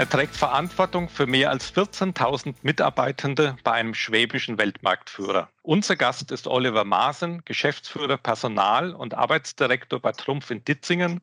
Er 0.00 0.08
trägt 0.08 0.34
Verantwortung 0.34 1.10
für 1.10 1.26
mehr 1.26 1.50
als 1.50 1.74
14.000 1.76 2.54
Mitarbeitende 2.62 3.58
bei 3.62 3.72
einem 3.72 3.92
schwäbischen 3.92 4.56
Weltmarktführer. 4.56 5.50
Unser 5.60 5.96
Gast 5.96 6.32
ist 6.32 6.46
Oliver 6.46 6.84
Maaßen, 6.84 7.44
Geschäftsführer 7.44 8.16
Personal 8.16 8.94
und 8.94 9.12
Arbeitsdirektor 9.12 10.00
bei 10.00 10.12
Trumpf 10.12 10.50
in 10.50 10.64
Ditzingen, 10.64 11.20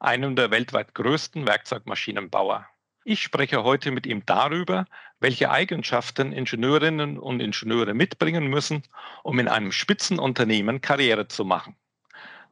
einem 0.00 0.36
der 0.36 0.50
weltweit 0.50 0.94
größten 0.94 1.46
Werkzeugmaschinenbauer. 1.46 2.66
Ich 3.04 3.22
spreche 3.22 3.64
heute 3.64 3.90
mit 3.90 4.06
ihm 4.06 4.22
darüber, 4.26 4.84
welche 5.20 5.50
Eigenschaften 5.50 6.32
Ingenieurinnen 6.32 7.18
und 7.18 7.40
Ingenieure 7.40 7.94
mitbringen 7.94 8.48
müssen, 8.48 8.82
um 9.22 9.38
in 9.38 9.48
einem 9.48 9.72
Spitzenunternehmen 9.72 10.82
Karriere 10.82 11.26
zu 11.28 11.46
machen. 11.46 11.74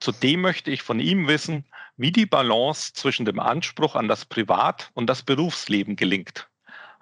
Zudem 0.01 0.41
möchte 0.43 0.71
ich 0.71 0.83
von 0.83 1.01
ihm 1.01 1.27
wissen, 1.27 1.65
wie 1.97 2.13
die 2.13 2.27
Balance 2.27 2.93
zwischen 2.93 3.25
dem 3.25 3.41
Anspruch 3.41 3.97
an 3.97 4.07
das 4.07 4.25
Privat- 4.25 4.91
und 4.95 5.09
das 5.09 5.23
Berufsleben 5.23 5.97
gelingt. 5.97 6.49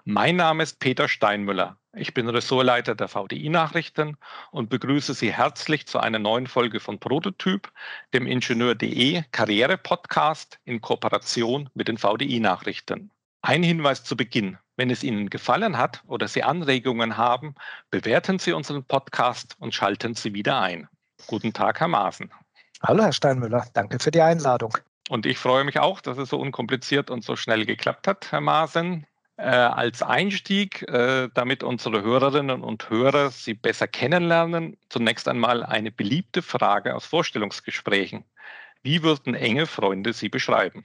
Mein 0.05 0.37
Name 0.37 0.63
ist 0.63 0.79
Peter 0.79 1.09
Steinmüller. 1.09 1.77
Ich 1.93 2.15
bin 2.15 2.29
Ressortleiter 2.29 2.95
der 2.95 3.09
VDI-Nachrichten 3.09 4.17
und 4.51 4.71
begrüße 4.71 5.15
Sie 5.15 5.33
herzlich 5.33 5.87
zu 5.87 5.99
einer 5.99 6.19
neuen 6.19 6.47
Folge 6.47 6.79
von 6.79 6.99
Prototyp, 6.99 7.73
dem 8.15 8.27
Ingenieur.de 8.27 9.25
Karriere-Podcast 9.33 10.59
in 10.65 10.81
Kooperation 10.81 11.69
mit 11.75 11.89
den 11.89 11.99
VDI-Nachrichten. 11.99 13.11
Ein 13.43 13.63
Hinweis 13.63 14.05
zu 14.05 14.17
Beginn. 14.17 14.59
Wenn 14.77 14.91
es 14.91 15.03
Ihnen 15.03 15.29
gefallen 15.29 15.77
hat 15.77 16.03
oder 16.07 16.29
Sie 16.29 16.43
Anregungen 16.43 17.17
haben, 17.17 17.55
bewerten 17.91 18.39
Sie 18.39 18.53
unseren 18.53 18.85
Podcast 18.85 19.57
und 19.59 19.75
schalten 19.75 20.15
Sie 20.15 20.35
wieder 20.35 20.61
ein. 20.61 20.89
Guten 21.27 21.53
Tag, 21.53 21.81
Herr 21.81 21.89
Maaßen. 21.89 22.31
Hallo, 22.83 23.03
Herr 23.03 23.13
Steinmüller. 23.13 23.67
Danke 23.73 23.99
für 23.99 24.11
die 24.11 24.21
Einladung. 24.21 24.77
Und 25.09 25.25
ich 25.25 25.39
freue 25.39 25.65
mich 25.65 25.79
auch, 25.79 26.01
dass 26.01 26.19
es 26.19 26.31
so 26.31 26.39
unkompliziert 26.39 27.11
und 27.11 27.25
so 27.25 27.37
schnell 27.37 27.65
geklappt 27.65 28.07
hat, 28.09 28.33
Herr 28.33 28.41
Maaßen. 28.41 29.07
Äh, 29.39 29.45
als 29.45 30.03
Einstieg, 30.03 30.83
äh, 30.89 31.29
damit 31.35 31.63
unsere 31.63 32.03
Hörerinnen 32.03 32.63
und 32.63 32.89
Hörer 32.89 33.31
Sie 33.31 33.55
besser 33.55 33.87
kennenlernen, 33.87 34.79
zunächst 34.89 35.29
einmal 35.29 35.63
eine 35.63 35.91
beliebte 35.91 36.43
Frage 36.43 36.95
aus 36.95 37.05
Vorstellungsgesprächen. 37.05 38.25
Wie 38.83 39.03
würden 39.03 39.35
enge 39.35 39.67
Freunde 39.67 40.13
Sie 40.15 40.29
beschreiben? 40.29 40.85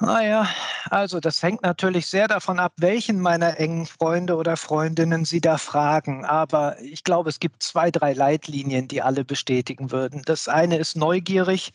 Naja, 0.00 0.48
also 0.90 1.20
das 1.20 1.40
hängt 1.42 1.62
natürlich 1.62 2.06
sehr 2.08 2.26
davon 2.26 2.58
ab, 2.58 2.72
welchen 2.78 3.20
meiner 3.20 3.58
engen 3.60 3.86
Freunde 3.86 4.34
oder 4.36 4.56
Freundinnen 4.56 5.24
Sie 5.24 5.40
da 5.40 5.56
fragen. 5.56 6.24
Aber 6.24 6.80
ich 6.82 7.04
glaube, 7.04 7.30
es 7.30 7.38
gibt 7.38 7.62
zwei, 7.62 7.92
drei 7.92 8.12
Leitlinien, 8.12 8.88
die 8.88 9.02
alle 9.02 9.24
bestätigen 9.24 9.92
würden. 9.92 10.22
Das 10.26 10.48
eine 10.48 10.78
ist 10.78 10.96
neugierig. 10.96 11.72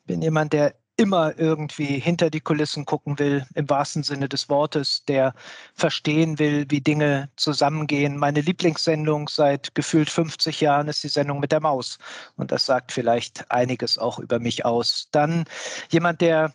Ich 0.00 0.06
bin 0.06 0.22
jemand, 0.22 0.54
der 0.54 0.74
immer 0.96 1.38
irgendwie 1.38 1.98
hinter 1.98 2.30
die 2.30 2.40
Kulissen 2.40 2.84
gucken 2.86 3.18
will, 3.18 3.46
im 3.54 3.68
wahrsten 3.70 4.02
Sinne 4.02 4.28
des 4.28 4.48
Wortes, 4.50 5.04
der 5.06 5.34
verstehen 5.74 6.38
will, 6.38 6.66
wie 6.68 6.80
Dinge 6.80 7.30
zusammengehen. 7.36 8.16
Meine 8.18 8.40
Lieblingssendung 8.40 9.28
seit 9.28 9.74
gefühlt 9.74 10.10
50 10.10 10.60
Jahren 10.60 10.88
ist 10.88 11.02
die 11.04 11.08
Sendung 11.08 11.40
mit 11.40 11.52
der 11.52 11.60
Maus. 11.60 11.98
Und 12.36 12.52
das 12.52 12.66
sagt 12.66 12.92
vielleicht 12.92 13.50
einiges 13.50 13.98
auch 13.98 14.18
über 14.18 14.38
mich 14.40 14.64
aus. 14.64 15.08
Dann 15.12 15.44
jemand, 15.90 16.20
der 16.20 16.52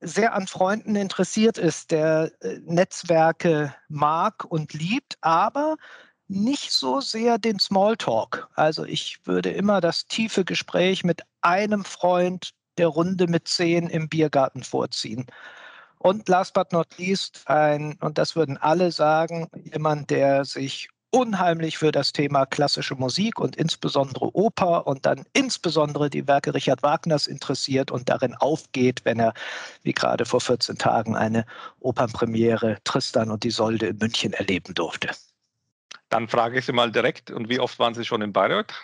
sehr 0.00 0.34
an 0.34 0.46
Freunden 0.46 0.96
interessiert 0.96 1.58
ist, 1.58 1.90
der 1.90 2.32
äh, 2.40 2.58
Netzwerke 2.64 3.74
mag 3.88 4.44
und 4.44 4.72
liebt, 4.74 5.16
aber 5.20 5.76
nicht 6.26 6.72
so 6.72 7.00
sehr 7.00 7.38
den 7.38 7.58
Smalltalk. 7.58 8.48
Also 8.54 8.84
ich 8.84 9.20
würde 9.24 9.50
immer 9.50 9.80
das 9.80 10.06
tiefe 10.06 10.44
Gespräch 10.44 11.04
mit 11.04 11.22
einem 11.42 11.84
Freund 11.84 12.50
der 12.78 12.88
Runde 12.88 13.28
mit 13.28 13.46
zehn 13.46 13.88
im 13.88 14.08
Biergarten 14.08 14.62
vorziehen. 14.64 15.26
Und 15.98 16.28
last 16.28 16.54
but 16.54 16.72
not 16.72 16.88
least, 16.98 17.42
ein, 17.46 17.96
und 18.00 18.18
das 18.18 18.36
würden 18.36 18.58
alle 18.58 18.92
sagen, 18.92 19.48
jemand, 19.72 20.10
der 20.10 20.44
sich 20.44 20.88
unheimlich 21.14 21.78
für 21.78 21.92
das 21.92 22.12
Thema 22.12 22.44
klassische 22.44 22.96
Musik 22.96 23.38
und 23.38 23.54
insbesondere 23.54 24.34
Oper 24.34 24.88
und 24.88 25.06
dann 25.06 25.24
insbesondere 25.32 26.10
die 26.10 26.26
Werke 26.26 26.52
Richard 26.52 26.82
Wagners 26.82 27.28
interessiert 27.28 27.92
und 27.92 28.08
darin 28.08 28.34
aufgeht, 28.34 29.04
wenn 29.04 29.20
er, 29.20 29.32
wie 29.84 29.92
gerade 29.92 30.24
vor 30.24 30.40
14 30.40 30.76
Tagen, 30.76 31.14
eine 31.14 31.46
Opernpremiere 31.78 32.78
Tristan 32.82 33.30
und 33.30 33.44
die 33.44 33.52
Solde 33.52 33.86
in 33.86 33.98
München 33.98 34.32
erleben 34.32 34.74
durfte. 34.74 35.10
Dann 36.08 36.26
frage 36.26 36.58
ich 36.58 36.66
Sie 36.66 36.72
mal 36.72 36.90
direkt, 36.90 37.30
und 37.30 37.48
wie 37.48 37.60
oft 37.60 37.78
waren 37.78 37.94
Sie 37.94 38.04
schon 38.04 38.20
in 38.20 38.32
Bayreuth? 38.32 38.74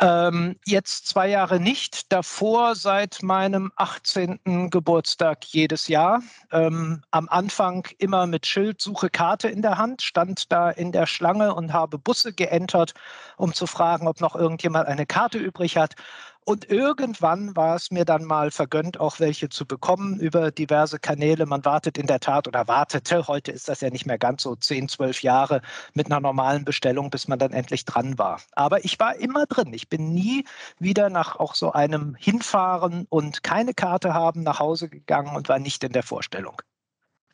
Ähm, 0.00 0.56
jetzt 0.64 1.08
zwei 1.08 1.28
Jahre 1.28 1.60
nicht, 1.60 2.12
davor 2.12 2.74
seit 2.74 3.22
meinem 3.22 3.72
18. 3.76 4.70
Geburtstag 4.70 5.44
jedes 5.46 5.88
Jahr. 5.88 6.22
Ähm, 6.52 7.02
am 7.10 7.28
Anfang 7.28 7.86
immer 7.98 8.26
mit 8.26 8.46
Schild, 8.46 8.80
suche 8.80 9.10
Karte 9.10 9.48
in 9.48 9.62
der 9.62 9.78
Hand, 9.78 10.02
stand 10.02 10.52
da 10.52 10.70
in 10.70 10.92
der 10.92 11.06
Schlange 11.06 11.54
und 11.54 11.72
habe 11.72 11.98
Busse 11.98 12.32
geentert, 12.32 12.94
um 13.36 13.52
zu 13.52 13.66
fragen, 13.66 14.06
ob 14.06 14.20
noch 14.20 14.36
irgendjemand 14.36 14.86
eine 14.88 15.06
Karte 15.06 15.38
übrig 15.38 15.76
hat. 15.76 15.94
Und 16.48 16.70
irgendwann 16.70 17.54
war 17.56 17.76
es 17.76 17.90
mir 17.90 18.06
dann 18.06 18.24
mal 18.24 18.50
vergönnt, 18.50 18.98
auch 18.98 19.20
welche 19.20 19.50
zu 19.50 19.66
bekommen 19.66 20.18
über 20.18 20.50
diverse 20.50 20.98
Kanäle. 20.98 21.44
Man 21.44 21.62
wartet 21.66 21.98
in 21.98 22.06
der 22.06 22.20
Tat 22.20 22.48
oder 22.48 22.66
wartete, 22.66 23.28
heute 23.28 23.52
ist 23.52 23.68
das 23.68 23.82
ja 23.82 23.90
nicht 23.90 24.06
mehr 24.06 24.16
ganz 24.16 24.44
so, 24.44 24.56
10, 24.56 24.88
12 24.88 25.22
Jahre 25.22 25.60
mit 25.92 26.06
einer 26.06 26.20
normalen 26.20 26.64
Bestellung, 26.64 27.10
bis 27.10 27.28
man 27.28 27.38
dann 27.38 27.52
endlich 27.52 27.84
dran 27.84 28.16
war. 28.16 28.40
Aber 28.52 28.82
ich 28.82 28.98
war 28.98 29.14
immer 29.16 29.44
drin. 29.44 29.74
Ich 29.74 29.90
bin 29.90 30.14
nie 30.14 30.46
wieder 30.78 31.10
nach 31.10 31.36
auch 31.36 31.54
so 31.54 31.72
einem 31.72 32.14
Hinfahren 32.18 33.04
und 33.10 33.42
keine 33.42 33.74
Karte 33.74 34.14
haben 34.14 34.42
nach 34.42 34.58
Hause 34.58 34.88
gegangen 34.88 35.36
und 35.36 35.50
war 35.50 35.58
nicht 35.58 35.84
in 35.84 35.92
der 35.92 36.02
Vorstellung. 36.02 36.62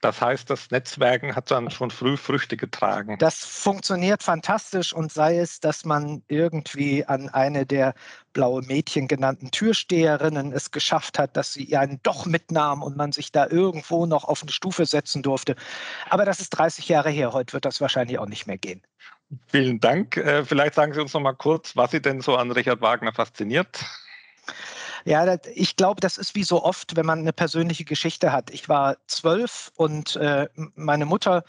Das 0.05 0.21
heißt, 0.21 0.51
das 0.51 0.71
Netzwerken 0.71 1.35
hat 1.35 1.51
dann 1.51 1.71
schon 1.71 1.91
früh 1.91 2.19
Früchte 2.19 2.59
getragen. 2.59 3.17
Das 3.21 3.39
funktioniert 3.39 4.23
fantastisch 4.23 4.93
und 4.93 5.11
sei 5.11 5.39
es, 5.39 5.61
dass 5.61 5.87
man 5.87 6.23
irgendwie 6.29 7.07
an 7.07 7.31
eine 7.31 7.65
der 7.65 7.95
blaue 8.35 8.61
Mädchen 8.61 9.09
genannten 9.09 9.51
Türsteherinnen 9.51 10.53
es 10.53 10.71
geschafft 10.73 11.19
hat, 11.19 11.39
dass 11.39 11.55
sie 11.55 11.75
einen 11.75 12.01
doch 12.03 12.27
mitnahm 12.27 12.83
und 12.83 12.99
man 12.99 13.13
sich 13.13 13.33
da 13.33 13.47
irgendwo 13.47 14.05
noch 14.05 14.25
auf 14.25 14.43
eine 14.43 14.53
Stufe 14.53 14.85
setzen 14.85 15.23
durfte. 15.23 15.57
Aber 16.11 16.27
das 16.27 16.39
ist 16.39 16.51
30 16.51 16.87
Jahre 16.87 17.09
her. 17.09 17.33
Heute 17.33 17.55
wird 17.55 17.65
das 17.65 17.81
wahrscheinlich 17.81 18.19
auch 18.19 18.29
nicht 18.29 18.47
mehr 18.47 18.59
gehen. 18.59 18.83
Vielen 19.47 19.81
Dank. 19.81 20.19
Äh, 20.19 20.45
vielleicht 20.45 20.75
sagen 20.75 20.93
Sie 20.93 21.01
uns 21.01 21.15
noch 21.15 21.23
mal 21.23 21.33
kurz, 21.33 21.77
was 21.77 21.93
Sie 21.93 22.03
denn 22.03 22.21
so 22.21 22.37
an 22.37 22.51
Richard 22.51 22.83
Wagner 22.83 23.15
fasziniert. 23.15 23.83
Ja, 25.05 25.37
ich 25.55 25.77
glaube, 25.77 26.01
das 26.01 26.17
ist 26.17 26.35
wie 26.35 26.45
so 26.45 26.63
oft, 26.65 26.97
wenn 26.97 27.07
man 27.07 27.19
eine 27.21 27.33
persönliche 27.33 27.85
Geschichte 27.85 28.33
hat. 28.33 28.51
Ich 28.51 28.69
war 28.69 28.97
zwölf 29.07 29.71
und 29.77 30.17
äh, 30.17 30.49
meine 30.75 31.05
Mutter 31.05 31.45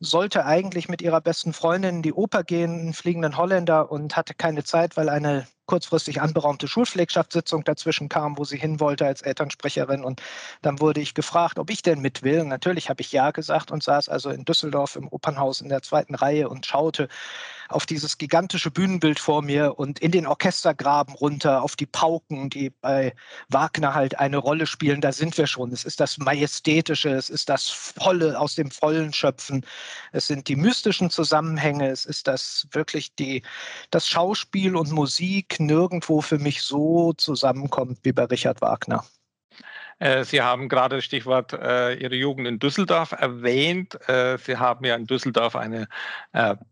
sollte 0.00 0.46
eigentlich 0.46 0.88
mit 0.88 1.02
ihrer 1.02 1.20
besten 1.20 1.52
Freundin 1.52 1.96
in 1.96 2.02
die 2.02 2.12
Oper 2.14 2.42
gehen, 2.42 2.80
einen 2.80 2.94
fliegenden 2.94 3.36
Holländer, 3.36 3.90
und 3.92 4.16
hatte 4.16 4.34
keine 4.34 4.64
Zeit, 4.64 4.96
weil 4.96 5.08
eine 5.10 5.46
kurzfristig 5.66 6.20
anberaumte 6.20 6.66
Schulpflegschaftssitzung 6.68 7.64
dazwischen 7.64 8.08
kam, 8.08 8.36
wo 8.38 8.44
sie 8.44 8.58
hin 8.58 8.80
wollte 8.80 9.06
als 9.06 9.22
Elternsprecherin. 9.22 10.02
Und 10.04 10.20
dann 10.62 10.80
wurde 10.80 11.00
ich 11.00 11.14
gefragt, 11.14 11.58
ob 11.58 11.70
ich 11.70 11.82
denn 11.82 12.00
mit 12.00 12.22
will. 12.22 12.40
Und 12.40 12.48
natürlich 12.48 12.88
habe 12.88 13.02
ich 13.02 13.12
ja 13.12 13.30
gesagt 13.30 13.70
und 13.70 13.82
saß 13.82 14.08
also 14.08 14.30
in 14.30 14.44
Düsseldorf 14.44 14.96
im 14.96 15.06
Opernhaus 15.08 15.60
in 15.60 15.68
der 15.68 15.82
zweiten 15.82 16.14
Reihe 16.14 16.48
und 16.48 16.66
schaute 16.66 17.08
auf 17.70 17.86
dieses 17.86 18.18
gigantische 18.18 18.70
Bühnenbild 18.70 19.18
vor 19.18 19.42
mir 19.42 19.78
und 19.78 19.98
in 20.00 20.10
den 20.10 20.26
Orchestergraben 20.26 21.14
runter, 21.14 21.62
auf 21.62 21.76
die 21.76 21.86
Pauken, 21.86 22.50
die 22.50 22.70
bei 22.70 23.14
Wagner 23.48 23.94
halt 23.94 24.18
eine 24.18 24.38
Rolle 24.38 24.66
spielen. 24.66 25.00
Da 25.00 25.12
sind 25.12 25.38
wir 25.38 25.46
schon. 25.46 25.72
Es 25.72 25.84
ist 25.84 26.00
das 26.00 26.18
Majestätische, 26.18 27.10
es 27.10 27.30
ist 27.30 27.48
das 27.48 27.68
Volle 27.68 28.38
aus 28.38 28.54
dem 28.54 28.70
Vollen 28.70 29.12
schöpfen, 29.12 29.64
es 30.12 30.26
sind 30.26 30.48
die 30.48 30.56
mystischen 30.56 31.10
Zusammenhänge, 31.10 31.88
es 31.88 32.04
ist 32.04 32.26
das 32.26 32.66
wirklich 32.72 33.14
die, 33.14 33.42
das 33.90 34.08
Schauspiel 34.08 34.76
und 34.76 34.90
Musik 34.90 35.60
nirgendwo 35.60 36.20
für 36.20 36.38
mich 36.38 36.62
so 36.62 37.12
zusammenkommt 37.14 37.98
wie 38.02 38.12
bei 38.12 38.24
Richard 38.24 38.60
Wagner. 38.60 39.04
Äh, 40.00 40.24
Sie 40.24 40.40
haben 40.42 40.68
gerade 40.68 40.96
das 40.96 41.04
Stichwort 41.04 41.52
äh, 41.52 41.94
Ihre 41.94 42.14
Jugend 42.14 42.48
in 42.48 42.58
Düsseldorf 42.58 43.12
erwähnt. 43.12 43.96
Äh, 44.08 44.38
Sie 44.38 44.56
haben 44.56 44.84
ja 44.84 44.96
in 44.96 45.06
Düsseldorf 45.06 45.54
eine 45.54 45.86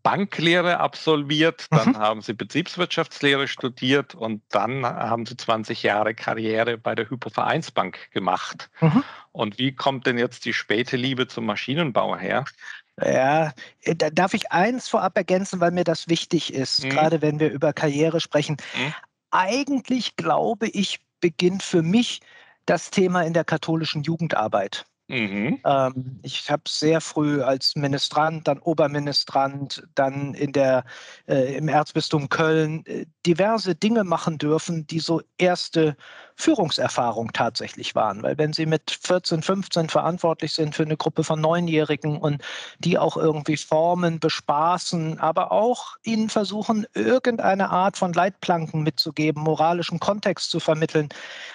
Banklehre 0.02 0.78
absolviert, 0.78 1.66
dann 1.70 1.90
mhm. 1.90 1.98
haben 1.98 2.22
Sie 2.22 2.32
Betriebswirtschaftslehre 2.32 3.48
studiert 3.48 4.14
und 4.14 4.42
dann 4.50 4.86
haben 4.86 5.26
Sie 5.26 5.36
20 5.36 5.82
Jahre 5.82 6.14
Karriere 6.14 6.78
bei 6.78 6.94
der 6.94 7.10
Hypovereinsbank 7.10 8.10
gemacht. 8.12 8.70
Mhm. 8.80 9.04
Und 9.32 9.58
wie 9.58 9.74
kommt 9.74 10.06
denn 10.06 10.16
jetzt 10.16 10.44
die 10.44 10.52
späte 10.52 10.96
Liebe 10.96 11.26
zum 11.26 11.46
Maschinenbau 11.46 12.16
her? 12.16 12.44
Ja, 13.04 13.52
da 13.84 14.10
darf 14.10 14.34
ich 14.34 14.52
eins 14.52 14.88
vorab 14.88 15.16
ergänzen, 15.16 15.60
weil 15.60 15.72
mir 15.72 15.84
das 15.84 16.08
wichtig 16.08 16.54
ist, 16.54 16.84
mhm. 16.84 16.90
gerade 16.90 17.20
wenn 17.20 17.40
wir 17.40 17.50
über 17.50 17.72
Karriere 17.72 18.20
sprechen. 18.20 18.56
Mhm. 18.76 18.94
Eigentlich 19.30 20.16
glaube 20.16 20.68
ich, 20.68 21.00
beginnt 21.20 21.62
für 21.62 21.82
mich 21.82 22.20
das 22.68 22.90
Thema 22.90 23.22
in 23.22 23.32
der 23.32 23.44
katholischen 23.44 24.02
Jugendarbeit. 24.02 24.84
Mhm. 25.08 25.60
Ähm, 25.64 26.20
ich 26.22 26.50
habe 26.50 26.64
sehr 26.68 27.00
früh 27.00 27.40
als 27.40 27.76
Ministrant, 27.76 28.46
dann 28.46 28.58
Oberministrant, 28.58 29.82
dann 29.94 30.34
in 30.34 30.52
der, 30.52 30.84
äh, 31.26 31.56
im 31.56 31.68
Erzbistum 31.68 32.28
Köln 32.28 32.84
äh, 32.84 33.06
diverse 33.24 33.74
Dinge 33.74 34.04
machen 34.04 34.36
dürfen, 34.36 34.86
die 34.86 35.00
so 35.00 35.22
erste 35.38 35.96
Führungserfahrung 36.38 37.32
tatsächlich 37.32 37.96
waren. 37.96 38.22
Weil 38.22 38.38
wenn 38.38 38.52
Sie 38.52 38.64
mit 38.64 38.96
14, 39.02 39.42
15 39.42 39.88
verantwortlich 39.88 40.54
sind 40.54 40.74
für 40.74 40.84
eine 40.84 40.96
Gruppe 40.96 41.24
von 41.24 41.40
Neunjährigen 41.40 42.16
und 42.16 42.42
die 42.78 42.96
auch 42.96 43.16
irgendwie 43.16 43.56
formen, 43.56 44.20
bespaßen, 44.20 45.18
aber 45.18 45.50
auch 45.50 45.96
ihnen 46.04 46.30
versuchen, 46.30 46.86
irgendeine 46.94 47.70
Art 47.70 47.96
von 47.96 48.12
Leitplanken 48.12 48.84
mitzugeben, 48.84 49.42
moralischen 49.42 49.98
Kontext 49.98 50.50
zu 50.50 50.60
vermitteln, 50.60 51.08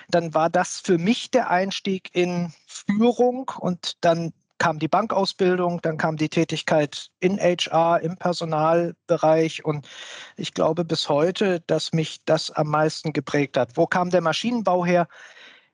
dann 0.10 0.34
war 0.34 0.50
das 0.50 0.82
für 0.84 0.98
mich 0.98 1.32
der 1.32 1.50
Einstieg 1.50 2.10
in 2.14 2.54
Führung 2.68 3.52
und 3.58 3.94
dann 4.02 4.34
kam 4.64 4.80
die 4.80 4.88
Bankausbildung, 4.88 5.82
dann 5.82 5.98
kam 5.98 6.16
die 6.16 6.30
Tätigkeit 6.30 7.10
in 7.20 7.38
HR, 7.38 8.00
im 8.00 8.16
Personalbereich 8.16 9.66
und 9.66 9.90
ich 10.38 10.54
glaube 10.54 10.86
bis 10.86 11.10
heute, 11.10 11.60
dass 11.68 11.92
mich 11.92 12.24
das 12.24 12.50
am 12.50 12.70
meisten 12.70 13.12
geprägt 13.12 13.58
hat. 13.58 13.76
Wo 13.76 13.88
kam 13.88 14.10
der 14.10 14.22
Maschinenbau 14.22 14.86
her? 14.86 15.10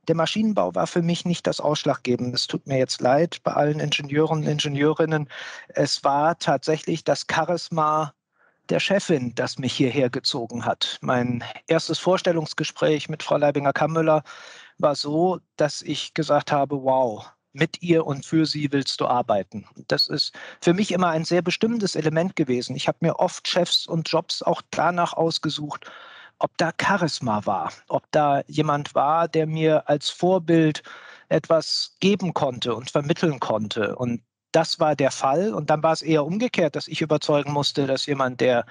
Der 0.07 0.15
Maschinenbau 0.15 0.73
war 0.73 0.87
für 0.87 1.03
mich 1.03 1.23
nicht 1.23 1.45
das 1.45 1.59
Ausschlaggebende. 1.59 2.33
Es 2.33 2.47
tut 2.47 2.65
mir 2.65 2.79
jetzt 2.79 2.99
leid 2.99 3.37
bei 3.43 3.53
allen 3.53 3.79
Ingenieuren 3.79 4.39
und 4.39 4.47
Ingenieurinnen. 4.47 5.29
Es 5.67 6.03
war 6.03 6.39
tatsächlich 6.39 7.03
das 7.03 7.27
Charisma 7.31 8.15
der 8.69 8.79
Chefin, 8.79 9.35
das 9.35 9.59
mich 9.59 9.73
hierher 9.73 10.09
gezogen 10.09 10.65
hat. 10.65 10.97
Mein 11.01 11.43
erstes 11.67 11.99
Vorstellungsgespräch 11.99 13.07
mit 13.07 13.21
Frau 13.21 13.37
Leibinger-Kammüller 13.37 14.23
war 14.79 14.95
so, 14.95 15.37
dass 15.57 15.83
ich 15.83 16.15
gesagt 16.15 16.51
habe, 16.51 16.81
wow, 16.81 17.31
mit 17.53 17.81
ihr 17.81 18.05
und 18.05 18.25
für 18.25 18.45
sie 18.45 18.71
willst 18.71 19.01
du 19.01 19.07
arbeiten. 19.07 19.65
Das 19.87 20.07
ist 20.07 20.33
für 20.61 20.73
mich 20.73 20.91
immer 20.91 21.09
ein 21.09 21.25
sehr 21.25 21.41
bestimmendes 21.41 21.95
Element 21.95 22.35
gewesen. 22.35 22.75
Ich 22.75 22.87
habe 22.87 22.99
mir 23.01 23.19
oft 23.19 23.47
Chefs 23.47 23.87
und 23.87 24.09
Jobs 24.09 24.41
auch 24.41 24.61
danach 24.71 25.13
ausgesucht, 25.13 25.89
ob 26.39 26.57
da 26.57 26.71
Charisma 26.79 27.45
war, 27.45 27.71
ob 27.87 28.03
da 28.11 28.41
jemand 28.47 28.95
war, 28.95 29.27
der 29.27 29.45
mir 29.47 29.89
als 29.89 30.09
Vorbild 30.09 30.83
etwas 31.27 31.95
geben 31.99 32.33
konnte 32.33 32.75
und 32.75 32.91
vermitteln 32.91 33.39
konnte. 33.39 33.95
Und 33.95 34.21
das 34.51 34.79
war 34.79 34.95
der 34.95 35.11
Fall. 35.11 35.53
Und 35.53 35.69
dann 35.69 35.83
war 35.83 35.93
es 35.93 36.01
eher 36.01 36.25
umgekehrt, 36.25 36.75
dass 36.75 36.87
ich 36.87 37.01
überzeugen 37.01 37.51
musste, 37.51 37.87
dass 37.87 38.05
jemand, 38.05 38.41
der 38.41 38.65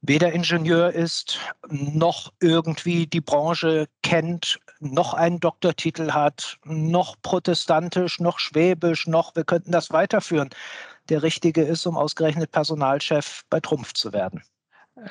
weder 0.00 0.32
Ingenieur 0.32 0.92
ist, 0.92 1.38
noch 1.68 2.32
irgendwie 2.40 3.06
die 3.06 3.20
Branche 3.20 3.88
kennt, 4.02 4.58
noch 4.80 5.14
einen 5.14 5.40
Doktortitel 5.40 6.12
hat, 6.12 6.58
noch 6.64 7.16
protestantisch, 7.22 8.20
noch 8.20 8.38
schwäbisch, 8.38 9.06
noch, 9.06 9.34
wir 9.36 9.44
könnten 9.44 9.72
das 9.72 9.90
weiterführen, 9.90 10.50
der 11.08 11.22
richtige 11.22 11.62
ist, 11.62 11.86
um 11.86 11.96
ausgerechnet 11.96 12.52
Personalchef 12.52 13.42
bei 13.50 13.60
Trumpf 13.60 13.92
zu 13.94 14.12
werden. 14.12 14.42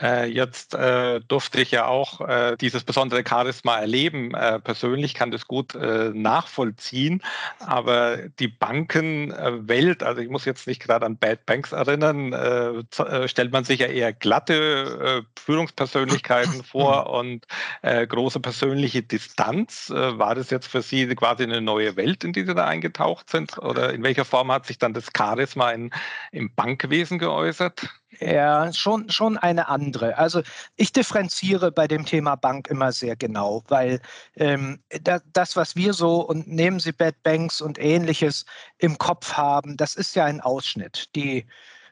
Äh, 0.02 0.26
jetzt 0.30 0.74
äh, 0.74 1.22
durfte 1.22 1.62
ich 1.62 1.72
ja 1.72 1.86
auch 1.86 2.22
äh, 2.22 2.58
dieses 2.60 2.84
besondere 2.84 3.24
Charisma 3.28 3.78
erleben. 3.78 4.34
Äh, 4.34 4.60
persönlich 4.60 5.14
kann 5.14 5.32
das 5.32 5.48
gut 5.48 5.76
äh, 5.76 6.12
nachvollziehen, 6.14 7.24
aber 7.60 8.18
die 8.40 8.48
Bankenwelt, 8.48 10.04
also 10.04 10.22
ich 10.22 10.30
muss 10.30 10.46
jetzt 10.46 10.68
nicht 10.68 10.82
gerade 10.82 11.06
an 11.06 11.18
Bad 11.18 11.46
Banks 11.46 11.72
erinnern, 11.72 12.34
äh, 12.34 13.28
stellt 13.28 13.52
man 13.52 13.64
sich 13.64 13.80
ja 13.80 13.88
eher 13.88 14.14
glatte 14.14 15.26
Führungspersönlichkeiten 15.40 16.64
vor 16.64 17.10
und 17.10 17.46
große 17.82 18.40
persönliche 18.40 19.04
Distanz. 19.04 19.90
war 19.90 20.36
das 20.36 20.50
jetzt 20.50 20.68
für 20.68 20.82
Sie 20.82 21.08
quasi 21.16 21.44
eine 21.44 21.62
neue 21.62 21.96
Welt, 21.96 22.24
in 22.24 22.34
die 22.34 22.46
Sie 22.46 22.54
da 22.54 22.66
eingetaucht 22.66 23.30
sind? 23.30 23.58
Oder 23.60 23.94
in 23.94 24.04
welcher 24.04 24.26
Form 24.26 24.52
hat 24.52 24.66
sich 24.66 24.78
dann 24.78 24.94
das 24.94 25.08
Charisma 25.16 25.72
in, 25.72 25.92
im 26.32 26.54
Bankwesen 26.54 27.20
geäußert? 27.20 27.88
Ja, 28.20 28.72
schon, 28.74 29.10
schon 29.10 29.38
eine 29.38 29.68
andere. 29.68 30.18
Also 30.18 30.42
ich 30.78 30.94
differenziere 30.94 31.72
bei 31.72 31.88
dem 31.88 32.06
Thema 32.06 32.36
Bank 32.36 32.68
immer 32.70 32.92
sehr 32.94 33.16
genau, 33.18 33.64
weil 33.68 34.00
ähm, 34.36 34.82
da, 35.02 35.20
das, 35.34 35.56
was 35.58 35.76
wir 35.76 35.94
so 35.94 36.22
und 36.22 36.48
nehmen 36.48 36.80
Sie 36.80 36.94
Bad 36.94 37.22
Banks 37.24 37.60
und 37.62 37.78
ähnliches 37.78 38.46
im 38.78 38.98
Kopf 38.98 39.34
haben, 39.34 39.76
das 39.76 39.96
ist 39.96 40.16
ja 40.16 40.26
ein 40.26 40.40
Ausschnitt. 40.42 41.14
Die 41.16 41.46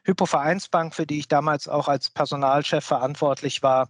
Hypovereinsbank, 0.04 0.94
für 0.94 1.06
die 1.06 1.18
ich 1.18 1.28
damals 1.28 1.68
auch 1.68 1.86
als 1.88 2.08
Personalchef 2.10 2.84
verantwortlich 2.84 3.62
war, 3.62 3.88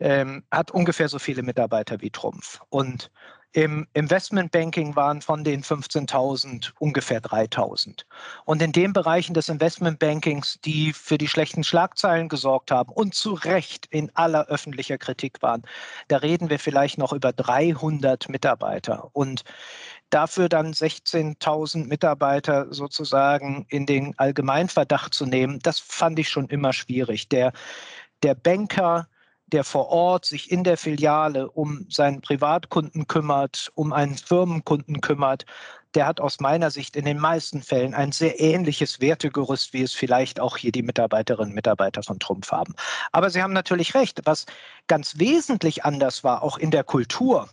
ähm, 0.00 0.44
hat 0.50 0.70
ungefähr 0.70 1.08
so 1.08 1.18
viele 1.18 1.42
Mitarbeiter 1.42 2.00
wie 2.00 2.10
Trumpf. 2.10 2.60
Und 2.70 3.10
im 3.58 3.88
Investmentbanking 3.92 4.94
waren 4.94 5.20
von 5.20 5.42
den 5.42 5.64
15.000 5.64 6.70
ungefähr 6.78 7.20
3.000. 7.20 8.04
Und 8.44 8.62
in 8.62 8.70
den 8.70 8.92
Bereichen 8.92 9.34
des 9.34 9.48
Investmentbankings, 9.48 10.60
die 10.64 10.92
für 10.92 11.18
die 11.18 11.26
schlechten 11.26 11.64
Schlagzeilen 11.64 12.28
gesorgt 12.28 12.70
haben 12.70 12.92
und 12.92 13.16
zu 13.16 13.32
Recht 13.34 13.86
in 13.90 14.14
aller 14.14 14.46
öffentlicher 14.46 14.96
Kritik 14.96 15.42
waren, 15.42 15.62
da 16.06 16.18
reden 16.18 16.50
wir 16.50 16.60
vielleicht 16.60 16.98
noch 16.98 17.12
über 17.12 17.32
300 17.32 18.28
Mitarbeiter. 18.28 19.10
Und 19.12 19.42
dafür 20.10 20.48
dann 20.48 20.72
16.000 20.72 21.88
Mitarbeiter 21.88 22.72
sozusagen 22.72 23.66
in 23.70 23.86
den 23.86 24.16
Allgemeinverdacht 24.20 25.12
zu 25.12 25.26
nehmen, 25.26 25.58
das 25.64 25.80
fand 25.80 26.20
ich 26.20 26.28
schon 26.28 26.46
immer 26.46 26.72
schwierig. 26.72 27.28
Der, 27.28 27.52
der 28.22 28.36
Banker, 28.36 29.08
der 29.52 29.64
vor 29.64 29.88
Ort 29.88 30.24
sich 30.24 30.50
in 30.50 30.64
der 30.64 30.76
Filiale 30.76 31.50
um 31.50 31.86
seinen 31.88 32.20
Privatkunden 32.20 33.06
kümmert, 33.06 33.70
um 33.74 33.92
einen 33.92 34.16
Firmenkunden 34.16 35.00
kümmert, 35.00 35.44
der 35.94 36.06
hat 36.06 36.20
aus 36.20 36.40
meiner 36.40 36.70
Sicht 36.70 36.96
in 36.96 37.04
den 37.04 37.18
meisten 37.18 37.62
Fällen 37.62 37.94
ein 37.94 38.12
sehr 38.12 38.40
ähnliches 38.40 39.00
Wertegerüst, 39.00 39.72
wie 39.72 39.82
es 39.82 39.94
vielleicht 39.94 40.38
auch 40.38 40.56
hier 40.56 40.72
die 40.72 40.82
Mitarbeiterinnen 40.82 41.50
und 41.50 41.54
Mitarbeiter 41.54 42.02
von 42.02 42.18
Trumpf 42.18 42.52
haben. 42.52 42.74
Aber 43.12 43.30
Sie 43.30 43.42
haben 43.42 43.54
natürlich 43.54 43.94
recht, 43.94 44.20
was 44.24 44.44
ganz 44.86 45.18
wesentlich 45.18 45.84
anders 45.84 46.24
war, 46.24 46.42
auch 46.42 46.58
in 46.58 46.70
der 46.70 46.84
Kultur, 46.84 47.48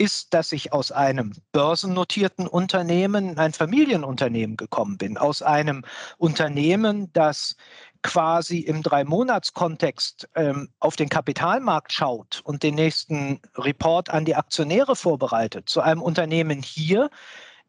ist, 0.00 0.32
dass 0.32 0.50
ich 0.52 0.72
aus 0.72 0.92
einem 0.92 1.34
börsennotierten 1.52 2.46
Unternehmen 2.46 3.38
ein 3.38 3.52
Familienunternehmen 3.52 4.56
gekommen 4.56 4.96
bin, 4.96 5.18
aus 5.18 5.42
einem 5.42 5.84
Unternehmen, 6.16 7.12
das 7.12 7.54
quasi 8.02 8.60
im 8.60 8.82
Drei-Monats-Kontext 8.82 10.26
ähm, 10.34 10.70
auf 10.80 10.96
den 10.96 11.10
Kapitalmarkt 11.10 11.92
schaut 11.92 12.40
und 12.44 12.62
den 12.62 12.76
nächsten 12.76 13.42
Report 13.58 14.08
an 14.08 14.24
die 14.24 14.34
Aktionäre 14.34 14.96
vorbereitet, 14.96 15.68
zu 15.68 15.82
einem 15.82 16.00
Unternehmen 16.00 16.62
hier, 16.62 17.10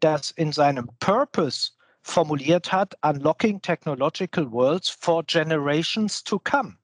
das 0.00 0.30
in 0.30 0.52
seinem 0.52 0.88
Purpose 1.00 1.72
formuliert 2.00 2.72
hat, 2.72 2.94
Unlocking 3.02 3.60
Technological 3.60 4.50
Worlds 4.50 4.88
for 4.88 5.22
Generations 5.24 6.24
to 6.24 6.38
Come. 6.38 6.78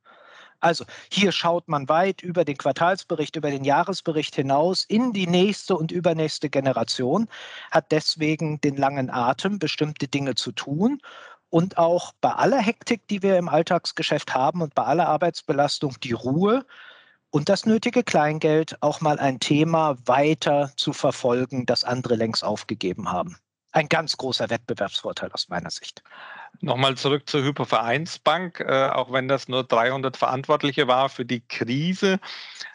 Also 0.61 0.85
hier 1.12 1.33
schaut 1.33 1.69
man 1.69 1.88
weit 1.88 2.23
über 2.23 2.45
den 2.45 2.57
Quartalsbericht, 2.57 3.37
über 3.37 3.50
den 3.50 3.65
Jahresbericht 3.65 4.35
hinaus 4.35 4.85
in 4.85 5.12
die 5.12 5.27
nächste 5.27 5.77
und 5.77 5.93
übernächste 5.93 6.50
Generation, 6.50 7.29
hat 7.71 7.93
deswegen 7.93 8.61
den 8.61 8.77
langen 8.77 9.11
Atem, 9.11 9.59
bestimmte 9.59 10.09
Dinge 10.09 10.35
zu 10.35 10.53
tun 10.53 11.00
und 11.50 11.79
auch 11.79 12.12
bei 12.21 12.33
aller 12.33 12.59
Hektik, 12.59 13.07
die 13.09 13.23
wir 13.23 13.38
im 13.38 13.49
Alltagsgeschäft 13.49 14.35
haben 14.35 14.62
und 14.62 14.75
bei 14.75 14.85
aller 14.85 15.09
Arbeitsbelastung 15.09 15.95
die 16.03 16.12
Ruhe 16.12 16.67
und 17.31 17.49
das 17.49 17.67
nötige 17.67 18.03
Kleingeld, 18.03 18.83
auch 18.83 19.00
mal 19.00 19.19
ein 19.19 19.41
Thema 19.41 19.97
weiter 20.07 20.73
zu 20.77 20.93
verfolgen, 20.93 21.67
das 21.67 21.85
andere 21.85 22.17
längst 22.17 22.45
aufgegeben 22.45 23.12
haben. 23.12 23.37
Ein 23.73 23.89
ganz 23.89 24.17
großer 24.17 24.49
Wettbewerbsvorteil 24.49 25.31
aus 25.33 25.49
meiner 25.49 25.71
Sicht. 25.71 26.03
Nochmal 26.61 26.97
zurück 26.97 27.29
zur 27.29 27.43
Hypovereinsbank, 27.45 28.61
äh, 28.61 28.89
auch 28.89 29.13
wenn 29.13 29.29
das 29.29 29.47
nur 29.49 29.63
300 29.63 30.17
Verantwortliche 30.17 30.89
war 30.89 31.09
für 31.11 31.25
die 31.25 31.41
Krise. 31.41 32.19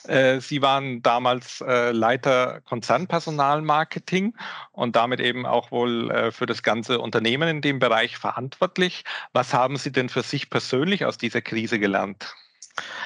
Äh, 0.05 0.39
Sie 0.39 0.61
waren 0.61 1.01
damals 1.01 1.61
äh, 1.61 1.91
Leiter 1.91 2.61
Konzernpersonalmarketing 2.61 4.35
und 4.71 4.95
damit 4.95 5.19
eben 5.19 5.45
auch 5.45 5.71
wohl 5.71 6.11
äh, 6.11 6.31
für 6.31 6.45
das 6.45 6.61
ganze 6.61 6.99
Unternehmen 6.99 7.49
in 7.49 7.61
dem 7.61 7.79
Bereich 7.79 8.17
verantwortlich. 8.17 9.03
Was 9.33 9.53
haben 9.53 9.77
Sie 9.77 9.91
denn 9.91 10.09
für 10.09 10.23
sich 10.23 10.49
persönlich 10.49 11.05
aus 11.05 11.17
dieser 11.17 11.41
Krise 11.41 11.79
gelernt? 11.79 12.35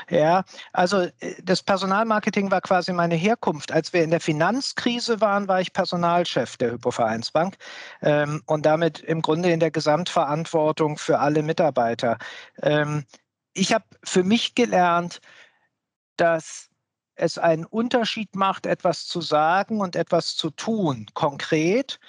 Ja, 0.10 0.44
also 0.74 1.02
äh, 1.02 1.36
das 1.44 1.62
Personalmarketing 1.62 2.50
war 2.52 2.62
quasi 2.62 2.94
meine 2.94 3.16
Herkunft. 3.16 3.72
Als 3.72 3.94
wir 3.94 4.04
in 4.04 4.12
der 4.12 4.22
Finanzkrise 4.22 5.20
waren, 5.22 5.48
war 5.48 5.62
ich 5.62 5.74
Personalchef 5.74 6.58
der 6.58 6.72
Hypovereinsbank 6.72 7.58
ähm, 8.02 8.42
und 8.46 8.66
damit 8.66 9.00
im 9.00 9.22
Grunde 9.22 9.52
in 9.52 9.60
der 9.60 9.72
Gesamtverantwortung 9.72 10.98
für 10.98 11.20
alle 11.20 11.44
Mitarbeiter. 11.44 12.18
Ähm, 12.62 13.06
ich 13.54 13.74
habe 13.74 13.86
für 14.04 14.24
mich 14.24 14.56
gelernt, 14.56 15.20
dass 16.16 16.70
es 17.16 17.38
einen 17.38 17.66
Unterschied 17.66 18.36
macht, 18.36 18.66
etwas 18.66 19.06
zu 19.06 19.22
sagen 19.22 19.82
und 19.82 19.96
etwas 19.96 20.36
zu 20.36 20.52
tun, 20.52 21.08
konkret, 21.14 22.00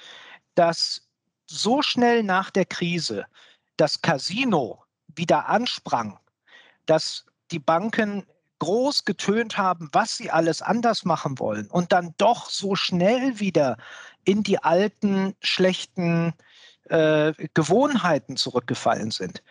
dass 0.55 1.09
so 1.47 1.83
schnell 1.83 2.23
nach 2.23 2.50
der 2.50 2.67
Krise 2.67 3.25
das 3.77 4.03
Casino 4.03 4.85
wieder 5.07 5.49
ansprang, 5.49 6.19
dass 6.87 7.25
die 7.50 7.59
Banken 7.59 8.26
groß 8.59 9.05
getönt 9.05 9.57
haben, 9.57 9.88
was 9.93 10.17
sie 10.17 10.31
alles 10.31 10.62
anders 10.62 11.05
machen 11.05 11.38
wollen 11.38 11.69
und 11.69 11.93
dann 11.93 12.14
doch 12.19 12.50
so 12.50 12.75
schnell 12.75 13.38
wieder 13.38 13.76
in 14.25 14.43
die 14.43 14.62
alten 14.62 15.35
schlechten 15.40 16.35
äh, 16.88 17.33
Gewohnheiten 17.55 18.37
zurückgefallen 18.37 19.11
sind. 19.11 19.43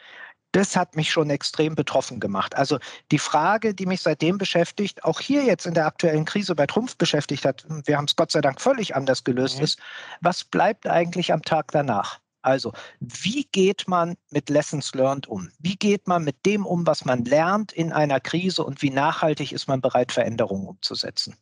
das 0.53 0.75
hat 0.75 0.95
mich 0.95 1.11
schon 1.11 1.29
extrem 1.29 1.75
betroffen 1.75 2.19
gemacht. 2.19 2.55
Also 2.55 2.79
die 3.11 3.19
Frage, 3.19 3.75
die 3.75 3.85
mich 3.85 4.01
seitdem 4.01 4.37
beschäftigt, 4.37 5.03
auch 5.03 5.19
hier 5.19 5.43
jetzt 5.43 5.65
in 5.65 5.73
der 5.73 5.85
aktuellen 5.85 6.25
Krise 6.25 6.55
bei 6.55 6.65
Trumpf 6.65 6.97
beschäftigt 6.97 7.45
hat, 7.45 7.65
wir 7.85 7.97
haben 7.97 8.05
es 8.05 8.15
Gott 8.15 8.31
sei 8.31 8.41
Dank 8.41 8.59
völlig 8.61 8.95
anders 8.95 9.23
gelöst, 9.23 9.57
mhm. 9.57 9.65
ist, 9.65 9.79
was 10.21 10.43
bleibt 10.43 10.87
eigentlich 10.87 11.31
am 11.31 11.41
Tag 11.43 11.71
danach? 11.71 12.19
Also, 12.47 12.71
wie 13.01 13.43
geht 13.43 13.89
man 13.89 14.15
mit 14.31 14.49
Lessons 14.49 14.95
Learned 14.95 15.27
um? 15.27 15.51
Wie 15.59 15.75
geht 15.75 16.07
man 16.07 16.23
mit 16.23 16.45
dem 16.45 16.65
um, 16.65 16.87
was 16.87 17.03
man 17.03 17.25
lernt 17.25 17.73
in 17.73 17.91
einer 17.91 18.21
Krise 18.21 18.63
und 18.63 18.81
wie 18.81 18.89
nachhaltig 18.89 19.51
ist 19.51 19.67
man 19.67 19.81
bereit, 19.81 20.13
Veränderungen 20.13 20.65
umzusetzen? 20.65 21.35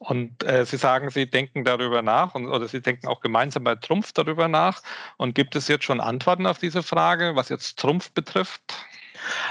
Und 0.00 0.42
äh, 0.42 0.66
Sie 0.66 0.78
sagen, 0.78 1.10
Sie 1.10 1.30
denken 1.30 1.62
darüber 1.62 2.02
nach 2.02 2.34
und, 2.34 2.48
oder 2.48 2.66
Sie 2.66 2.82
denken 2.82 3.06
auch 3.06 3.20
gemeinsam 3.20 3.62
bei 3.62 3.76
Trumpf 3.76 4.12
darüber 4.12 4.48
nach. 4.48 4.82
Und 5.16 5.36
gibt 5.36 5.54
es 5.54 5.68
jetzt 5.68 5.84
schon 5.84 6.00
Antworten 6.00 6.48
auf 6.48 6.58
diese 6.58 6.82
Frage, 6.82 7.36
was 7.36 7.48
jetzt 7.48 7.78
Trumpf 7.78 8.10
betrifft? 8.10 8.62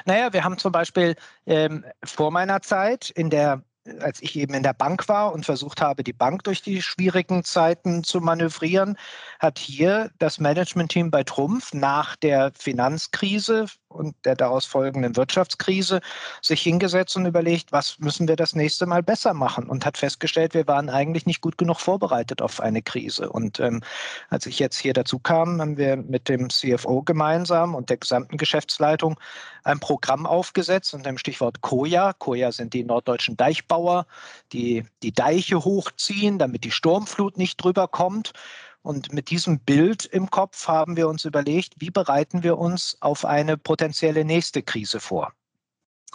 Naja, 0.03 0.33
wir 0.33 0.43
haben 0.43 0.57
zum 0.57 0.73
Beispiel 0.73 1.15
ähm, 1.45 1.85
vor 2.03 2.31
meiner 2.31 2.61
Zeit 2.61 3.09
in 3.11 3.29
der 3.29 3.63
als 3.99 4.21
ich 4.21 4.35
eben 4.35 4.53
in 4.53 4.63
der 4.63 4.73
Bank 4.73 5.07
war 5.07 5.33
und 5.33 5.45
versucht 5.45 5.81
habe, 5.81 6.03
die 6.03 6.13
Bank 6.13 6.43
durch 6.43 6.61
die 6.61 6.81
schwierigen 6.81 7.43
Zeiten 7.43 8.03
zu 8.03 8.21
manövrieren, 8.21 8.97
hat 9.39 9.59
hier 9.59 10.11
das 10.19 10.39
Managementteam 10.39 11.11
bei 11.11 11.23
Trumpf 11.23 11.73
nach 11.73 12.15
der 12.15 12.51
Finanzkrise 12.57 13.65
und 13.91 14.15
der 14.25 14.35
daraus 14.35 14.65
folgenden 14.65 15.15
Wirtschaftskrise 15.15 16.01
sich 16.41 16.61
hingesetzt 16.61 17.15
und 17.15 17.25
überlegt, 17.25 17.71
was 17.71 17.99
müssen 17.99 18.27
wir 18.27 18.35
das 18.35 18.55
nächste 18.55 18.85
Mal 18.85 19.03
besser 19.03 19.33
machen 19.33 19.67
und 19.67 19.85
hat 19.85 19.97
festgestellt, 19.97 20.53
wir 20.53 20.67
waren 20.67 20.89
eigentlich 20.89 21.25
nicht 21.25 21.41
gut 21.41 21.57
genug 21.57 21.79
vorbereitet 21.79 22.41
auf 22.41 22.59
eine 22.59 22.81
Krise. 22.81 23.29
Und 23.29 23.59
ähm, 23.59 23.81
als 24.29 24.45
ich 24.45 24.59
jetzt 24.59 24.77
hier 24.77 24.93
dazu 24.93 25.19
kam, 25.19 25.61
haben 25.61 25.77
wir 25.77 25.97
mit 25.97 26.29
dem 26.29 26.49
CFO 26.49 27.03
gemeinsam 27.03 27.75
und 27.75 27.89
der 27.89 27.97
gesamten 27.97 28.37
Geschäftsleitung 28.37 29.19
ein 29.63 29.79
Programm 29.79 30.25
aufgesetzt 30.25 30.93
unter 30.93 31.09
dem 31.09 31.17
Stichwort 31.17 31.61
Koja. 31.61 32.13
Koja 32.13 32.51
sind 32.51 32.73
die 32.73 32.83
norddeutschen 32.83 33.37
Deichbauer, 33.37 34.05
die 34.53 34.85
die 35.03 35.13
Deiche 35.13 35.63
hochziehen, 35.63 36.39
damit 36.39 36.63
die 36.63 36.71
Sturmflut 36.71 37.37
nicht 37.37 37.63
drüber 37.63 37.87
kommt. 37.87 38.33
Und 38.81 39.13
mit 39.13 39.29
diesem 39.29 39.59
Bild 39.59 40.05
im 40.05 40.29
Kopf 40.29 40.67
haben 40.67 40.97
wir 40.97 41.07
uns 41.07 41.25
überlegt, 41.25 41.75
wie 41.77 41.91
bereiten 41.91 42.43
wir 42.43 42.57
uns 42.57 42.97
auf 42.99 43.25
eine 43.25 43.57
potenzielle 43.57 44.25
nächste 44.25 44.63
Krise 44.63 44.99
vor. 44.99 45.33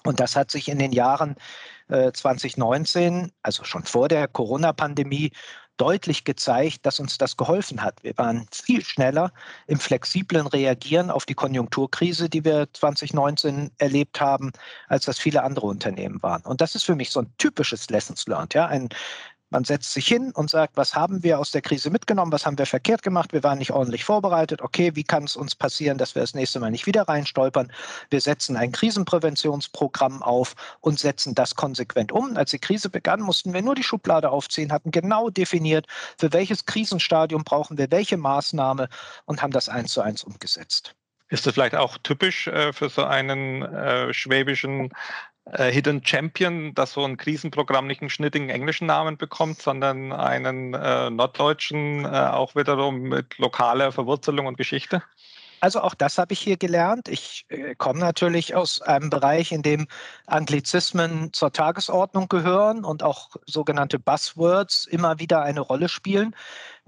Und 0.05 0.21
das 0.21 0.37
hat 0.37 0.51
sich 0.51 0.69
in 0.69 0.79
den 0.79 0.93
Jahren 0.93 1.37
äh, 1.89 2.13
2019, 2.13 3.33
also 3.43 3.65
schon 3.65 3.85
vor 3.85 4.09
der 4.09 4.29
Corona-Pandemie, 4.29 5.33
deutlich 5.77 6.25
gezeigt, 6.25 6.87
dass 6.87 7.01
uns 7.01 7.19
das 7.19 7.37
geholfen 7.37 7.83
hat. 7.83 8.03
Wir 8.03 8.17
waren 8.17 8.47
viel 8.51 8.83
schneller 8.83 9.33
im 9.67 9.79
flexiblen 9.79 10.47
Reagieren 10.47 11.11
auf 11.11 11.27
die 11.27 11.35
Konjunkturkrise, 11.35 12.29
die 12.29 12.45
wir 12.45 12.69
2019 12.73 13.71
erlebt 13.79 14.21
haben, 14.21 14.53
als 14.89 15.05
das 15.05 15.19
viele 15.19 15.43
andere 15.43 15.67
Unternehmen 15.67 16.23
waren. 16.23 16.43
Und 16.43 16.61
das 16.61 16.75
ist 16.75 16.85
für 16.85 16.95
mich 16.95 17.11
so 17.11 17.21
ein 17.21 17.33
typisches 17.37 17.91
Lessons 17.91 18.27
Learned, 18.27 18.55
ja, 18.55 18.67
ein, 18.67 18.89
man 19.51 19.65
setzt 19.65 19.93
sich 19.93 20.07
hin 20.07 20.33
und 20.33 20.51
sagt, 20.51 20.77
was 20.77 20.95
haben 20.95 21.23
wir 21.23 21.39
aus 21.39 21.51
der 21.51 21.63
Krise 21.63 21.91
mitgenommen, 21.91 22.33
was 22.33 22.47
haben 22.47 22.59
wir 22.59 22.67
verkehrt 22.67 23.03
gemacht, 23.03 23.33
wir 23.33 23.43
waren 23.43 23.59
nicht 23.59 23.71
ordentlich 23.71 24.05
vorbereitet, 24.05 24.61
okay, 24.61 24.91
wie 24.95 25.05
kann 25.05 25.25
es 25.25 25.37
uns 25.37 25.55
passieren, 25.55 25.99
dass 25.99 26.15
wir 26.15 26.23
das 26.23 26.35
nächste 26.35 26.59
Mal 26.61 26.71
nicht 26.71 26.87
wieder 26.87 27.03
reinstolpern. 27.03 27.73
Wir 28.11 28.21
setzen 28.21 28.57
ein 28.57 28.73
Krisenpräventionsprogramm 28.73 30.23
auf 30.23 30.55
und 30.81 30.99
setzen 30.99 31.35
das 31.35 31.55
konsequent 31.55 32.13
um. 32.13 32.37
Als 32.37 32.51
die 32.51 32.59
Krise 32.59 32.91
begann, 32.91 33.21
mussten 33.21 33.53
wir 33.55 33.63
nur 33.63 33.75
die 33.75 33.85
Schublade 33.85 34.31
aufziehen, 34.31 34.73
hatten 34.73 34.91
genau 34.91 35.31
definiert, 35.31 35.87
für 36.19 36.33
welches 36.33 36.67
Krisenstadium 36.67 37.45
brauchen 37.45 37.79
wir 37.79 37.91
welche 37.91 38.17
Maßnahme 38.17 38.89
und 39.27 39.43
haben 39.43 39.53
das 39.53 39.69
eins 39.69 39.93
zu 39.93 40.01
eins 40.01 40.25
umgesetzt. 40.25 40.95
Ist 41.29 41.47
das 41.47 41.55
vielleicht 41.55 41.75
auch 41.75 41.99
typisch 41.99 42.47
äh, 42.47 42.73
für 42.73 42.89
so 42.89 43.05
einen 43.05 43.63
äh, 43.63 44.13
schwäbischen 44.15 44.93
äh, 45.53 45.71
Hidden 45.71 46.05
Champion, 46.05 46.75
dass 46.75 46.93
so 46.93 47.05
ein 47.05 47.17
Krisenprogramm 47.17 47.87
nicht 47.87 48.01
einen 48.01 48.11
schnittigen 48.11 48.51
englischen 48.51 48.87
Namen 48.87 49.17
bekommt, 49.17 49.63
sondern 49.63 50.13
einen 50.13 50.75
äh, 50.75 51.11
norddeutschen, 51.11 52.05
äh, 52.05 52.09
auch 52.09 52.55
wiederum 52.55 53.03
mit 53.03 53.39
lokaler 53.39 53.93
Verwurzelung 53.93 54.47
und 54.47 54.57
Geschichte? 54.57 55.03
Also 55.61 55.81
auch 55.81 55.95
das 55.95 56.19
habe 56.19 56.33
ich 56.33 56.41
hier 56.41 56.57
gelernt. 56.57 57.09
Ich 57.09 57.47
äh, 57.49 57.75
komme 57.75 58.01
natürlich 58.01 58.55
aus 58.55 58.83
einem 58.83 59.09
Bereich, 59.09 59.53
in 59.53 59.63
dem 59.63 59.87
Anglizismen 60.27 61.33
zur 61.33 61.53
Tagesordnung 61.53 62.29
gehören 62.29 62.85
und 62.85 63.03
auch 63.03 63.31
sogenannte 63.47 63.99
Buzzwords 63.99 64.87
immer 64.87 65.19
wieder 65.19 65.43
eine 65.43 65.61
Rolle 65.61 65.89
spielen. 65.89 66.35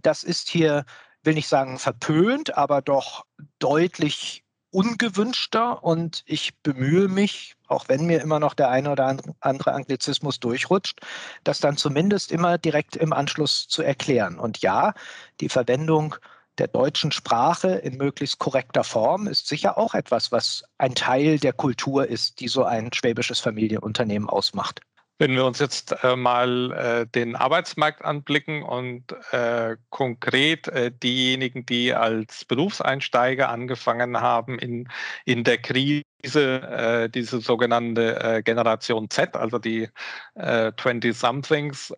Das 0.02 0.22
ist 0.22 0.48
hier, 0.48 0.84
will 1.22 1.34
nicht 1.34 1.48
sagen 1.48 1.78
verpönt, 1.78 2.56
aber 2.56 2.82
doch 2.82 3.24
deutlich 3.58 4.44
ungewünschter 4.70 5.82
und 5.82 6.22
ich 6.26 6.56
bemühe 6.62 7.08
mich, 7.08 7.56
auch 7.68 7.88
wenn 7.88 8.06
mir 8.06 8.20
immer 8.20 8.40
noch 8.40 8.54
der 8.54 8.70
eine 8.70 8.90
oder 8.90 9.16
andere 9.40 9.72
Anglizismus 9.72 10.40
durchrutscht, 10.40 11.00
das 11.44 11.60
dann 11.60 11.76
zumindest 11.76 12.32
immer 12.32 12.58
direkt 12.58 12.96
im 12.96 13.12
Anschluss 13.12 13.68
zu 13.68 13.82
erklären. 13.82 14.38
Und 14.38 14.58
ja, 14.58 14.94
die 15.40 15.48
Verwendung 15.48 16.16
der 16.58 16.68
deutschen 16.68 17.12
Sprache 17.12 17.68
in 17.68 17.96
möglichst 17.96 18.38
korrekter 18.38 18.84
Form 18.84 19.28
ist 19.28 19.46
sicher 19.46 19.78
auch 19.78 19.94
etwas, 19.94 20.32
was 20.32 20.64
ein 20.78 20.94
Teil 20.94 21.38
der 21.38 21.52
Kultur 21.52 22.08
ist, 22.08 22.40
die 22.40 22.48
so 22.48 22.64
ein 22.64 22.92
schwäbisches 22.92 23.40
Familienunternehmen 23.40 24.28
ausmacht. 24.28 24.80
Wenn 25.18 25.32
wir 25.34 25.44
uns 25.44 25.58
jetzt 25.58 25.92
äh, 26.04 26.14
mal 26.14 26.72
äh, 26.72 27.06
den 27.06 27.34
Arbeitsmarkt 27.34 28.04
anblicken 28.04 28.62
und 28.62 29.04
äh, 29.32 29.76
konkret 29.90 30.68
äh, 30.68 30.92
diejenigen, 30.92 31.66
die 31.66 31.92
als 31.92 32.44
Berufseinsteiger 32.44 33.48
angefangen 33.48 34.20
haben 34.20 34.60
in, 34.60 34.88
in 35.24 35.42
der 35.42 35.58
Krise, 35.58 36.04
äh, 36.24 37.10
diese 37.10 37.40
sogenannte 37.40 38.20
äh, 38.22 38.42
Generation 38.42 39.10
Z, 39.10 39.34
also 39.36 39.58
die 39.58 39.88
20-somethings, 40.36 41.92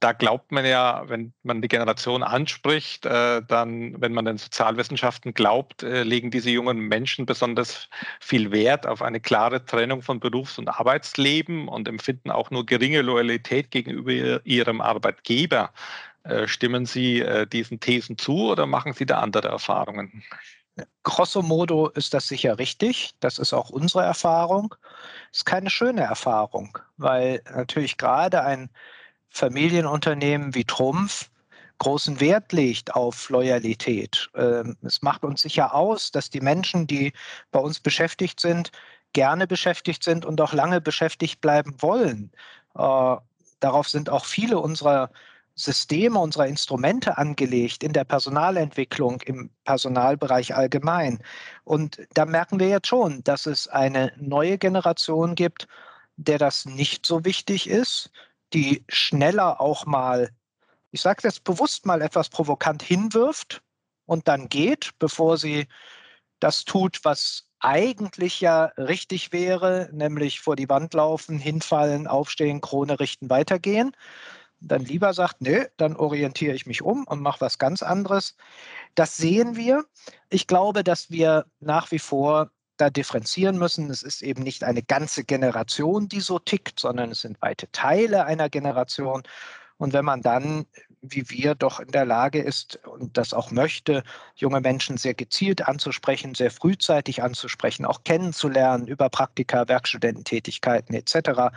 da 0.00 0.12
glaubt 0.12 0.52
man 0.52 0.64
ja, 0.64 1.04
wenn 1.08 1.32
man 1.42 1.62
die 1.62 1.68
Generation 1.68 2.22
anspricht, 2.22 3.06
äh, 3.06 3.42
dann, 3.46 4.00
wenn 4.00 4.12
man 4.12 4.24
den 4.24 4.38
Sozialwissenschaften 4.38 5.34
glaubt, 5.34 5.82
äh, 5.82 6.02
legen 6.02 6.30
diese 6.30 6.50
jungen 6.50 6.78
Menschen 6.78 7.26
besonders 7.26 7.88
viel 8.20 8.50
Wert 8.52 8.86
auf 8.86 9.02
eine 9.02 9.20
klare 9.20 9.64
Trennung 9.64 10.02
von 10.02 10.20
Berufs- 10.20 10.58
und 10.58 10.68
Arbeitsleben 10.68 11.68
und 11.68 11.88
empfinden 11.88 12.30
auch 12.30 12.50
nur 12.50 12.66
geringe 12.66 13.02
Loyalität 13.02 13.70
gegenüber 13.70 14.44
ihrem 14.44 14.80
Arbeitgeber. 14.80 15.72
Äh, 16.24 16.46
stimmen 16.46 16.86
Sie 16.86 17.20
äh, 17.20 17.46
diesen 17.46 17.80
Thesen 17.80 18.16
zu 18.18 18.50
oder 18.50 18.66
machen 18.66 18.92
Sie 18.92 19.06
da 19.06 19.18
andere 19.18 19.48
Erfahrungen? 19.48 20.22
Grosso 21.02 21.42
modo 21.42 21.88
ist 21.88 22.14
das 22.14 22.28
sicher 22.28 22.58
richtig. 22.58 23.14
Das 23.20 23.38
ist 23.38 23.52
auch 23.52 23.70
unsere 23.70 24.04
Erfahrung. 24.04 24.74
Ist 25.32 25.44
keine 25.44 25.68
schöne 25.68 26.02
Erfahrung, 26.02 26.78
weil 26.96 27.42
natürlich 27.54 27.98
gerade 27.98 28.42
ein 28.42 28.70
Familienunternehmen 29.32 30.54
wie 30.54 30.64
Trumpf 30.64 31.30
großen 31.78 32.20
Wert 32.20 32.52
legt 32.52 32.94
auf 32.94 33.28
Loyalität. 33.28 34.30
Ähm, 34.36 34.76
es 34.82 35.02
macht 35.02 35.24
uns 35.24 35.42
sicher 35.42 35.74
aus, 35.74 36.12
dass 36.12 36.30
die 36.30 36.40
Menschen, 36.40 36.86
die 36.86 37.12
bei 37.50 37.58
uns 37.58 37.80
beschäftigt 37.80 38.38
sind, 38.38 38.70
gerne 39.12 39.48
beschäftigt 39.48 40.04
sind 40.04 40.24
und 40.24 40.40
auch 40.40 40.52
lange 40.52 40.80
beschäftigt 40.80 41.40
bleiben 41.40 41.74
wollen. 41.80 42.30
Äh, 42.76 43.16
darauf 43.58 43.88
sind 43.88 44.10
auch 44.10 44.26
viele 44.26 44.58
unserer 44.60 45.10
Systeme, 45.56 46.20
unserer 46.20 46.46
Instrumente 46.46 47.18
angelegt 47.18 47.82
in 47.82 47.92
der 47.92 48.04
Personalentwicklung, 48.04 49.20
im 49.22 49.50
Personalbereich 49.64 50.54
allgemein. 50.54 51.18
Und 51.64 52.00
da 52.14 52.26
merken 52.26 52.60
wir 52.60 52.68
jetzt 52.68 52.86
schon, 52.86 53.24
dass 53.24 53.46
es 53.46 53.66
eine 53.66 54.12
neue 54.18 54.56
Generation 54.56 55.34
gibt, 55.34 55.66
der 56.16 56.38
das 56.38 56.64
nicht 56.64 57.04
so 57.06 57.24
wichtig 57.24 57.68
ist, 57.68 58.10
die 58.54 58.84
schneller 58.88 59.60
auch 59.60 59.86
mal, 59.86 60.30
ich 60.90 61.00
sage 61.00 61.20
jetzt 61.24 61.44
bewusst 61.44 61.86
mal 61.86 62.02
etwas 62.02 62.28
provokant 62.28 62.82
hinwirft 62.82 63.62
und 64.06 64.28
dann 64.28 64.48
geht, 64.48 64.90
bevor 64.98 65.38
sie 65.38 65.66
das 66.40 66.64
tut, 66.64 67.00
was 67.04 67.46
eigentlich 67.60 68.40
ja 68.40 68.64
richtig 68.76 69.32
wäre, 69.32 69.88
nämlich 69.92 70.40
vor 70.40 70.56
die 70.56 70.68
Wand 70.68 70.94
laufen, 70.94 71.38
hinfallen, 71.38 72.08
aufstehen, 72.08 72.60
Krone 72.60 72.98
richten, 72.98 73.30
weitergehen. 73.30 73.92
Dann 74.60 74.84
lieber 74.84 75.14
sagt, 75.14 75.40
nö, 75.40 75.64
dann 75.76 75.96
orientiere 75.96 76.54
ich 76.54 76.66
mich 76.66 76.82
um 76.82 77.04
und 77.04 77.20
mache 77.20 77.40
was 77.40 77.58
ganz 77.58 77.82
anderes. 77.82 78.36
Das 78.94 79.16
sehen 79.16 79.56
wir. 79.56 79.84
Ich 80.28 80.46
glaube, 80.46 80.84
dass 80.84 81.10
wir 81.10 81.46
nach 81.60 81.90
wie 81.92 81.98
vor 81.98 82.50
da 82.82 82.90
differenzieren 82.90 83.58
müssen. 83.58 83.90
Es 83.90 84.02
ist 84.02 84.22
eben 84.22 84.42
nicht 84.42 84.64
eine 84.64 84.82
ganze 84.82 85.24
Generation, 85.24 86.08
die 86.08 86.20
so 86.20 86.38
tickt, 86.38 86.80
sondern 86.80 87.12
es 87.12 87.20
sind 87.20 87.40
weite 87.40 87.70
Teile 87.70 88.26
einer 88.26 88.50
Generation. 88.50 89.22
Und 89.78 89.92
wenn 89.92 90.04
man 90.04 90.20
dann, 90.20 90.66
wie 91.00 91.30
wir, 91.30 91.54
doch 91.54 91.78
in 91.80 91.92
der 91.92 92.04
Lage 92.04 92.40
ist 92.40 92.80
und 92.86 93.16
das 93.16 93.32
auch 93.32 93.50
möchte, 93.52 94.02
junge 94.34 94.60
Menschen 94.60 94.96
sehr 94.96 95.14
gezielt 95.14 95.66
anzusprechen, 95.66 96.34
sehr 96.34 96.50
frühzeitig 96.50 97.22
anzusprechen, 97.22 97.84
auch 97.84 98.02
kennenzulernen 98.04 98.86
über 98.86 99.08
Praktika, 99.08 99.68
Werkstudententätigkeiten 99.68 100.94
etc., 100.94 101.54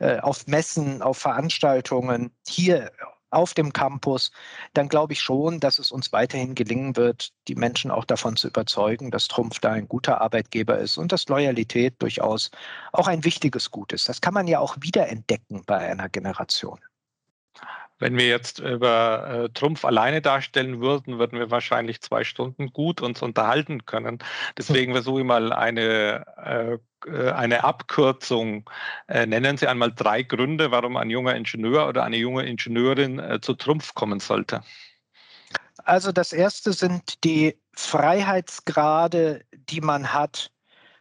äh, 0.00 0.18
auf 0.18 0.46
Messen, 0.46 1.02
auf 1.02 1.18
Veranstaltungen, 1.18 2.32
hier 2.46 2.90
auf 3.30 3.54
dem 3.54 3.72
Campus, 3.72 4.30
dann 4.74 4.88
glaube 4.88 5.12
ich 5.12 5.20
schon, 5.20 5.60
dass 5.60 5.78
es 5.78 5.90
uns 5.92 6.12
weiterhin 6.12 6.54
gelingen 6.54 6.96
wird, 6.96 7.30
die 7.48 7.54
Menschen 7.54 7.90
auch 7.90 8.04
davon 8.04 8.36
zu 8.36 8.48
überzeugen, 8.48 9.10
dass 9.10 9.28
Trumpf 9.28 9.60
da 9.60 9.72
ein 9.72 9.88
guter 9.88 10.20
Arbeitgeber 10.20 10.78
ist 10.78 10.98
und 10.98 11.12
dass 11.12 11.28
Loyalität 11.28 11.94
durchaus 12.00 12.50
auch 12.92 13.08
ein 13.08 13.24
wichtiges 13.24 13.70
Gut 13.70 13.92
ist. 13.92 14.08
Das 14.08 14.20
kann 14.20 14.34
man 14.34 14.46
ja 14.46 14.60
auch 14.60 14.76
wiederentdecken 14.80 15.62
bei 15.66 15.78
einer 15.78 16.08
Generation. 16.08 16.80
Wenn 17.98 18.16
wir 18.16 18.28
jetzt 18.28 18.60
über 18.60 19.28
äh, 19.28 19.48
Trumpf 19.50 19.84
alleine 19.84 20.22
darstellen 20.22 20.80
würden, 20.80 21.18
würden 21.18 21.38
wir 21.38 21.50
wahrscheinlich 21.50 22.00
zwei 22.00 22.24
Stunden 22.24 22.72
gut 22.72 23.00
uns 23.00 23.22
unterhalten 23.22 23.86
können. 23.86 24.18
Deswegen 24.56 24.92
versuche 24.94 25.20
ich 25.20 25.26
mal 25.26 25.52
eine, 25.52 26.24
äh, 27.06 27.30
eine 27.30 27.64
Abkürzung. 27.64 28.68
Äh, 29.08 29.26
nennen 29.26 29.56
Sie 29.56 29.66
einmal 29.66 29.92
drei 29.92 30.22
Gründe, 30.22 30.70
warum 30.70 30.96
ein 30.96 31.10
junger 31.10 31.34
Ingenieur 31.34 31.88
oder 31.88 32.04
eine 32.04 32.16
junge 32.16 32.44
Ingenieurin 32.44 33.18
äh, 33.18 33.40
zu 33.40 33.54
Trumpf 33.54 33.94
kommen 33.94 34.20
sollte. 34.20 34.62
Also 35.84 36.12
das 36.12 36.32
erste 36.32 36.72
sind 36.72 37.24
die 37.24 37.58
Freiheitsgrade, 37.74 39.44
die 39.52 39.80
man 39.80 40.12
hat 40.12 40.50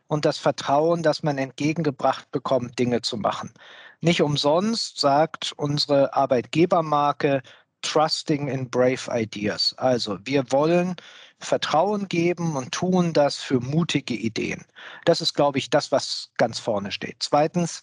und 0.07 0.25
das 0.25 0.37
Vertrauen, 0.37 1.03
das 1.03 1.23
man 1.23 1.37
entgegengebracht 1.37 2.31
bekommt, 2.31 2.79
Dinge 2.79 3.01
zu 3.01 3.17
machen. 3.17 3.53
Nicht 4.01 4.21
umsonst 4.21 4.99
sagt 4.99 5.53
unsere 5.57 6.13
Arbeitgebermarke 6.13 7.41
Trusting 7.81 8.47
in 8.47 8.69
Brave 8.69 9.09
Ideas. 9.11 9.73
Also 9.77 10.19
wir 10.23 10.51
wollen 10.51 10.95
Vertrauen 11.39 12.07
geben 12.07 12.55
und 12.55 12.71
tun 12.71 13.13
das 13.13 13.37
für 13.37 13.59
mutige 13.59 14.15
Ideen. 14.15 14.65
Das 15.05 15.21
ist, 15.21 15.33
glaube 15.33 15.59
ich, 15.59 15.69
das, 15.69 15.91
was 15.91 16.31
ganz 16.37 16.59
vorne 16.59 16.91
steht. 16.91 17.17
Zweitens, 17.19 17.81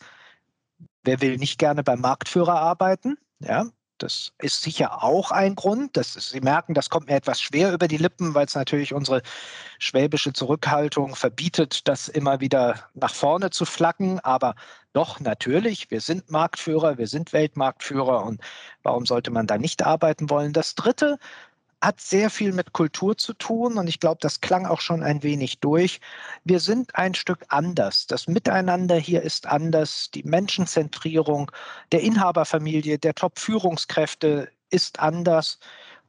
wer 1.04 1.20
will 1.20 1.36
nicht 1.36 1.58
gerne 1.58 1.82
beim 1.84 2.00
Marktführer 2.00 2.60
arbeiten? 2.60 3.16
Ja, 3.40 3.66
das 3.98 4.32
ist 4.38 4.62
sicher 4.62 5.02
auch 5.02 5.30
ein 5.30 5.54
Grund. 5.54 5.96
Das 5.96 6.16
ist, 6.16 6.30
Sie 6.30 6.40
merken, 6.40 6.74
das 6.74 6.90
kommt 6.90 7.08
mir 7.08 7.16
etwas 7.16 7.40
schwer 7.40 7.72
über 7.72 7.88
die 7.88 7.96
Lippen, 7.96 8.34
weil 8.34 8.46
es 8.46 8.54
natürlich 8.54 8.92
unsere 8.92 9.22
schwäbische 9.78 10.32
Zurückhaltung 10.32 11.14
verbietet, 11.14 11.86
das 11.88 12.08
immer 12.08 12.40
wieder 12.40 12.88
nach 12.94 13.14
vorne 13.14 13.50
zu 13.50 13.64
flacken. 13.64 14.20
Aber 14.20 14.54
doch, 14.92 15.20
natürlich, 15.20 15.90
wir 15.90 16.00
sind 16.00 16.30
Marktführer, 16.30 16.98
wir 16.98 17.06
sind 17.06 17.32
Weltmarktführer 17.32 18.24
und 18.24 18.40
warum 18.82 19.06
sollte 19.06 19.30
man 19.30 19.46
da 19.46 19.58
nicht 19.58 19.82
arbeiten 19.84 20.30
wollen? 20.30 20.52
Das 20.52 20.74
Dritte, 20.74 21.18
hat 21.84 22.00
sehr 22.00 22.30
viel 22.30 22.52
mit 22.52 22.72
Kultur 22.72 23.16
zu 23.16 23.34
tun 23.34 23.78
und 23.78 23.88
ich 23.88 24.00
glaube, 24.00 24.18
das 24.20 24.40
klang 24.40 24.66
auch 24.66 24.80
schon 24.80 25.02
ein 25.02 25.22
wenig 25.22 25.60
durch. 25.60 26.00
Wir 26.44 26.60
sind 26.60 26.94
ein 26.96 27.14
Stück 27.14 27.44
anders. 27.48 28.06
Das 28.06 28.26
Miteinander 28.26 28.96
hier 28.96 29.22
ist 29.22 29.46
anders. 29.46 30.10
Die 30.14 30.22
Menschenzentrierung 30.22 31.50
der 31.92 32.00
Inhaberfamilie, 32.00 32.98
der 32.98 33.14
Top-Führungskräfte 33.14 34.50
ist 34.70 35.00
anders. 35.00 35.58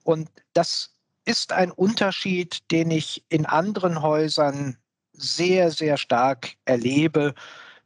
Und 0.03 0.29
das 0.53 0.93
ist 1.25 1.51
ein 1.51 1.71
Unterschied, 1.71 2.71
den 2.71 2.91
ich 2.91 3.25
in 3.29 3.45
anderen 3.45 4.01
Häusern 4.01 4.77
sehr, 5.13 5.71
sehr 5.71 5.97
stark 5.97 6.53
erlebe 6.65 7.33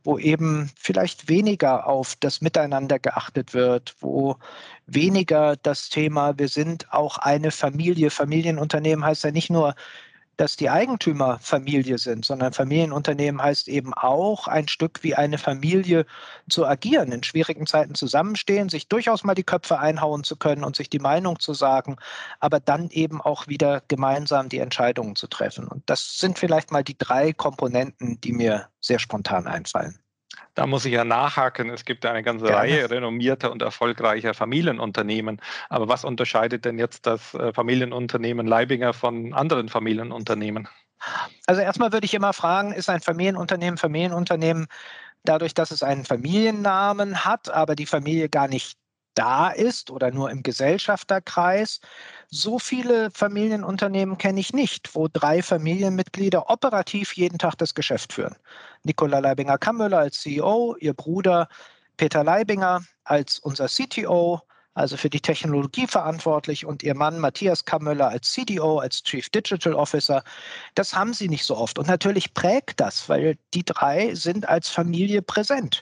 wo 0.04 0.18
eben 0.18 0.72
vielleicht 0.78 1.30
weniger 1.30 1.88
auf 1.88 2.16
das 2.20 2.42
Miteinander 2.42 3.00
geachtet 3.00 3.54
wird, 3.54 3.96
wo 4.00 4.38
weniger 4.88 5.56
das 5.58 5.90
Thema, 5.90 6.38
wir 6.38 6.48
sind 6.48 6.92
auch 6.94 7.18
eine 7.18 7.52
Familie. 7.52 8.10
Familienunternehmen 8.10 9.06
heißt 9.06 9.24
ja 9.24 9.32
nicht 9.32 9.50
nur, 9.50 9.76
dass 10.40 10.56
die 10.56 10.70
Eigentümer 10.70 11.38
Familie 11.42 11.98
sind, 11.98 12.24
sondern 12.24 12.54
Familienunternehmen 12.54 13.44
heißt 13.44 13.68
eben 13.68 13.94
auch 13.94 14.48
ein 14.48 14.70
Stück 14.70 15.04
wie 15.04 15.14
eine 15.14 15.38
Familie 15.38 16.06
zu 16.50 16.66
agieren, 16.66 17.12
in 17.12 17.24
schwierigen 17.24 17.68
Zeiten 17.68 17.94
zusammenstehen, 17.94 18.70
sich 18.70 18.88
durchaus 18.88 19.26
mal 19.26 19.36
die 19.36 19.44
Köpfe 19.44 19.80
einhauen 19.80 20.24
zu 20.24 20.38
können 20.38 20.64
und 20.64 20.78
sich 20.78 20.90
die 20.90 21.00
Meinung 21.00 21.40
zu 21.40 21.54
sagen, 21.54 21.98
aber 22.40 22.62
dann 22.62 22.90
eben 22.90 23.20
auch 23.20 23.48
wieder 23.50 23.84
gemeinsam 23.90 24.48
die 24.48 24.60
Entscheidungen 24.60 25.18
zu 25.18 25.28
treffen. 25.28 25.68
Und 25.68 25.84
das 25.90 26.18
sind 26.20 26.40
vielleicht 26.40 26.72
mal 26.72 26.86
die 26.86 26.98
drei 26.98 27.34
Komponenten, 27.34 28.22
die 28.22 28.32
mir 28.32 28.70
sehr 28.80 29.00
spontan 29.00 29.46
einfallen. 29.46 30.00
Da 30.60 30.68
muss 30.68 30.84
ich 30.84 30.92
ja 30.92 31.06
nachhaken. 31.06 31.70
Es 31.70 31.86
gibt 31.86 32.06
eine 32.06 32.22
ganze 32.22 32.48
Gerne. 32.48 32.60
Reihe 32.60 32.90
renommierter 32.90 33.50
und 33.50 33.62
erfolgreicher 33.62 34.34
Familienunternehmen. 34.34 35.42
Aber 35.70 35.88
was 35.88 36.04
unterscheidet 36.04 36.66
denn 36.66 36.78
jetzt 36.78 37.08
das 37.08 37.34
äh, 37.34 37.54
Familienunternehmen 37.54 38.46
Leibinger 38.46 38.92
von 38.92 39.34
anderen 39.34 39.70
Familienunternehmen? 39.70 40.68
Also 41.48 41.62
erstmal 41.62 41.94
würde 41.94 42.04
ich 42.04 42.14
immer 42.14 42.34
fragen, 42.34 42.74
ist 42.74 42.90
ein 42.90 43.00
Familienunternehmen 43.00 43.78
Familienunternehmen 43.78 44.68
dadurch, 45.24 45.54
dass 45.54 45.72
es 45.72 45.82
einen 45.82 46.04
Familiennamen 46.04 47.24
hat, 47.24 47.50
aber 47.50 47.76
die 47.76 47.86
Familie 47.86 48.28
gar 48.28 48.50
nicht 48.50 48.78
da 49.14 49.52
ist 49.52 49.90
oder 49.90 50.12
nur 50.12 50.30
im 50.30 50.44
Gesellschafterkreis. 50.44 51.80
So 52.32 52.60
viele 52.60 53.10
Familienunternehmen 53.12 54.18
kenne 54.18 54.40
ich 54.40 54.54
nicht, 54.54 54.94
wo 54.94 55.08
drei 55.08 55.42
Familienmitglieder 55.42 56.50
operativ 56.50 57.14
jeden 57.14 57.40
Tag 57.40 57.56
das 57.58 57.74
Geschäft 57.74 58.14
führen. 58.14 58.36
Nicola 58.84 59.18
Leibinger-Kammüller 59.20 59.98
als 59.98 60.22
CEO, 60.22 60.76
ihr 60.80 60.94
Bruder 60.94 61.48
Peter 61.98 62.24
Leibinger 62.24 62.82
als 63.04 63.40
unser 63.40 63.68
CTO, 63.68 64.42
also 64.76 64.96
für 64.96 65.10
die 65.10 65.22
Technologie 65.22 65.88
verantwortlich, 65.88 66.66
und 66.66 66.84
ihr 66.84 66.94
Mann 66.96 67.20
Matthias 67.20 67.66
Kammüller 67.66 68.10
als 68.10 68.32
CDO, 68.32 68.78
als 68.78 69.02
Chief 69.04 69.28
Digital 69.30 69.74
Officer. 69.74 70.24
Das 70.76 70.94
haben 70.94 71.14
sie 71.16 71.30
nicht 71.30 71.46
so 71.46 71.58
oft. 71.58 71.80
Und 71.80 71.88
natürlich 71.88 72.36
prägt 72.36 72.80
das, 72.80 73.10
weil 73.10 73.38
die 73.56 73.66
drei 73.66 74.14
sind 74.14 74.48
als 74.48 74.70
Familie 74.70 75.24
präsent. 75.24 75.82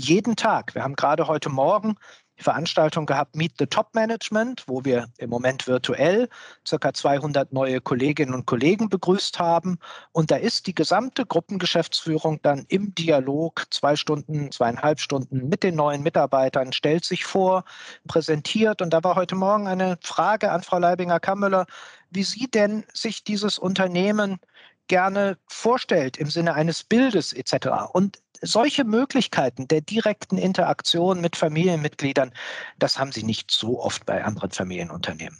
Jeden 0.00 0.36
Tag. 0.36 0.76
Wir 0.76 0.84
haben 0.84 0.94
gerade 0.94 1.26
heute 1.26 1.48
Morgen 1.48 1.96
die 2.38 2.44
Veranstaltung 2.44 3.04
gehabt 3.04 3.34
Meet 3.34 3.54
the 3.58 3.66
Top 3.66 3.96
Management, 3.96 4.62
wo 4.68 4.84
wir 4.84 5.08
im 5.18 5.28
Moment 5.28 5.66
virtuell 5.66 6.28
ca. 6.70 6.94
200 6.94 7.52
neue 7.52 7.80
Kolleginnen 7.80 8.32
und 8.32 8.46
Kollegen 8.46 8.88
begrüßt 8.88 9.40
haben. 9.40 9.78
Und 10.12 10.30
da 10.30 10.36
ist 10.36 10.68
die 10.68 10.74
gesamte 10.74 11.26
Gruppengeschäftsführung 11.26 12.40
dann 12.42 12.64
im 12.68 12.94
Dialog 12.94 13.64
zwei 13.70 13.96
Stunden, 13.96 14.52
zweieinhalb 14.52 15.00
Stunden 15.00 15.48
mit 15.48 15.64
den 15.64 15.74
neuen 15.74 16.04
Mitarbeitern, 16.04 16.72
stellt 16.72 17.04
sich 17.04 17.24
vor, 17.24 17.64
präsentiert. 18.06 18.80
Und 18.80 18.90
da 18.90 19.02
war 19.02 19.16
heute 19.16 19.34
Morgen 19.34 19.66
eine 19.66 19.98
Frage 20.00 20.52
an 20.52 20.62
Frau 20.62 20.78
Leibinger-Kammüller, 20.78 21.66
wie 22.10 22.22
sie 22.22 22.48
denn 22.48 22.84
sich 22.94 23.24
dieses 23.24 23.58
Unternehmen 23.58 24.38
gerne 24.86 25.38
vorstellt 25.48 26.16
im 26.16 26.30
Sinne 26.30 26.54
eines 26.54 26.84
Bildes 26.84 27.32
etc. 27.32 27.68
Und 27.92 28.18
solche 28.40 28.84
Möglichkeiten 28.84 29.68
der 29.68 29.80
direkten 29.80 30.38
Interaktion 30.38 31.20
mit 31.20 31.36
Familienmitgliedern, 31.36 32.32
das 32.78 32.98
haben 32.98 33.12
Sie 33.12 33.22
nicht 33.22 33.50
so 33.50 33.80
oft 33.80 34.06
bei 34.06 34.24
anderen 34.24 34.50
Familienunternehmen. 34.50 35.38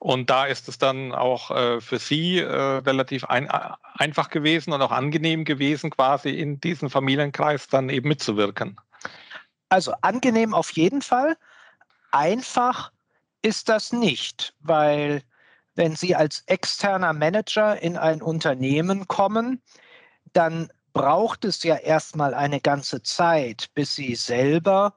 Und 0.00 0.30
da 0.30 0.46
ist 0.46 0.68
es 0.68 0.78
dann 0.78 1.12
auch 1.12 1.50
äh, 1.50 1.80
für 1.80 1.98
Sie 1.98 2.38
äh, 2.38 2.46
relativ 2.46 3.24
ein, 3.24 3.46
äh, 3.46 3.70
einfach 3.94 4.30
gewesen 4.30 4.72
und 4.72 4.80
auch 4.80 4.92
angenehm 4.92 5.44
gewesen, 5.44 5.90
quasi 5.90 6.30
in 6.30 6.60
diesem 6.60 6.88
Familienkreis 6.88 7.66
dann 7.66 7.88
eben 7.88 8.08
mitzuwirken. 8.08 8.76
Also 9.68 9.92
angenehm 10.00 10.54
auf 10.54 10.70
jeden 10.72 11.02
Fall. 11.02 11.36
Einfach 12.12 12.92
ist 13.42 13.68
das 13.68 13.92
nicht, 13.92 14.54
weil 14.60 15.22
wenn 15.74 15.96
Sie 15.96 16.14
als 16.14 16.42
externer 16.46 17.12
Manager 17.12 17.80
in 17.80 17.96
ein 17.96 18.22
Unternehmen 18.22 19.08
kommen, 19.08 19.62
dann 20.32 20.70
braucht 20.92 21.44
es 21.44 21.62
ja 21.62 21.76
erstmal 21.76 22.34
eine 22.34 22.60
ganze 22.60 23.02
Zeit, 23.02 23.70
bis 23.74 23.94
sie 23.94 24.14
selber 24.14 24.94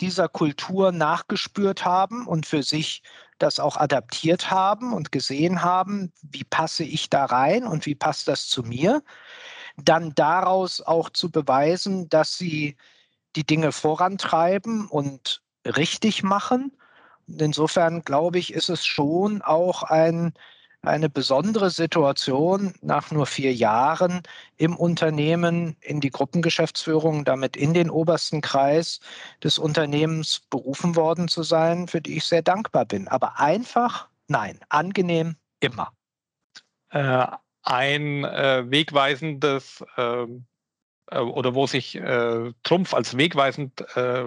dieser 0.00 0.28
Kultur 0.28 0.92
nachgespürt 0.92 1.84
haben 1.84 2.26
und 2.26 2.46
für 2.46 2.62
sich 2.62 3.02
das 3.38 3.60
auch 3.60 3.76
adaptiert 3.76 4.50
haben 4.50 4.92
und 4.92 5.12
gesehen 5.12 5.62
haben, 5.62 6.12
wie 6.22 6.44
passe 6.44 6.84
ich 6.84 7.10
da 7.10 7.24
rein 7.26 7.64
und 7.64 7.86
wie 7.86 7.94
passt 7.94 8.28
das 8.28 8.48
zu 8.48 8.62
mir. 8.62 9.02
Dann 9.76 10.14
daraus 10.14 10.80
auch 10.80 11.10
zu 11.10 11.30
beweisen, 11.30 12.08
dass 12.08 12.36
sie 12.36 12.76
die 13.36 13.46
Dinge 13.46 13.72
vorantreiben 13.72 14.88
und 14.88 15.42
richtig 15.64 16.22
machen. 16.22 16.76
Insofern 17.26 18.02
glaube 18.02 18.38
ich, 18.38 18.52
ist 18.52 18.68
es 18.68 18.84
schon 18.84 19.42
auch 19.42 19.82
ein 19.84 20.34
eine 20.82 21.10
besondere 21.10 21.70
Situation 21.70 22.72
nach 22.80 23.10
nur 23.10 23.26
vier 23.26 23.52
Jahren 23.52 24.22
im 24.56 24.76
Unternehmen 24.76 25.76
in 25.80 26.00
die 26.00 26.10
Gruppengeschäftsführung, 26.10 27.24
damit 27.24 27.56
in 27.56 27.74
den 27.74 27.90
obersten 27.90 28.40
Kreis 28.40 29.00
des 29.42 29.58
Unternehmens 29.58 30.40
berufen 30.50 30.96
worden 30.96 31.28
zu 31.28 31.42
sein, 31.42 31.86
für 31.86 32.00
die 32.00 32.16
ich 32.16 32.24
sehr 32.24 32.42
dankbar 32.42 32.86
bin. 32.86 33.08
Aber 33.08 33.38
einfach, 33.38 34.08
nein, 34.28 34.58
angenehm 34.68 35.36
immer. 35.60 35.92
Äh, 36.90 37.26
ein 37.62 38.24
äh, 38.24 38.64
wegweisendes 38.70 39.84
äh, 39.96 40.26
oder 41.18 41.54
wo 41.54 41.66
sich 41.66 41.96
äh, 41.96 42.52
Trumpf 42.62 42.94
als 42.94 43.16
wegweisend 43.16 43.84
äh, 43.96 44.24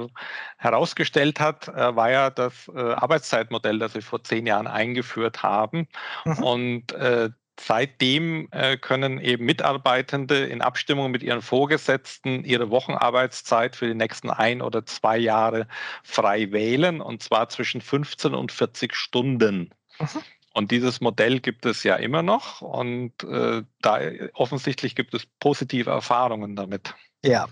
herausgestellt 0.57 1.39
hat, 1.39 1.67
äh, 1.69 1.95
war 1.95 2.11
ja 2.11 2.29
das 2.29 2.69
äh, 2.73 2.79
Arbeitszeitmodell, 2.79 3.79
das 3.79 3.95
wir 3.95 4.01
vor 4.01 4.23
zehn 4.23 4.45
Jahren 4.45 4.67
eingeführt 4.67 5.43
haben. 5.43 5.87
Mhm. 6.25 6.43
Und 6.43 6.91
äh, 6.93 7.29
Seitdem 7.59 8.47
äh, 8.51 8.77
können 8.77 9.19
eben 9.21 9.45
Mitarbeitende 9.45 10.45
in 10.45 10.61
Abstimmung 10.61 11.11
mit 11.11 11.21
ihren 11.21 11.43
Vorgesetzten 11.43 12.43
ihre 12.43 12.71
Wochenarbeitszeit 12.71 13.75
für 13.75 13.87
die 13.87 13.93
nächsten 13.93 14.31
ein 14.31 14.61
oder 14.61 14.87
zwei 14.87 15.17
Jahre 15.17 15.67
frei 16.03 16.51
wählen, 16.51 16.99
und 16.99 17.21
zwar 17.21 17.49
zwischen 17.49 17.79
15 17.79 18.33
und 18.33 18.51
40 18.51 18.95
Stunden. 18.95 19.69
Mhm. 19.99 20.23
Und 20.53 20.71
dieses 20.71 21.01
Modell 21.01 21.39
gibt 21.39 21.65
es 21.65 21.83
ja 21.83 21.95
immer 21.95 22.21
noch 22.21 22.61
und 22.61 23.23
äh, 23.23 23.63
da 23.81 23.99
offensichtlich 24.33 24.95
gibt 24.95 25.13
es 25.15 25.25
positive 25.39 25.89
Erfahrungen 25.89 26.55
damit. 26.55 26.93
Ja, 27.23 27.47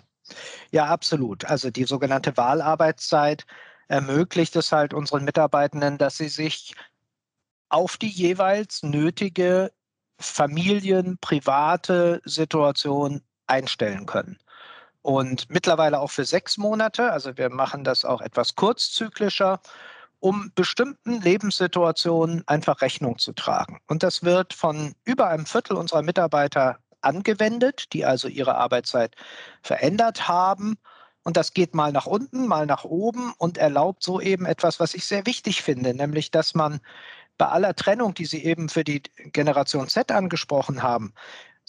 ja, 0.72 0.86
absolut. 0.86 1.46
Also 1.46 1.72
die 1.72 1.86
sogenannte 1.86 2.38
Wahlarbeitszeit 2.38 3.46
ermöglicht 3.88 4.56
es 4.56 4.72
halt 4.72 4.94
unseren 4.94 5.26
Mitarbeitenden, 5.26 5.98
dass 5.98 6.18
sie 6.18 6.30
sich 6.30 6.76
auf 7.70 7.98
die 7.98 8.10
jeweils 8.10 8.84
nötige 8.84 9.72
Familien, 10.20 11.18
private 11.20 12.22
Situation 12.26 13.24
einstellen 13.48 14.06
können. 14.06 14.38
Und 15.02 15.50
mittlerweile 15.50 16.00
auch 16.00 16.12
für 16.12 16.26
sechs 16.26 16.58
Monate, 16.58 17.12
also 17.12 17.36
wir 17.38 17.50
machen 17.50 17.84
das 17.84 18.06
auch 18.06 18.22
etwas 18.22 18.56
kurzzyklischer, 18.56 19.60
um 20.22 20.52
bestimmten 20.56 21.20
Lebenssituationen 21.20 22.44
einfach 22.48 22.82
Rechnung 22.82 23.18
zu 23.18 23.34
tragen. 23.34 23.80
Und 23.88 24.04
das 24.04 24.24
wird 24.24 24.54
von 24.54 24.94
über 25.04 25.28
einem 25.28 25.46
Viertel 25.46 25.76
unserer 25.76 26.04
Mitarbeiter 26.04 26.78
angewendet, 27.02 27.92
die 27.92 28.06
also 28.06 28.28
ihre 28.28 28.56
Arbeitszeit 28.56 29.16
verändert 29.64 30.28
haben. 30.28 30.78
Und 31.24 31.38
das 31.38 31.54
geht 31.54 31.74
mal 31.74 31.92
nach 31.92 32.06
unten, 32.06 32.48
mal 32.48 32.68
nach 32.68 32.84
oben 32.84 33.34
und 33.38 33.58
erlaubt 33.58 34.04
so 34.04 34.22
eben 34.22 34.46
etwas, 34.46 34.80
was 34.80 34.94
ich 34.94 35.06
sehr 35.06 35.26
wichtig 35.26 35.64
finde, 35.64 35.94
nämlich 35.94 36.30
dass 36.32 36.54
man 36.54 36.80
bei 37.40 37.48
aller 37.48 37.74
Trennung, 37.74 38.14
die 38.14 38.26
Sie 38.26 38.44
eben 38.44 38.70
für 38.70 38.84
die 38.84 39.02
Generation 39.34 39.88
Z 39.88 40.12
angesprochen 40.12 40.84
haben, 40.84 41.14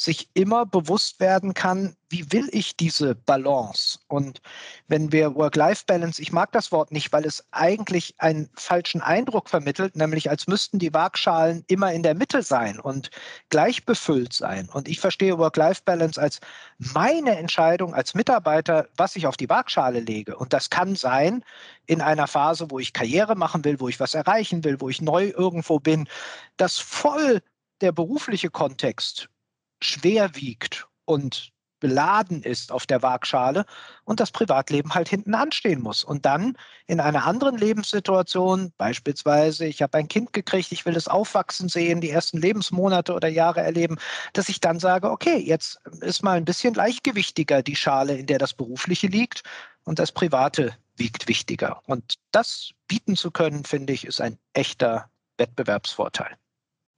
sich 0.02 0.28
immer 0.34 0.66
bewusst 0.66 1.20
werden 1.20 1.54
kann, 1.54 1.96
wie 2.08 2.30
will 2.30 2.48
ich 2.52 2.76
diese 2.76 3.14
Balance? 3.14 3.98
Und 4.08 4.42
wenn 4.88 5.12
wir 5.12 5.34
Work-Life-Balance, 5.34 6.20
ich 6.20 6.32
mag 6.32 6.52
das 6.52 6.70
Wort 6.70 6.92
nicht, 6.92 7.12
weil 7.12 7.24
es 7.24 7.44
eigentlich 7.52 8.14
einen 8.18 8.50
falschen 8.54 9.00
Eindruck 9.00 9.48
vermittelt, 9.48 9.96
nämlich 9.96 10.28
als 10.28 10.46
müssten 10.46 10.78
die 10.78 10.92
Waagschalen 10.92 11.64
immer 11.68 11.92
in 11.92 12.02
der 12.02 12.14
Mitte 12.14 12.42
sein 12.42 12.78
und 12.78 13.10
gleich 13.48 13.86
befüllt 13.86 14.32
sein. 14.32 14.68
Und 14.70 14.88
ich 14.88 15.00
verstehe 15.00 15.38
Work-Life-Balance 15.38 16.20
als 16.20 16.40
meine 16.78 17.36
Entscheidung 17.36 17.94
als 17.94 18.14
Mitarbeiter, 18.14 18.88
was 18.96 19.16
ich 19.16 19.26
auf 19.26 19.36
die 19.36 19.48
Waagschale 19.48 20.00
lege. 20.00 20.36
Und 20.36 20.52
das 20.52 20.68
kann 20.68 20.96
sein 20.96 21.44
in 21.86 22.00
einer 22.00 22.26
Phase, 22.26 22.70
wo 22.70 22.78
ich 22.78 22.92
Karriere 22.92 23.36
machen 23.36 23.64
will, 23.64 23.80
wo 23.80 23.88
ich 23.88 24.00
was 24.00 24.14
erreichen 24.14 24.64
will, 24.64 24.80
wo 24.80 24.88
ich 24.90 25.00
neu 25.00 25.32
irgendwo 25.34 25.78
bin, 25.78 26.08
dass 26.56 26.78
voll 26.78 27.40
der 27.80 27.92
berufliche 27.92 28.50
Kontext 28.50 29.28
schwer 29.82 30.34
wiegt 30.36 30.86
und 31.04 31.52
beladen 31.82 32.44
ist 32.44 32.70
auf 32.70 32.86
der 32.86 33.02
Waagschale 33.02 33.66
und 34.04 34.20
das 34.20 34.30
Privatleben 34.30 34.94
halt 34.94 35.08
hinten 35.08 35.34
anstehen 35.34 35.82
muss. 35.82 36.04
Und 36.04 36.24
dann 36.24 36.56
in 36.86 37.00
einer 37.00 37.26
anderen 37.26 37.58
Lebenssituation, 37.58 38.72
beispielsweise, 38.78 39.66
ich 39.66 39.82
habe 39.82 39.98
ein 39.98 40.06
Kind 40.06 40.32
gekriegt, 40.32 40.70
ich 40.70 40.86
will 40.86 40.96
es 40.96 41.08
aufwachsen 41.08 41.68
sehen, 41.68 42.00
die 42.00 42.10
ersten 42.10 42.38
Lebensmonate 42.38 43.12
oder 43.12 43.26
Jahre 43.26 43.62
erleben, 43.62 43.98
dass 44.32 44.48
ich 44.48 44.60
dann 44.60 44.78
sage, 44.78 45.10
okay, 45.10 45.38
jetzt 45.38 45.80
ist 46.00 46.22
mal 46.22 46.36
ein 46.36 46.44
bisschen 46.44 46.74
leichtgewichtiger 46.74 47.64
die 47.64 47.76
Schale, 47.76 48.16
in 48.16 48.26
der 48.26 48.38
das 48.38 48.54
Berufliche 48.54 49.08
liegt 49.08 49.42
und 49.82 49.98
das 49.98 50.12
Private 50.12 50.76
wiegt 50.94 51.26
wichtiger. 51.26 51.82
Und 51.86 52.14
das 52.30 52.70
bieten 52.86 53.16
zu 53.16 53.32
können, 53.32 53.64
finde 53.64 53.92
ich, 53.92 54.06
ist 54.06 54.20
ein 54.20 54.38
echter 54.52 55.10
Wettbewerbsvorteil. 55.36 56.36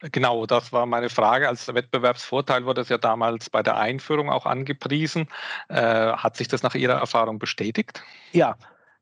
Genau, 0.01 0.45
das 0.47 0.73
war 0.73 0.87
meine 0.87 1.09
Frage. 1.09 1.49
Als 1.49 1.73
Wettbewerbsvorteil 1.73 2.67
wurde 2.67 2.83
es 2.83 2.89
ja 2.89 2.99
damals 2.99 3.49
bei 3.49 3.63
der 3.63 3.77
Einführung 3.77 4.29
auch 4.29 4.45
angepriesen. 4.45 5.29
Äh, 5.69 6.13
hat 6.13 6.37
sich 6.37 6.49
das 6.49 6.63
nach 6.63 6.75
Ihrer 6.75 6.95
Erfahrung 6.95 7.39
bestätigt? 7.39 8.03
Ja, 8.33 8.57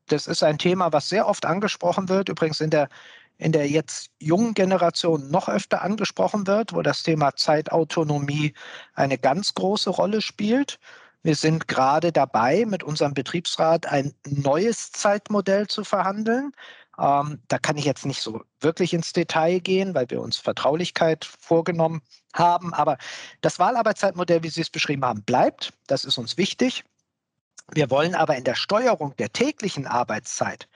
das 0.07 0.27
ist 0.27 0.43
ein 0.43 0.57
Thema, 0.57 0.93
was 0.93 1.09
sehr 1.09 1.27
oft 1.27 1.45
angesprochen 1.45 2.09
wird. 2.09 2.29
Übrigens 2.29 2.61
in 2.61 2.69
der, 2.69 2.89
in 3.37 3.51
der 3.51 3.67
jetzt 3.67 4.11
jungen 4.19 4.53
Generation 4.53 5.29
noch 5.29 5.49
öfter 5.49 5.81
angesprochen 5.81 6.47
wird, 6.47 6.73
wo 6.73 6.81
das 6.81 7.03
Thema 7.03 7.35
Zeitautonomie 7.35 8.53
eine 8.93 9.17
ganz 9.17 9.53
große 9.53 9.89
Rolle 9.89 10.21
spielt. 10.21 10.79
Wir 11.23 11.35
sind 11.35 11.67
gerade 11.67 12.11
dabei, 12.11 12.65
mit 12.65 12.83
unserem 12.83 13.13
Betriebsrat 13.13 13.85
ein 13.87 14.13
neues 14.25 14.91
Zeitmodell 14.91 15.67
zu 15.67 15.83
verhandeln 15.83 16.51
ähm, 16.99 17.41
da 17.47 17.57
kann 17.57 17.77
ich 17.77 17.85
jetzt 17.85 18.05
nicht 18.05 18.21
so 18.21 18.41
wirklich 18.59 18.93
ins 18.93 19.13
Detail 19.13 19.59
gehen, 19.59 19.95
weil 19.95 20.09
wir 20.09 20.21
uns 20.21 20.37
Vertraulichkeit 20.37 21.25
vorgenommen 21.25 22.01
haben. 22.33 22.73
Aber 22.73 22.97
das 23.41 23.59
Wahlarbeitszeitmodell, 23.59 24.43
wie 24.43 24.49
Sie 24.49 24.61
es 24.61 24.69
beschrieben 24.69 25.05
haben, 25.05 25.23
bleibt. 25.23 25.73
Das 25.87 26.05
ist 26.05 26.17
uns 26.17 26.37
wichtig. 26.37 26.83
Wir 27.71 27.89
wollen 27.89 28.13
aber 28.13 28.35
in 28.35 28.43
der 28.43 28.55
Steuerung 28.55 29.15
der 29.15 29.31
täglichen 29.31 29.87
Arbeitszeit 29.87 30.67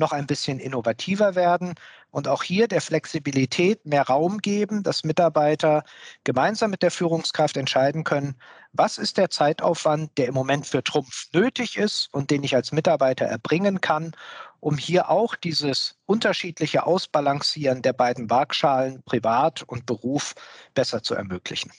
noch 0.00 0.12
ein 0.12 0.26
bisschen 0.26 0.58
innovativer 0.58 1.36
werden 1.36 1.74
und 2.10 2.26
auch 2.26 2.42
hier 2.42 2.66
der 2.66 2.80
Flexibilität 2.80 3.86
mehr 3.86 4.02
Raum 4.02 4.38
geben, 4.38 4.82
dass 4.82 5.04
Mitarbeiter 5.04 5.84
gemeinsam 6.24 6.70
mit 6.70 6.82
der 6.82 6.90
Führungskraft 6.90 7.56
entscheiden 7.56 8.02
können, 8.02 8.34
was 8.72 8.98
ist 8.98 9.16
der 9.18 9.30
Zeitaufwand, 9.30 10.16
der 10.18 10.26
im 10.26 10.34
Moment 10.34 10.66
für 10.66 10.82
Trumpf 10.82 11.26
nötig 11.32 11.76
ist 11.76 12.08
und 12.12 12.30
den 12.30 12.42
ich 12.42 12.56
als 12.56 12.72
Mitarbeiter 12.72 13.26
erbringen 13.26 13.80
kann, 13.80 14.12
um 14.60 14.76
hier 14.76 15.10
auch 15.10 15.34
dieses 15.34 15.98
unterschiedliche 16.06 16.86
Ausbalancieren 16.86 17.82
der 17.82 17.92
beiden 17.92 18.30
Waagschalen 18.30 19.02
Privat 19.02 19.62
und 19.62 19.86
Beruf 19.86 20.34
besser 20.74 21.02
zu 21.02 21.14
ermöglichen. 21.14 21.72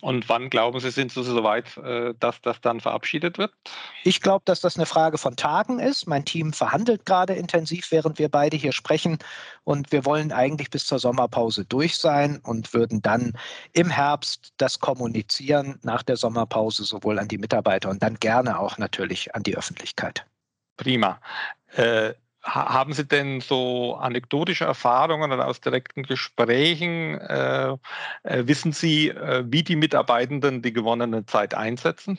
Und 0.00 0.28
wann 0.30 0.48
glauben 0.48 0.80
Sie, 0.80 0.90
sind 0.90 1.12
Sie 1.12 1.22
so 1.22 1.44
weit, 1.44 1.76
äh, 1.76 2.14
dass 2.18 2.40
das 2.40 2.60
dann 2.62 2.80
verabschiedet 2.80 3.36
wird? 3.36 3.52
Ich 4.04 4.22
glaube, 4.22 4.42
dass 4.46 4.60
das 4.60 4.76
eine 4.76 4.86
Frage 4.86 5.18
von 5.18 5.36
Tagen 5.36 5.80
ist. 5.80 6.06
Mein 6.06 6.24
Team 6.24 6.54
verhandelt 6.54 7.04
gerade 7.04 7.34
intensiv, 7.34 7.90
während 7.90 8.18
wir 8.18 8.30
beide 8.30 8.56
hier 8.56 8.72
sprechen. 8.72 9.18
Und 9.64 9.92
wir 9.92 10.06
wollen 10.06 10.32
eigentlich 10.32 10.70
bis 10.70 10.86
zur 10.86 10.98
Sommerpause 10.98 11.66
durch 11.66 11.96
sein 11.96 12.40
und 12.42 12.72
würden 12.72 13.02
dann 13.02 13.34
im 13.74 13.90
Herbst 13.90 14.54
das 14.56 14.80
kommunizieren 14.80 15.78
nach 15.82 16.02
der 16.02 16.16
Sommerpause 16.16 16.84
sowohl 16.84 17.18
an 17.18 17.28
die 17.28 17.38
Mitarbeiter 17.38 17.90
und 17.90 18.02
dann 18.02 18.14
gerne 18.18 18.58
auch 18.58 18.78
natürlich 18.78 19.34
an 19.34 19.42
die 19.42 19.58
Öffentlichkeit. 19.58 20.24
Prima. 20.78 21.20
Äh, 21.74 22.14
haben 22.42 22.92
Sie 22.92 23.06
denn 23.06 23.40
so 23.40 23.94
anekdotische 23.94 24.64
Erfahrungen 24.64 25.30
oder 25.30 25.46
aus 25.46 25.60
direkten 25.60 26.02
Gesprächen? 26.02 27.18
Äh, 27.20 27.76
äh, 28.24 28.46
wissen 28.46 28.72
Sie, 28.72 29.10
äh, 29.10 29.44
wie 29.46 29.62
die 29.62 29.76
Mitarbeitenden 29.76 30.60
die 30.60 30.72
gewonnene 30.72 31.24
Zeit 31.24 31.54
einsetzen? 31.54 32.18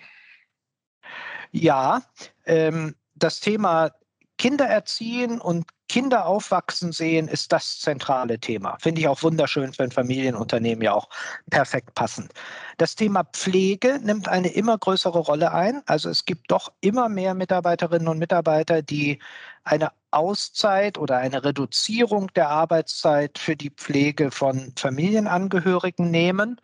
Ja, 1.51 2.03
ähm, 2.45 2.95
das 3.15 3.41
Thema 3.41 3.91
Kinder 4.37 4.65
erziehen 4.65 5.39
und 5.39 5.65
Kinder 5.89 6.25
aufwachsen 6.25 6.91
sehen, 6.91 7.27
ist 7.27 7.51
das 7.51 7.79
zentrale 7.79 8.39
Thema. 8.39 8.77
Finde 8.79 9.01
ich 9.01 9.07
auch 9.07 9.21
wunderschön 9.21 9.73
für 9.73 9.83
ein 9.83 9.91
Familienunternehmen 9.91 10.83
ja 10.83 10.93
auch 10.93 11.07
perfekt 11.51 11.93
passend. 11.93 12.33
Das 12.77 12.95
Thema 12.95 13.25
Pflege 13.25 13.99
nimmt 14.01 14.27
eine 14.27 14.51
immer 14.53 14.77
größere 14.77 15.19
Rolle 15.19 15.51
ein. 15.51 15.83
Also 15.85 16.09
es 16.09 16.25
gibt 16.25 16.49
doch 16.49 16.71
immer 16.81 17.09
mehr 17.09 17.35
Mitarbeiterinnen 17.35 18.07
und 18.07 18.17
Mitarbeiter, 18.17 18.81
die 18.81 19.21
eine 19.65 19.91
Auszeit 20.09 20.97
oder 20.97 21.17
eine 21.17 21.43
Reduzierung 21.43 22.27
der 22.33 22.49
Arbeitszeit 22.49 23.37
für 23.37 23.55
die 23.55 23.69
Pflege 23.69 24.31
von 24.31 24.73
Familienangehörigen 24.75 26.09
nehmen. 26.09 26.59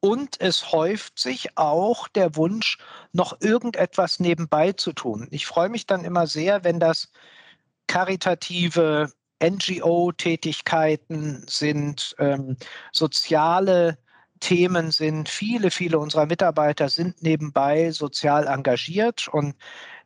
Und 0.00 0.40
es 0.40 0.72
häuft 0.72 1.18
sich 1.18 1.56
auch 1.56 2.08
der 2.08 2.36
Wunsch, 2.36 2.78
noch 3.12 3.40
irgendetwas 3.40 4.20
nebenbei 4.20 4.72
zu 4.72 4.92
tun. 4.92 5.26
Ich 5.30 5.46
freue 5.46 5.68
mich 5.68 5.86
dann 5.86 6.04
immer 6.04 6.26
sehr, 6.26 6.64
wenn 6.64 6.78
das 6.78 7.10
karitative 7.88 9.10
NGO-Tätigkeiten 9.42 11.44
sind, 11.48 12.14
ähm, 12.18 12.56
soziale 12.92 13.98
Themen 14.40 14.90
sind. 14.90 15.28
Viele, 15.28 15.70
viele 15.70 15.98
unserer 15.98 16.26
Mitarbeiter 16.26 16.88
sind 16.88 17.22
nebenbei 17.22 17.90
sozial 17.90 18.46
engagiert 18.46 19.28
und 19.28 19.56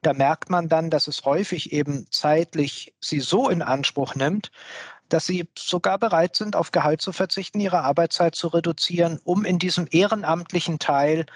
da 0.02 0.14
merkt 0.14 0.50
man 0.50 0.68
dann, 0.68 0.90
dass 0.90 1.06
es 1.06 1.24
häufig 1.24 1.72
eben 1.72 2.06
zeitlich 2.10 2.94
sie 3.00 3.20
so 3.20 3.48
in 3.48 3.62
Anspruch 3.62 4.14
nimmt, 4.14 4.50
dass 5.12 5.26
sie 5.26 5.46
sogar 5.56 5.98
bereit 5.98 6.36
sind, 6.36 6.56
auf 6.56 6.72
Gehalt 6.72 7.02
zu 7.02 7.12
verzichten, 7.12 7.60
ihre 7.60 7.82
Arbeitszeit 7.82 8.34
zu 8.34 8.48
reduzieren, 8.48 9.20
um 9.24 9.44
in 9.44 9.58
diesem 9.58 9.86
ehrenamtlichen 9.90 10.78
Teil 10.78 11.26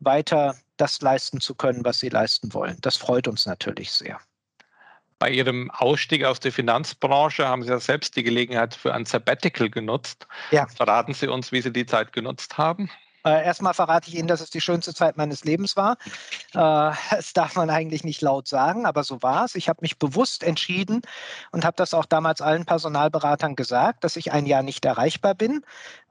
weiter 0.00 0.56
das 0.76 1.00
leisten 1.02 1.40
zu 1.40 1.54
können, 1.54 1.84
was 1.84 2.00
sie 2.00 2.08
leisten 2.08 2.54
wollen. 2.54 2.78
Das 2.80 2.96
freut 2.96 3.28
uns 3.28 3.46
natürlich 3.46 3.92
sehr. 3.92 4.20
Bei 5.18 5.30
Ihrem 5.30 5.70
Ausstieg 5.70 6.24
aus 6.24 6.40
der 6.40 6.52
Finanzbranche 6.52 7.46
haben 7.46 7.62
Sie 7.62 7.70
ja 7.70 7.80
selbst 7.80 8.16
die 8.16 8.22
Gelegenheit 8.22 8.74
für 8.74 8.92
ein 8.92 9.06
Sabbatical 9.06 9.70
genutzt. 9.70 10.26
Ja. 10.50 10.66
Verraten 10.66 11.14
Sie 11.14 11.26
uns, 11.28 11.52
wie 11.52 11.62
Sie 11.62 11.72
die 11.72 11.86
Zeit 11.86 12.12
genutzt 12.12 12.58
haben? 12.58 12.90
Äh, 13.26 13.44
erstmal 13.44 13.74
verrate 13.74 14.08
ich 14.08 14.16
Ihnen, 14.16 14.28
dass 14.28 14.40
es 14.40 14.50
die 14.50 14.60
schönste 14.60 14.94
Zeit 14.94 15.16
meines 15.16 15.42
Lebens 15.42 15.76
war. 15.76 15.96
Äh, 16.54 16.92
das 17.10 17.32
darf 17.32 17.56
man 17.56 17.70
eigentlich 17.70 18.04
nicht 18.04 18.22
laut 18.22 18.46
sagen, 18.46 18.86
aber 18.86 19.02
so 19.02 19.20
war 19.22 19.44
es. 19.44 19.56
Ich 19.56 19.68
habe 19.68 19.80
mich 19.82 19.98
bewusst 19.98 20.44
entschieden 20.44 21.02
und 21.50 21.64
habe 21.64 21.76
das 21.76 21.92
auch 21.92 22.06
damals 22.06 22.40
allen 22.40 22.64
Personalberatern 22.64 23.56
gesagt, 23.56 24.04
dass 24.04 24.14
ich 24.16 24.32
ein 24.32 24.46
Jahr 24.46 24.62
nicht 24.62 24.84
erreichbar 24.84 25.34
bin. 25.34 25.62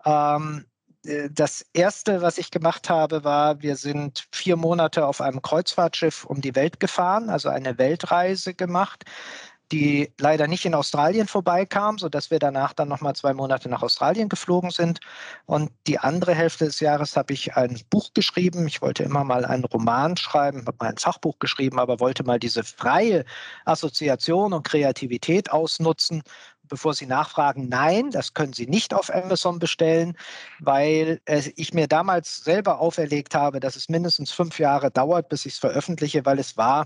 Ähm, 0.04 0.66
äh, 1.06 1.30
das 1.32 1.66
erste, 1.72 2.22
was 2.22 2.38
ich 2.38 2.52
gemacht 2.52 2.90
habe, 2.90 3.24
war, 3.24 3.62
wir 3.62 3.78
sind 3.78 4.28
vier 4.34 4.58
Monate 4.58 5.06
auf 5.08 5.22
einem 5.22 5.42
Kreuzfahrtschiff 5.42 6.26
um 6.26 6.42
die 6.42 6.56
Welt 6.56 6.82
gefahren, 6.82 7.30
also 7.30 7.48
eine 7.48 7.78
Weltreise 7.78 8.54
gemacht 8.54 9.06
die 9.72 10.12
leider 10.20 10.48
nicht 10.48 10.66
in 10.66 10.76
Australien 10.76 11.28
vorbeikam, 11.28 11.98
sodass 11.98 12.30
wir 12.32 12.40
danach 12.40 12.74
dann 12.74 12.88
nochmal 12.88 13.16
zwei 13.16 13.34
Monate 13.34 13.70
nach 13.70 13.82
Australien 13.82 14.30
geflogen 14.30 14.70
sind. 14.70 15.00
Und 15.46 15.72
die 15.88 16.00
andere 16.00 16.36
Hälfte 16.36 16.66
des 16.66 16.80
Jahres 16.80 17.18
habe 17.18 17.34
ich 17.34 17.56
ein 17.56 17.82
Buch 17.90 18.12
geschrieben. 18.14 18.68
Ich 18.68 18.82
wollte 18.82 19.04
immer 19.04 19.24
mal 19.24 19.46
einen 19.46 19.66
Roman 19.66 20.18
schreiben, 20.18 20.66
habe 20.68 20.78
mal 20.80 20.90
ein 20.90 20.98
Fachbuch 20.98 21.40
geschrieben, 21.40 21.80
aber 21.80 22.00
wollte 22.00 22.24
mal 22.24 22.40
diese 22.40 22.64
freie 22.64 23.26
Assoziation 23.66 24.54
und 24.54 24.64
Kreativität 24.68 25.52
ausnutzen 25.52 26.24
bevor 26.68 26.94
Sie 26.94 27.06
nachfragen, 27.06 27.70
nein, 27.70 28.12
das 28.12 28.34
können 28.34 28.54
Sie 28.54 28.68
nicht 28.68 28.94
auf 28.94 29.14
Amazon 29.14 29.60
bestellen, 29.60 30.18
weil 30.60 31.22
ich 31.56 31.74
mir 31.74 31.88
damals 31.88 32.38
selber 32.38 32.80
auferlegt 32.80 33.36
habe, 33.36 33.60
dass 33.60 33.76
es 33.76 33.90
mindestens 33.90 34.32
fünf 34.32 34.60
Jahre 34.60 34.92
dauert, 34.92 35.30
bis 35.30 35.46
ich 35.46 35.54
es 35.54 35.60
veröffentliche, 35.60 36.26
weil 36.26 36.40
es 36.40 36.58
war, 36.58 36.86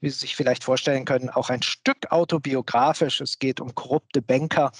wie 0.00 0.10
Sie 0.10 0.18
sich 0.18 0.36
vielleicht 0.36 0.64
vorstellen 0.64 1.04
können, 1.04 1.30
auch 1.30 1.50
ein 1.50 1.62
Stück 1.62 2.10
autobiografisch. 2.10 3.20
Es 3.20 3.38
geht 3.38 3.60
um 3.60 3.74
korrupte 3.74 4.22
Banker 4.22 4.72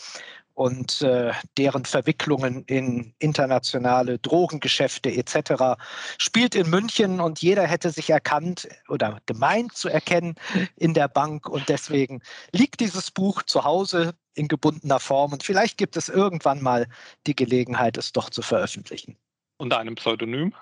und 0.60 1.00
äh, 1.00 1.32
deren 1.56 1.86
Verwicklungen 1.86 2.64
in 2.66 3.14
internationale 3.18 4.18
Drogengeschäfte 4.18 5.10
etc. 5.10 5.80
spielt 6.18 6.54
in 6.54 6.68
München 6.68 7.18
und 7.20 7.40
jeder 7.40 7.66
hätte 7.66 7.90
sich 7.90 8.10
erkannt 8.10 8.68
oder 8.88 9.20
gemeint 9.24 9.74
zu 9.74 9.88
erkennen 9.88 10.34
in 10.76 10.92
der 10.92 11.08
Bank 11.08 11.48
und 11.48 11.70
deswegen 11.70 12.20
liegt 12.52 12.80
dieses 12.80 13.10
Buch 13.10 13.42
zu 13.42 13.64
Hause 13.64 14.12
in 14.34 14.48
gebundener 14.48 15.00
Form 15.00 15.32
und 15.32 15.42
vielleicht 15.42 15.78
gibt 15.78 15.96
es 15.96 16.08
irgendwann 16.08 16.62
mal 16.62 16.86
die 17.26 17.36
Gelegenheit, 17.36 17.96
es 17.96 18.12
doch 18.12 18.30
zu 18.30 18.42
veröffentlichen. 18.42 19.16
Unter 19.58 19.78
einem 19.78 19.94
Pseudonym? 19.94 20.54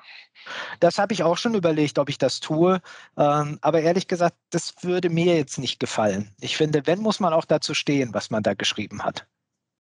Das 0.81 0.98
habe 0.98 1.12
ich 1.12 1.22
auch 1.22 1.38
schon 1.38 1.54
überlegt, 1.54 2.00
ob 2.00 2.09
ich 2.09 2.18
das 2.18 2.40
tue. 2.40 2.81
Ähm, 3.16 3.59
aber 3.61 3.81
ehrlich 3.81 4.09
gesagt, 4.09 4.37
das 4.50 4.83
würde 4.83 5.09
mir 5.09 5.37
jetzt 5.37 5.59
nicht 5.59 5.78
gefallen. 5.78 6.35
Ich 6.40 6.57
finde, 6.57 6.85
wenn, 6.87 6.98
muss 6.98 7.20
man 7.20 7.33
auch 7.33 7.44
dazu 7.44 7.74
stehen, 7.74 8.12
was 8.12 8.31
man 8.31 8.42
da 8.42 8.54
geschrieben 8.54 9.04
hat. 9.04 9.26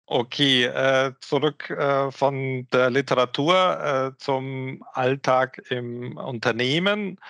Okay, 0.07 0.65
äh, 0.65 1.13
zurück 1.21 1.71
äh, 1.71 2.11
von 2.11 2.67
der 2.73 2.91
Literatur 2.91 4.13
äh, 4.15 4.19
zum 4.19 4.85
Alltag 4.93 5.63
im 5.71 6.17
Unternehmen. 6.17 7.21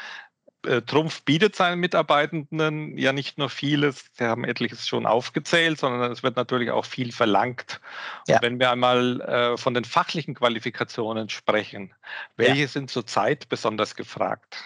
Äh, 0.67 0.83
Trumpf 0.83 1.23
bietet 1.23 1.57
seinen 1.57 1.81
Mitarbeitenden 1.81 2.99
ja 2.99 3.13
nicht 3.13 3.39
nur 3.39 3.49
vieles, 3.49 4.05
sie 4.13 4.25
haben 4.25 4.45
etliches 4.45 4.87
schon 4.87 5.07
aufgezählt, 5.07 5.79
sondern 5.79 6.13
es 6.13 6.23
wird 6.23 6.37
natürlich 6.37 6.71
auch 6.71 6.85
viel 6.85 7.13
verlangt. 7.13 7.81
Ja. 8.29 8.37
Und 8.37 8.43
wenn 8.43 8.59
wir 8.61 8.71
einmal 8.71 9.21
äh, 9.23 9.57
von 9.57 9.75
den 9.75 9.85
fachlichen 9.85 10.35
Qualifikationen 10.35 11.31
sprechen, 11.31 11.95
welche 12.37 12.63
ja. 12.63 12.69
sind 12.69 12.91
zurzeit 12.91 13.49
besonders 13.49 13.97
gefragt? 13.97 14.57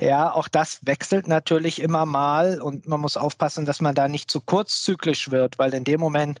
Ja, 0.00 0.32
auch 0.32 0.48
das 0.48 0.80
wechselt 0.82 1.28
natürlich 1.28 1.80
immer 1.80 2.06
mal 2.06 2.60
und 2.60 2.88
man 2.88 3.00
muss 3.00 3.16
aufpassen, 3.16 3.64
dass 3.64 3.80
man 3.80 3.94
da 3.94 4.08
nicht 4.08 4.30
zu 4.30 4.40
kurzzyklisch 4.40 5.30
wird, 5.30 5.58
weil 5.58 5.74
in 5.74 5.84
dem 5.84 6.00
Moment, 6.00 6.40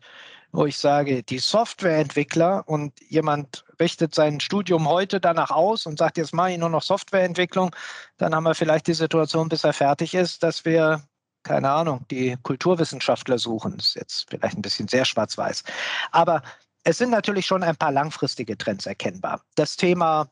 wo 0.52 0.66
ich 0.66 0.78
sage, 0.78 1.22
die 1.22 1.38
Softwareentwickler 1.38 2.64
und 2.66 2.92
jemand 3.08 3.64
richtet 3.80 4.14
sein 4.14 4.40
Studium 4.40 4.88
heute 4.88 5.20
danach 5.20 5.50
aus 5.50 5.86
und 5.86 5.98
sagt, 5.98 6.16
jetzt 6.16 6.34
mache 6.34 6.52
ich 6.52 6.58
nur 6.58 6.70
noch 6.70 6.82
Softwareentwicklung, 6.82 7.74
dann 8.16 8.34
haben 8.34 8.44
wir 8.44 8.54
vielleicht 8.54 8.86
die 8.86 8.94
Situation, 8.94 9.48
bis 9.48 9.64
er 9.64 9.72
fertig 9.72 10.14
ist, 10.14 10.42
dass 10.42 10.64
wir 10.64 11.02
keine 11.44 11.70
Ahnung, 11.70 12.04
die 12.10 12.36
Kulturwissenschaftler 12.42 13.38
suchen. 13.38 13.76
Das 13.76 13.88
ist 13.88 13.94
jetzt 13.94 14.26
vielleicht 14.28 14.58
ein 14.58 14.62
bisschen 14.62 14.88
sehr 14.88 15.04
schwarz-weiß. 15.04 15.64
Aber 16.10 16.42
es 16.84 16.98
sind 16.98 17.10
natürlich 17.10 17.46
schon 17.46 17.62
ein 17.62 17.76
paar 17.76 17.92
langfristige 17.92 18.56
Trends 18.56 18.86
erkennbar. 18.86 19.42
Das 19.54 19.76
Thema 19.76 20.28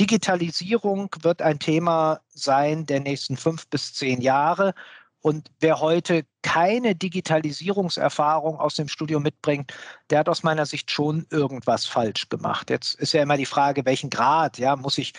Digitalisierung 0.00 1.10
wird 1.20 1.42
ein 1.42 1.58
Thema 1.58 2.20
sein 2.28 2.86
der 2.86 3.00
nächsten 3.00 3.36
fünf 3.36 3.66
bis 3.68 3.94
zehn 3.94 4.20
Jahre. 4.20 4.74
Und 5.20 5.50
wer 5.60 5.80
heute 5.80 6.24
keine 6.42 6.94
Digitalisierungserfahrung 6.94 8.58
aus 8.58 8.76
dem 8.76 8.88
Studium 8.88 9.22
mitbringt, 9.22 9.72
der 10.10 10.20
hat 10.20 10.28
aus 10.28 10.42
meiner 10.42 10.64
Sicht 10.64 10.90
schon 10.90 11.26
irgendwas 11.30 11.86
falsch 11.86 12.28
gemacht. 12.28 12.70
Jetzt 12.70 12.94
ist 12.94 13.12
ja 13.12 13.22
immer 13.22 13.36
die 13.36 13.46
Frage, 13.46 13.84
welchen 13.84 14.10
Grad, 14.10 14.58
ja, 14.58 14.76
muss 14.76 14.98
ich 14.98 15.12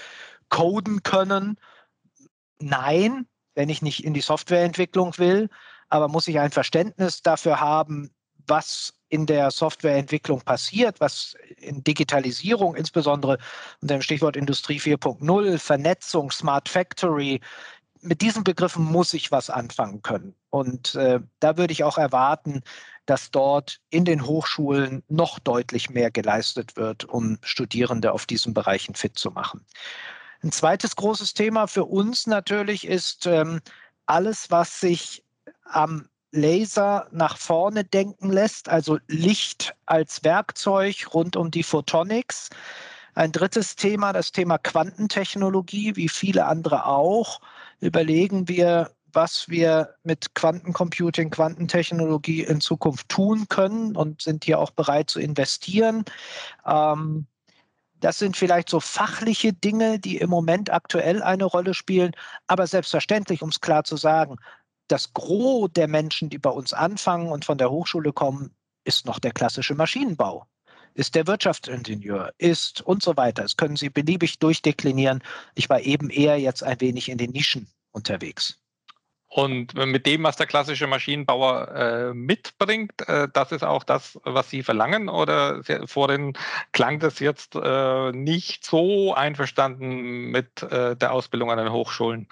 coden 0.49 1.03
können? 1.03 1.59
Nein, 2.59 3.27
wenn 3.55 3.69
ich 3.69 3.81
nicht 3.81 4.03
in 4.05 4.13
die 4.13 4.21
Softwareentwicklung 4.21 5.17
will, 5.17 5.49
aber 5.89 6.07
muss 6.07 6.27
ich 6.27 6.39
ein 6.39 6.51
Verständnis 6.51 7.21
dafür 7.21 7.59
haben, 7.59 8.11
was 8.47 8.93
in 9.09 9.25
der 9.25 9.51
Softwareentwicklung 9.51 10.41
passiert, 10.41 10.99
was 10.99 11.35
in 11.57 11.83
Digitalisierung, 11.83 12.75
insbesondere 12.75 13.37
unter 13.81 13.95
dem 13.95 14.01
Stichwort 14.01 14.35
Industrie 14.35 14.79
4.0, 14.79 15.57
Vernetzung, 15.57 16.31
Smart 16.31 16.69
Factory, 16.69 17.41
mit 18.01 18.21
diesen 18.21 18.43
Begriffen 18.43 18.83
muss 18.83 19.13
ich 19.13 19.31
was 19.31 19.49
anfangen 19.49 20.01
können. 20.01 20.35
Und 20.49 20.95
äh, 20.95 21.19
da 21.39 21.57
würde 21.57 21.73
ich 21.73 21.83
auch 21.83 21.97
erwarten, 21.97 22.61
dass 23.05 23.31
dort 23.31 23.79
in 23.89 24.05
den 24.05 24.25
Hochschulen 24.25 25.03
noch 25.07 25.39
deutlich 25.39 25.89
mehr 25.89 26.11
geleistet 26.11 26.75
wird, 26.75 27.05
um 27.05 27.37
Studierende 27.41 28.11
auf 28.11 28.25
diesen 28.25 28.53
Bereichen 28.53 28.95
fit 28.95 29.17
zu 29.17 29.31
machen. 29.31 29.65
Ein 30.41 30.51
zweites 30.51 30.95
großes 30.95 31.33
Thema 31.33 31.67
für 31.67 31.85
uns 31.85 32.27
natürlich 32.27 32.87
ist 32.87 33.25
ähm, 33.25 33.61
alles, 34.05 34.51
was 34.51 34.79
sich 34.79 35.23
am 35.65 36.07
Laser 36.31 37.07
nach 37.11 37.37
vorne 37.37 37.83
denken 37.83 38.31
lässt, 38.31 38.69
also 38.69 38.99
Licht 39.07 39.75
als 39.85 40.23
Werkzeug 40.23 41.13
rund 41.13 41.35
um 41.35 41.51
die 41.51 41.63
Photonics. 41.63 42.49
Ein 43.15 43.31
drittes 43.31 43.75
Thema, 43.75 44.13
das 44.13 44.31
Thema 44.31 44.59
Quantentechnologie, 44.59 45.95
wie 45.95 46.09
viele 46.09 46.45
andere 46.45 46.85
auch 46.85 47.41
überlegen 47.79 48.47
wir, 48.47 48.91
was 49.11 49.49
wir 49.49 49.95
mit 50.03 50.35
Quantencomputing, 50.35 51.29
Quantentechnologie 51.29 52.43
in 52.43 52.61
Zukunft 52.61 53.09
tun 53.09 53.47
können 53.49 53.95
und 53.95 54.21
sind 54.21 54.45
hier 54.45 54.59
auch 54.59 54.71
bereit 54.71 55.09
zu 55.09 55.19
investieren. 55.19 56.05
Ähm, 56.65 57.25
das 57.99 58.17
sind 58.19 58.37
vielleicht 58.37 58.69
so 58.69 58.79
fachliche 58.79 59.51
Dinge, 59.51 59.99
die 59.99 60.17
im 60.17 60.29
Moment 60.29 60.71
aktuell 60.71 61.21
eine 61.21 61.45
Rolle 61.45 61.73
spielen. 61.73 62.11
Aber 62.47 62.65
selbstverständlich, 62.67 63.41
um 63.41 63.49
es 63.49 63.59
klar 63.59 63.83
zu 63.83 63.97
sagen, 63.97 64.37
das 64.87 65.13
Gros 65.13 65.69
der 65.73 65.87
Menschen, 65.87 66.29
die 66.29 66.37
bei 66.37 66.49
uns 66.49 66.73
anfangen 66.73 67.31
und 67.31 67.45
von 67.45 67.57
der 67.57 67.69
Hochschule 67.71 68.13
kommen, 68.13 68.55
ist 68.85 69.05
noch 69.05 69.19
der 69.19 69.31
klassische 69.31 69.75
Maschinenbau 69.75 70.45
ist 70.99 71.15
der 71.15 71.27
Wirtschaftsingenieur, 71.27 72.33
ist 72.37 72.81
und 72.81 73.01
so 73.01 73.15
weiter. 73.15 73.43
Das 73.43 73.55
können 73.55 73.77
Sie 73.77 73.89
beliebig 73.89 74.37
durchdeklinieren. 74.39 75.23
Ich 75.55 75.69
war 75.69 75.79
eben 75.79 76.09
eher 76.09 76.37
jetzt 76.37 76.61
ein 76.61 76.81
wenig 76.81 77.07
in 77.07 77.17
den 77.17 77.31
Nischen 77.31 77.67
unterwegs. 77.91 78.59
Und 79.31 79.75
mit 79.75 80.07
dem, 80.07 80.23
was 80.23 80.37
der 80.37 80.47
klassische 80.47 80.87
Maschinenbauer 80.87 81.67
äh, 81.69 82.13
mitbringt, 82.13 83.07
äh, 83.07 83.27
das 83.31 83.51
ist 83.51 83.63
auch 83.63 83.83
das, 83.83 84.19
was 84.23 84.49
Sie 84.49 84.63
verlangen? 84.63 85.07
Oder 85.07 85.61
vorhin 85.85 86.33
klang 86.71 86.99
das 86.99 87.19
jetzt 87.19 87.55
äh, 87.55 88.11
nicht 88.11 88.65
so 88.65 89.13
einverstanden 89.13 90.31
mit 90.31 90.63
äh, 90.63 90.95
der 90.95 91.13
Ausbildung 91.13 91.51
an 91.51 91.59
den 91.59 91.71
Hochschulen? 91.71 92.27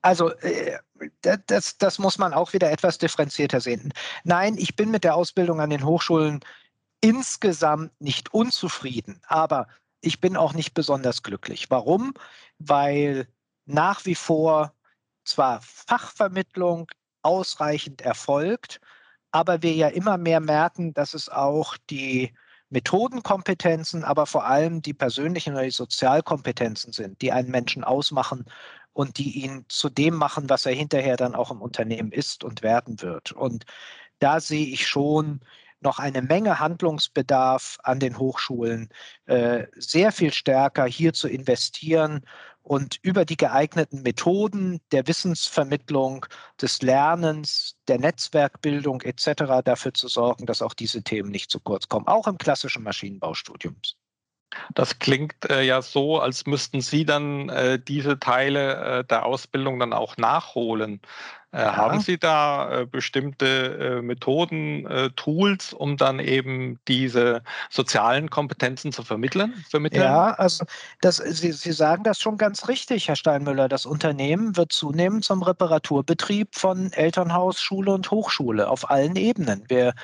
Also 0.00 0.30
äh, 0.38 0.78
das, 1.20 1.76
das 1.76 1.98
muss 1.98 2.16
man 2.16 2.32
auch 2.32 2.54
wieder 2.54 2.72
etwas 2.72 2.96
differenzierter 2.96 3.60
sehen. 3.60 3.92
Nein, 4.24 4.56
ich 4.58 4.74
bin 4.74 4.90
mit 4.90 5.04
der 5.04 5.14
Ausbildung 5.14 5.60
an 5.60 5.70
den 5.70 5.84
Hochschulen 5.84 6.40
insgesamt 7.00 7.92
nicht 8.00 8.32
unzufrieden, 8.32 9.20
aber 9.26 9.68
ich 10.00 10.20
bin 10.20 10.36
auch 10.36 10.52
nicht 10.52 10.74
besonders 10.74 11.22
glücklich. 11.22 11.70
Warum? 11.70 12.14
Weil 12.58 13.28
nach 13.64 14.04
wie 14.06 14.14
vor 14.14 14.72
zwar 15.24 15.60
Fachvermittlung 15.62 16.90
ausreichend 17.22 18.00
erfolgt, 18.02 18.80
aber 19.32 19.62
wir 19.62 19.74
ja 19.74 19.88
immer 19.88 20.18
mehr 20.18 20.40
merken, 20.40 20.94
dass 20.94 21.14
es 21.14 21.28
auch 21.28 21.76
die 21.90 22.32
Methodenkompetenzen, 22.70 24.04
aber 24.04 24.26
vor 24.26 24.44
allem 24.44 24.82
die 24.82 24.94
persönlichen 24.94 25.54
oder 25.54 25.64
die 25.64 25.70
Sozialkompetenzen 25.70 26.92
sind, 26.92 27.20
die 27.22 27.32
einen 27.32 27.50
Menschen 27.50 27.84
ausmachen 27.84 28.44
und 28.92 29.18
die 29.18 29.44
ihn 29.44 29.64
zu 29.68 29.88
dem 29.88 30.14
machen, 30.14 30.48
was 30.48 30.66
er 30.66 30.72
hinterher 30.72 31.16
dann 31.16 31.34
auch 31.34 31.50
im 31.50 31.60
Unternehmen 31.60 32.12
ist 32.12 32.44
und 32.44 32.62
werden 32.62 33.02
wird. 33.02 33.32
Und 33.32 33.66
da 34.18 34.40
sehe 34.40 34.66
ich 34.66 34.86
schon 34.86 35.40
noch 35.80 35.98
eine 35.98 36.22
Menge 36.22 36.58
Handlungsbedarf 36.58 37.78
an 37.82 38.00
den 38.00 38.18
Hochschulen, 38.18 38.88
äh, 39.26 39.66
sehr 39.76 40.12
viel 40.12 40.32
stärker 40.32 40.86
hier 40.86 41.12
zu 41.12 41.28
investieren 41.28 42.22
und 42.62 42.98
über 43.02 43.24
die 43.24 43.36
geeigneten 43.36 44.02
Methoden 44.02 44.80
der 44.90 45.06
Wissensvermittlung, 45.06 46.26
des 46.60 46.82
Lernens, 46.82 47.76
der 47.86 47.98
Netzwerkbildung 47.98 49.02
etc. 49.02 49.62
dafür 49.64 49.94
zu 49.94 50.08
sorgen, 50.08 50.46
dass 50.46 50.62
auch 50.62 50.74
diese 50.74 51.02
Themen 51.02 51.30
nicht 51.30 51.50
zu 51.50 51.60
kurz 51.60 51.88
kommen, 51.88 52.08
auch 52.08 52.26
im 52.26 52.38
klassischen 52.38 52.82
Maschinenbaustudium. 52.82 53.76
Das 54.74 54.98
klingt 54.98 55.48
äh, 55.48 55.62
ja 55.62 55.82
so, 55.82 56.18
als 56.18 56.46
müssten 56.46 56.80
Sie 56.80 57.04
dann 57.04 57.48
äh, 57.48 57.78
diese 57.78 58.18
Teile 58.18 59.00
äh, 59.00 59.04
der 59.04 59.26
Ausbildung 59.26 59.78
dann 59.78 59.92
auch 59.92 60.16
nachholen. 60.16 61.00
Äh, 61.52 61.60
ja. 61.60 61.76
Haben 61.76 62.00
Sie 62.00 62.18
da 62.18 62.80
äh, 62.80 62.86
bestimmte 62.86 63.98
äh, 63.98 64.02
Methoden, 64.02 64.86
äh, 64.86 65.10
Tools, 65.16 65.72
um 65.72 65.96
dann 65.96 66.18
eben 66.18 66.78
diese 66.88 67.42
sozialen 67.70 68.30
Kompetenzen 68.30 68.92
zu 68.92 69.02
vermitteln? 69.02 69.54
vermitteln? 69.70 70.02
Ja, 70.02 70.32
also 70.32 70.64
das, 71.00 71.16
Sie, 71.16 71.52
Sie 71.52 71.72
sagen 71.72 72.04
das 72.04 72.20
schon 72.20 72.36
ganz 72.36 72.68
richtig, 72.68 73.08
Herr 73.08 73.16
Steinmüller. 73.16 73.68
Das 73.68 73.86
Unternehmen 73.86 74.56
wird 74.56 74.72
zunehmend 74.72 75.24
zum 75.24 75.42
Reparaturbetrieb 75.42 76.54
von 76.54 76.92
Elternhaus, 76.92 77.60
Schule 77.60 77.92
und 77.92 78.10
Hochschule 78.10 78.68
auf 78.68 78.90
allen 78.90 79.16
Ebenen. 79.16 79.64
Wir 79.68 79.94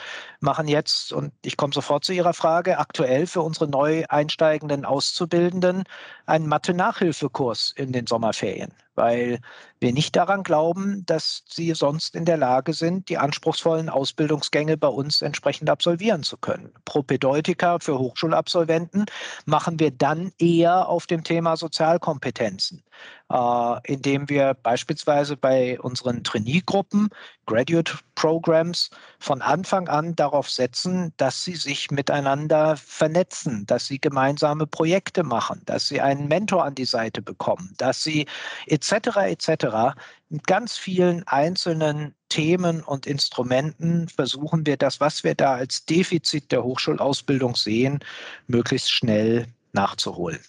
machen 0.40 0.68
jetzt, 0.68 1.12
und 1.12 1.32
ich 1.44 1.56
komme 1.56 1.74
sofort 1.74 2.04
zu 2.04 2.12
Ihrer 2.12 2.34
Frage, 2.34 2.78
aktuell 2.78 3.26
für 3.26 3.42
unsere 3.42 3.68
neu 3.68 4.04
einsteigenden 4.08 4.84
Auszubildenden 4.84 5.84
einen 6.26 6.46
Mathe-Nachhilfekurs 6.46 7.72
in 7.76 7.92
den 7.92 8.06
Sommerferien 8.06 8.72
weil 8.94 9.40
wir 9.80 9.92
nicht 9.92 10.14
daran 10.16 10.42
glauben, 10.42 11.04
dass 11.06 11.42
sie 11.48 11.72
sonst 11.74 12.14
in 12.14 12.24
der 12.24 12.36
Lage 12.36 12.72
sind, 12.72 13.08
die 13.08 13.18
anspruchsvollen 13.18 13.88
Ausbildungsgänge 13.88 14.76
bei 14.76 14.88
uns 14.88 15.22
entsprechend 15.22 15.70
absolvieren 15.70 16.22
zu 16.22 16.36
können. 16.36 16.72
Propedeutika 16.84 17.78
für 17.78 17.98
Hochschulabsolventen 17.98 19.06
machen 19.44 19.80
wir 19.80 19.90
dann 19.90 20.32
eher 20.38 20.88
auf 20.88 21.06
dem 21.06 21.24
Thema 21.24 21.56
Sozialkompetenzen, 21.56 22.82
äh, 23.30 23.92
indem 23.92 24.28
wir 24.28 24.54
beispielsweise 24.54 25.36
bei 25.36 25.80
unseren 25.80 26.22
Trainee-Gruppen, 26.22 27.08
Graduate 27.46 27.98
Programs 28.14 28.90
von 29.18 29.42
Anfang 29.42 29.88
an 29.88 30.14
darauf 30.14 30.50
setzen, 30.50 31.12
dass 31.16 31.42
sie 31.42 31.56
sich 31.56 31.90
miteinander 31.90 32.76
vernetzen, 32.76 33.66
dass 33.66 33.86
sie 33.86 34.00
gemeinsame 34.00 34.66
Projekte 34.66 35.22
machen, 35.22 35.62
dass 35.64 35.88
sie 35.88 36.00
einen 36.00 36.28
Mentor 36.28 36.64
an 36.64 36.74
die 36.74 36.84
Seite 36.84 37.22
bekommen, 37.22 37.74
dass 37.78 38.02
sie 38.02 38.26
etc. 38.66 38.92
etc. 39.26 39.96
Mit 40.28 40.46
ganz 40.46 40.76
vielen 40.76 41.26
einzelnen 41.26 42.14
Themen 42.28 42.82
und 42.82 43.06
Instrumenten 43.06 44.08
versuchen 44.08 44.66
wir 44.66 44.76
das, 44.76 45.00
was 45.00 45.24
wir 45.24 45.34
da 45.34 45.54
als 45.54 45.84
Defizit 45.84 46.52
der 46.52 46.64
Hochschulausbildung 46.64 47.56
sehen, 47.56 48.00
möglichst 48.46 48.90
schnell 48.90 49.46
nachzuholen. 49.72 50.40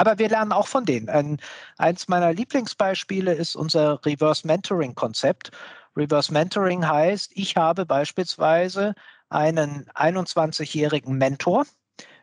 Aber 0.00 0.18
wir 0.18 0.30
lernen 0.30 0.52
auch 0.52 0.66
von 0.66 0.86
denen. 0.86 1.10
Ein, 1.10 1.38
eins 1.76 2.08
meiner 2.08 2.32
Lieblingsbeispiele 2.32 3.34
ist 3.34 3.54
unser 3.54 4.02
Reverse 4.06 4.46
Mentoring 4.46 4.94
Konzept. 4.94 5.50
Reverse 5.94 6.32
Mentoring 6.32 6.88
heißt, 6.88 7.32
ich 7.34 7.54
habe 7.56 7.84
beispielsweise 7.84 8.94
einen 9.28 9.84
21-jährigen 9.90 11.18
Mentor. 11.18 11.66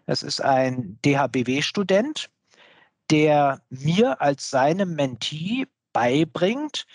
Das 0.08 0.24
ist 0.24 0.42
ein 0.42 0.98
DHBW-Student, 1.06 2.32
der 3.12 3.62
mir 3.70 4.22
als 4.22 4.50
seinem 4.50 4.96
Mentee 4.96 5.68
beibringt, 5.94 6.88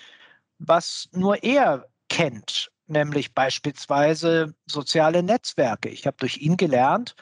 was 0.58 1.08
nur 1.12 1.44
er 1.44 1.86
kennt, 2.08 2.72
nämlich 2.88 3.34
beispielsweise 3.34 4.52
soziale 4.66 5.22
Netzwerke. 5.22 5.90
Ich 5.90 6.08
habe 6.08 6.16
durch 6.18 6.38
ihn 6.38 6.56
gelernt, 6.56 7.14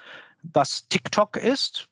was 0.42 0.88
TikTok 0.88 1.36
ist. 1.36 1.88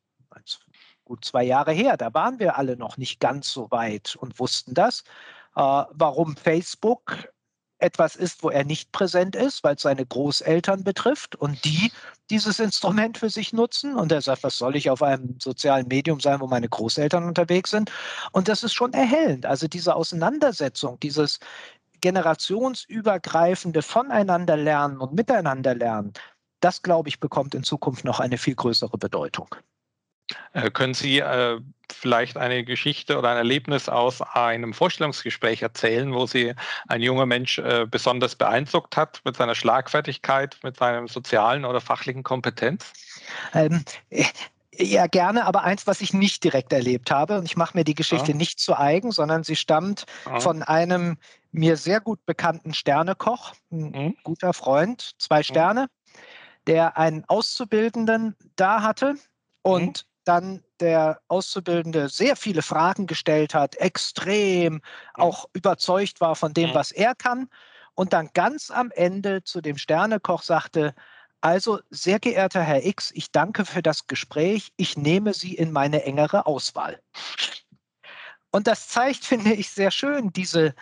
Gut 1.08 1.24
zwei 1.24 1.42
Jahre 1.42 1.72
her, 1.72 1.96
da 1.96 2.12
waren 2.12 2.38
wir 2.38 2.58
alle 2.58 2.76
noch 2.76 2.98
nicht 2.98 3.18
ganz 3.18 3.50
so 3.50 3.70
weit 3.70 4.14
und 4.16 4.38
wussten 4.38 4.74
das. 4.74 5.04
Äh, 5.56 5.62
warum 5.62 6.36
Facebook 6.36 7.30
etwas 7.78 8.14
ist, 8.14 8.42
wo 8.42 8.50
er 8.50 8.64
nicht 8.64 8.92
präsent 8.92 9.34
ist, 9.34 9.64
weil 9.64 9.76
es 9.76 9.82
seine 9.82 10.04
Großeltern 10.04 10.84
betrifft 10.84 11.34
und 11.34 11.64
die 11.64 11.92
dieses 12.28 12.60
Instrument 12.60 13.16
für 13.16 13.30
sich 13.30 13.54
nutzen. 13.54 13.94
Und 13.94 14.12
er 14.12 14.20
sagt, 14.20 14.42
was 14.42 14.58
soll 14.58 14.76
ich 14.76 14.90
auf 14.90 15.02
einem 15.02 15.40
sozialen 15.40 15.88
Medium 15.88 16.20
sein, 16.20 16.40
wo 16.40 16.46
meine 16.46 16.68
Großeltern 16.68 17.24
unterwegs 17.24 17.70
sind? 17.70 17.90
Und 18.32 18.48
das 18.48 18.62
ist 18.62 18.74
schon 18.74 18.92
erhellend. 18.92 19.46
Also 19.46 19.66
diese 19.66 19.94
Auseinandersetzung, 19.94 21.00
dieses 21.00 21.38
generationsübergreifende 22.02 23.80
Voneinander 23.80 24.58
lernen 24.58 24.98
und 24.98 25.14
miteinander 25.14 25.74
lernen, 25.74 26.12
das, 26.60 26.82
glaube 26.82 27.08
ich, 27.08 27.18
bekommt 27.18 27.54
in 27.54 27.62
Zukunft 27.62 28.04
noch 28.04 28.20
eine 28.20 28.36
viel 28.36 28.56
größere 28.56 28.98
Bedeutung. 28.98 29.48
Äh, 30.52 30.70
können 30.70 30.94
Sie 30.94 31.18
äh, 31.18 31.60
vielleicht 31.92 32.36
eine 32.36 32.64
Geschichte 32.64 33.18
oder 33.18 33.30
ein 33.30 33.36
Erlebnis 33.36 33.88
aus 33.88 34.22
einem 34.22 34.72
Vorstellungsgespräch 34.72 35.62
erzählen, 35.62 36.12
wo 36.12 36.26
Sie 36.26 36.54
ein 36.86 37.02
junger 37.02 37.26
Mensch 37.26 37.58
äh, 37.58 37.86
besonders 37.90 38.34
beeindruckt 38.34 38.96
hat 38.96 39.20
mit 39.24 39.36
seiner 39.36 39.54
Schlagfertigkeit, 39.54 40.58
mit 40.62 40.76
seinem 40.76 41.08
sozialen 41.08 41.64
oder 41.64 41.80
fachlichen 41.80 42.22
Kompetenz? 42.22 42.92
Ähm, 43.54 43.84
äh, 44.10 44.24
ja, 44.80 45.06
gerne, 45.08 45.44
aber 45.44 45.64
eins, 45.64 45.86
was 45.86 46.00
ich 46.00 46.14
nicht 46.14 46.44
direkt 46.44 46.72
erlebt 46.72 47.10
habe. 47.10 47.38
Und 47.38 47.46
ich 47.46 47.56
mache 47.56 47.76
mir 47.76 47.84
die 47.84 47.96
Geschichte 47.96 48.32
ja. 48.32 48.36
nicht 48.36 48.60
zu 48.60 48.78
eigen, 48.78 49.10
sondern 49.10 49.42
sie 49.42 49.56
stammt 49.56 50.06
ja. 50.24 50.38
von 50.40 50.62
einem 50.62 51.18
mir 51.50 51.76
sehr 51.76 52.00
gut 52.00 52.24
bekannten 52.26 52.74
Sternekoch, 52.74 53.54
ein 53.72 53.90
mhm. 53.90 54.16
guter 54.22 54.52
Freund, 54.52 55.14
zwei 55.18 55.38
mhm. 55.38 55.44
Sterne, 55.44 55.82
mhm. 55.82 56.14
der 56.68 56.96
einen 56.96 57.24
Auszubildenden 57.24 58.36
da 58.54 58.82
hatte 58.82 59.16
und 59.62 60.04
mhm 60.04 60.07
dann 60.28 60.62
der 60.80 61.20
Auszubildende 61.28 62.08
sehr 62.08 62.36
viele 62.36 62.62
Fragen 62.62 63.06
gestellt 63.06 63.54
hat, 63.54 63.76
extrem 63.76 64.82
auch 65.14 65.46
überzeugt 65.54 66.20
war 66.20 66.36
von 66.36 66.52
dem, 66.52 66.74
was 66.74 66.92
er 66.92 67.14
kann 67.14 67.48
und 67.94 68.12
dann 68.12 68.30
ganz 68.34 68.70
am 68.70 68.90
Ende 68.90 69.42
zu 69.42 69.60
dem 69.60 69.78
Sternekoch 69.78 70.42
sagte, 70.42 70.94
also, 71.40 71.78
sehr 71.90 72.18
geehrter 72.18 72.62
Herr 72.62 72.84
X, 72.84 73.12
ich 73.14 73.30
danke 73.30 73.64
für 73.64 73.80
das 73.80 74.08
Gespräch. 74.08 74.72
Ich 74.76 74.96
nehme 74.96 75.34
Sie 75.34 75.54
in 75.54 75.70
meine 75.70 76.02
engere 76.02 76.46
Auswahl. 76.46 77.00
Und 78.50 78.66
das 78.66 78.88
zeigt, 78.88 79.24
finde 79.24 79.52
ich, 79.52 79.70
sehr 79.70 79.90
schön 79.90 80.32
diese, 80.32 80.74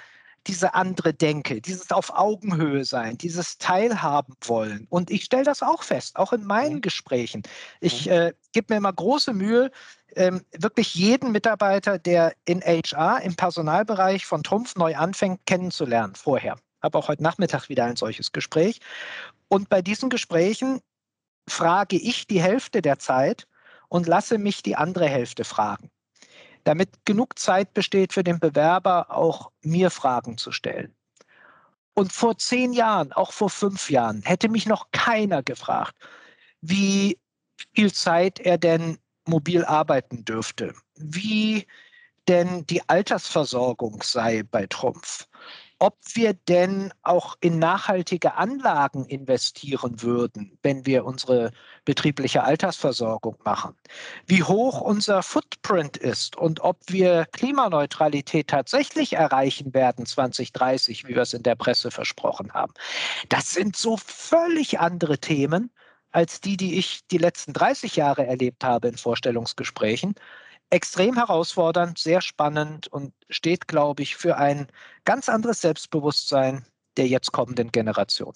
diese 0.46 0.74
andere 0.74 1.12
Denke, 1.12 1.60
dieses 1.60 1.90
auf 1.90 2.10
Augenhöhe 2.10 2.84
sein, 2.84 3.18
dieses 3.18 3.58
Teilhaben 3.58 4.34
wollen. 4.42 4.86
Und 4.90 5.10
ich 5.10 5.24
stelle 5.24 5.44
das 5.44 5.62
auch 5.62 5.82
fest, 5.82 6.16
auch 6.16 6.32
in 6.32 6.44
meinen 6.44 6.76
mhm. 6.76 6.80
Gesprächen. 6.80 7.42
Ich 7.80 8.06
mhm. 8.06 8.12
äh, 8.12 8.32
gebe 8.52 8.72
mir 8.72 8.78
immer 8.78 8.92
große 8.92 9.32
Mühe, 9.32 9.70
ähm, 10.14 10.42
wirklich 10.52 10.94
jeden 10.94 11.32
Mitarbeiter, 11.32 11.98
der 11.98 12.32
in 12.44 12.60
HR, 12.60 13.20
im 13.22 13.36
Personalbereich 13.36 14.24
von 14.24 14.42
Trumpf 14.42 14.76
neu 14.76 14.96
anfängt, 14.96 15.44
kennenzulernen 15.46 16.14
vorher. 16.14 16.56
Habe 16.82 16.98
auch 16.98 17.08
heute 17.08 17.22
Nachmittag 17.22 17.68
wieder 17.68 17.84
ein 17.84 17.96
solches 17.96 18.32
Gespräch. 18.32 18.80
Und 19.48 19.68
bei 19.68 19.82
diesen 19.82 20.10
Gesprächen 20.10 20.80
frage 21.48 21.96
ich 21.96 22.26
die 22.26 22.40
Hälfte 22.40 22.82
der 22.82 22.98
Zeit 22.98 23.46
und 23.88 24.06
lasse 24.06 24.38
mich 24.38 24.62
die 24.62 24.76
andere 24.76 25.06
Hälfte 25.06 25.44
fragen 25.44 25.90
damit 26.66 26.90
genug 27.04 27.38
Zeit 27.38 27.74
besteht 27.74 28.12
für 28.12 28.24
den 28.24 28.40
Bewerber, 28.40 29.10
auch 29.10 29.52
mir 29.62 29.88
Fragen 29.90 30.36
zu 30.36 30.50
stellen. 30.50 30.96
Und 31.94 32.12
vor 32.12 32.36
zehn 32.38 32.72
Jahren, 32.72 33.12
auch 33.12 33.32
vor 33.32 33.50
fünf 33.50 33.88
Jahren, 33.88 34.22
hätte 34.22 34.48
mich 34.48 34.66
noch 34.66 34.90
keiner 34.90 35.44
gefragt, 35.44 35.94
wie 36.60 37.18
viel 37.72 37.92
Zeit 37.92 38.40
er 38.40 38.58
denn 38.58 38.98
mobil 39.26 39.64
arbeiten 39.64 40.24
dürfte, 40.24 40.74
wie 40.96 41.66
denn 42.26 42.66
die 42.66 42.86
Altersversorgung 42.88 44.02
sei 44.02 44.42
bei 44.42 44.66
Trumpf, 44.66 45.28
ob 45.78 45.98
wir 46.14 46.32
denn 46.32 46.92
auch 47.02 47.36
in 47.40 47.58
nachhaltige 47.58 48.34
Anlagen 48.34 49.04
investieren 49.04 50.00
würden, 50.02 50.58
wenn 50.62 50.86
wir 50.86 51.04
unsere 51.04 51.52
betriebliche 51.84 52.44
Altersversorgung 52.44 53.36
machen, 53.44 53.76
wie 54.26 54.42
hoch 54.42 54.80
unser 54.80 55.22
Footprint 55.22 55.96
ist 55.96 56.36
und 56.36 56.60
ob 56.60 56.78
wir 56.88 57.26
Klimaneutralität 57.32 58.48
tatsächlich 58.48 59.14
erreichen 59.14 59.74
werden 59.74 60.06
2030, 60.06 61.06
wie 61.06 61.14
wir 61.14 61.22
es 61.22 61.34
in 61.34 61.42
der 61.42 61.56
Presse 61.56 61.90
versprochen 61.90 62.54
haben. 62.54 62.72
Das 63.28 63.52
sind 63.52 63.76
so 63.76 63.98
völlig 63.98 64.80
andere 64.80 65.18
Themen 65.18 65.70
als 66.10 66.40
die, 66.40 66.56
die 66.56 66.78
ich 66.78 67.06
die 67.08 67.18
letzten 67.18 67.52
30 67.52 67.96
Jahre 67.96 68.26
erlebt 68.26 68.64
habe 68.64 68.88
in 68.88 68.96
Vorstellungsgesprächen 68.96 70.14
extrem 70.70 71.14
herausfordernd, 71.14 71.98
sehr 71.98 72.20
spannend 72.20 72.88
und 72.88 73.12
steht, 73.30 73.68
glaube 73.68 74.02
ich, 74.02 74.16
für 74.16 74.36
ein 74.36 74.66
ganz 75.04 75.28
anderes 75.28 75.60
Selbstbewusstsein 75.60 76.66
der 76.96 77.06
jetzt 77.06 77.32
kommenden 77.32 77.70
Generation. 77.72 78.34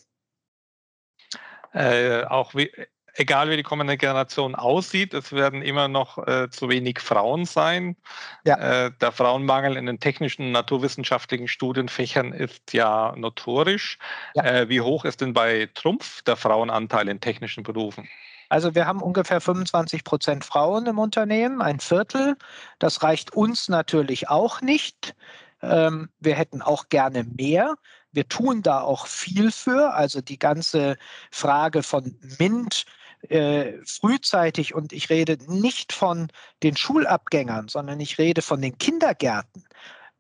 Äh, 1.73 2.25
auch 2.25 2.55
wie, 2.55 2.71
egal 3.15 3.51
wie 3.51 3.57
die 3.57 3.63
kommende 3.63 3.97
Generation 3.97 4.55
aussieht, 4.55 5.15
es 5.15 5.33
werden 5.33 5.63
immer 5.63 5.89
noch 5.89 6.19
äh, 6.27 6.51
zu 6.51 6.69
wenig 6.69 7.01
Frauen 7.01 7.45
sein. 7.45 7.97
Ja. 8.45 8.87
Äh, 8.87 8.93
der 9.01 9.13
Frauenmangel 9.13 9.77
in 9.77 9.87
den 9.87 10.01
technischen, 10.01 10.53
naturwissenschaftlichen 10.53 11.49
Studienfächern 11.49 12.33
ist 12.33 12.73
ja 12.73 13.15
notorisch. 13.17 13.99
Ja. 14.35 14.45
Äh, 14.45 14.69
wie 14.69 14.81
hoch 14.81 15.05
ist 15.05 15.21
denn 15.21 15.33
bei 15.33 15.69
Trumpf 15.75 16.23
der 16.23 16.37
Frauenanteil 16.37 17.09
in 17.09 17.21
technischen 17.21 17.63
Berufen? 17.63 18.09
Also 18.51 18.75
wir 18.75 18.87
haben 18.87 19.01
ungefähr 19.01 19.41
25 19.41 20.05
Prozent 20.05 20.45
Frauen 20.45 20.85
im 20.87 20.99
Unternehmen, 20.99 21.63
ein 21.63 21.81
Viertel. 21.81 22.37
Das 22.81 23.03
reicht 23.03 23.33
uns 23.33 23.69
natürlich 23.69 24.29
auch 24.29 24.61
nicht. 24.61 25.15
Ähm, 25.63 26.11
wir 26.19 26.35
hätten 26.35 26.61
auch 26.61 26.89
gerne 26.89 27.25
mehr. 27.25 27.77
Wir 28.13 28.29
tun 28.29 28.63
da 28.63 28.81
auch 28.81 29.07
viel 29.07 29.53
für. 29.53 29.95
Also 29.95 30.21
die 30.21 30.39
ganze 30.39 30.97
Frage 31.31 31.85
von 31.85 32.19
MINT, 32.39 32.87
äh, 33.29 33.75
frühzeitig, 33.85 34.75
und 34.75 34.93
ich 34.93 35.11
rede 35.11 35.39
nicht 35.47 35.93
von 35.93 36.29
den 36.65 36.77
Schulabgängern, 36.77 37.69
sondern 37.69 38.01
ich 38.01 38.19
rede 38.19 38.43
von 38.43 38.61
den 38.61 38.79
Kindergärten, 38.79 39.65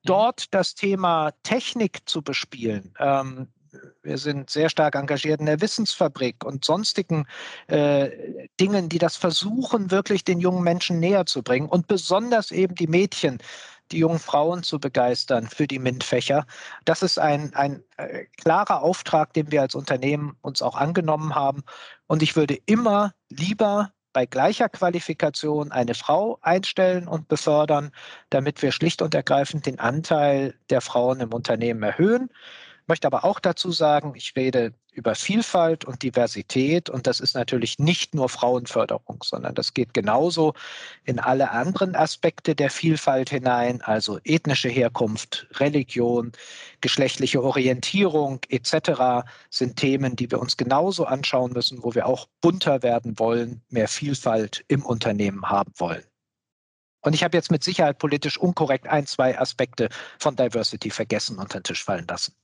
dort 0.04 0.54
das 0.54 0.76
Thema 0.76 1.32
Technik 1.42 2.08
zu 2.08 2.22
bespielen, 2.22 2.94
ähm, 3.00 3.48
wir 4.02 4.18
sind 4.18 4.50
sehr 4.50 4.68
stark 4.68 4.94
engagiert 4.94 5.40
in 5.40 5.46
der 5.46 5.60
Wissensfabrik 5.60 6.44
und 6.44 6.64
sonstigen 6.64 7.26
äh, 7.66 8.10
Dingen, 8.58 8.88
die 8.88 8.98
das 8.98 9.16
versuchen, 9.16 9.90
wirklich 9.90 10.24
den 10.24 10.40
jungen 10.40 10.62
Menschen 10.62 11.00
näher 11.00 11.26
zu 11.26 11.42
bringen 11.42 11.68
und 11.68 11.86
besonders 11.86 12.50
eben 12.50 12.74
die 12.74 12.86
Mädchen, 12.86 13.38
die 13.92 13.98
jungen 13.98 14.18
Frauen 14.18 14.62
zu 14.62 14.78
begeistern 14.78 15.48
für 15.48 15.66
die 15.66 15.78
MINT-Fächer. 15.78 16.46
Das 16.84 17.02
ist 17.02 17.18
ein, 17.18 17.54
ein 17.54 17.82
äh, 17.96 18.24
klarer 18.36 18.82
Auftrag, 18.82 19.32
den 19.32 19.50
wir 19.50 19.62
als 19.62 19.74
Unternehmen 19.74 20.36
uns 20.42 20.62
auch 20.62 20.76
angenommen 20.76 21.34
haben. 21.34 21.62
Und 22.06 22.22
ich 22.22 22.36
würde 22.36 22.58
immer 22.66 23.12
lieber 23.28 23.92
bei 24.12 24.26
gleicher 24.26 24.68
Qualifikation 24.68 25.70
eine 25.70 25.94
Frau 25.94 26.38
einstellen 26.42 27.06
und 27.06 27.28
befördern, 27.28 27.92
damit 28.30 28.60
wir 28.62 28.72
schlicht 28.72 29.02
und 29.02 29.14
ergreifend 29.14 29.66
den 29.66 29.78
Anteil 29.78 30.54
der 30.68 30.80
Frauen 30.80 31.20
im 31.20 31.32
Unternehmen 31.32 31.82
erhöhen 31.82 32.30
möchte 32.90 33.06
aber 33.06 33.24
auch 33.24 33.38
dazu 33.38 33.70
sagen, 33.70 34.14
ich 34.16 34.34
rede 34.34 34.74
über 34.92 35.14
Vielfalt 35.14 35.84
und 35.84 36.02
Diversität 36.02 36.90
und 36.90 37.06
das 37.06 37.20
ist 37.20 37.36
natürlich 37.36 37.78
nicht 37.78 38.16
nur 38.16 38.28
Frauenförderung, 38.28 39.22
sondern 39.22 39.54
das 39.54 39.74
geht 39.74 39.94
genauso 39.94 40.54
in 41.04 41.20
alle 41.20 41.52
anderen 41.52 41.94
Aspekte 41.94 42.56
der 42.56 42.68
Vielfalt 42.68 43.30
hinein, 43.30 43.80
also 43.82 44.18
ethnische 44.24 44.68
Herkunft, 44.68 45.46
Religion, 45.60 46.32
geschlechtliche 46.80 47.40
Orientierung 47.44 48.40
etc. 48.48 49.24
sind 49.50 49.76
Themen, 49.76 50.16
die 50.16 50.28
wir 50.28 50.40
uns 50.40 50.56
genauso 50.56 51.04
anschauen 51.04 51.52
müssen, 51.52 51.84
wo 51.84 51.94
wir 51.94 52.06
auch 52.06 52.26
bunter 52.40 52.82
werden 52.82 53.20
wollen, 53.20 53.62
mehr 53.68 53.86
Vielfalt 53.86 54.64
im 54.66 54.84
Unternehmen 54.84 55.48
haben 55.48 55.72
wollen. 55.76 56.02
Und 57.02 57.14
ich 57.14 57.22
habe 57.22 57.36
jetzt 57.36 57.52
mit 57.52 57.62
Sicherheit 57.62 57.98
politisch 57.98 58.36
unkorrekt 58.36 58.88
ein, 58.88 59.06
zwei 59.06 59.38
Aspekte 59.38 59.90
von 60.18 60.34
Diversity 60.34 60.90
vergessen 60.90 61.38
und 61.38 61.54
den 61.54 61.62
Tisch 61.62 61.84
fallen 61.84 62.06
lassen. 62.08 62.34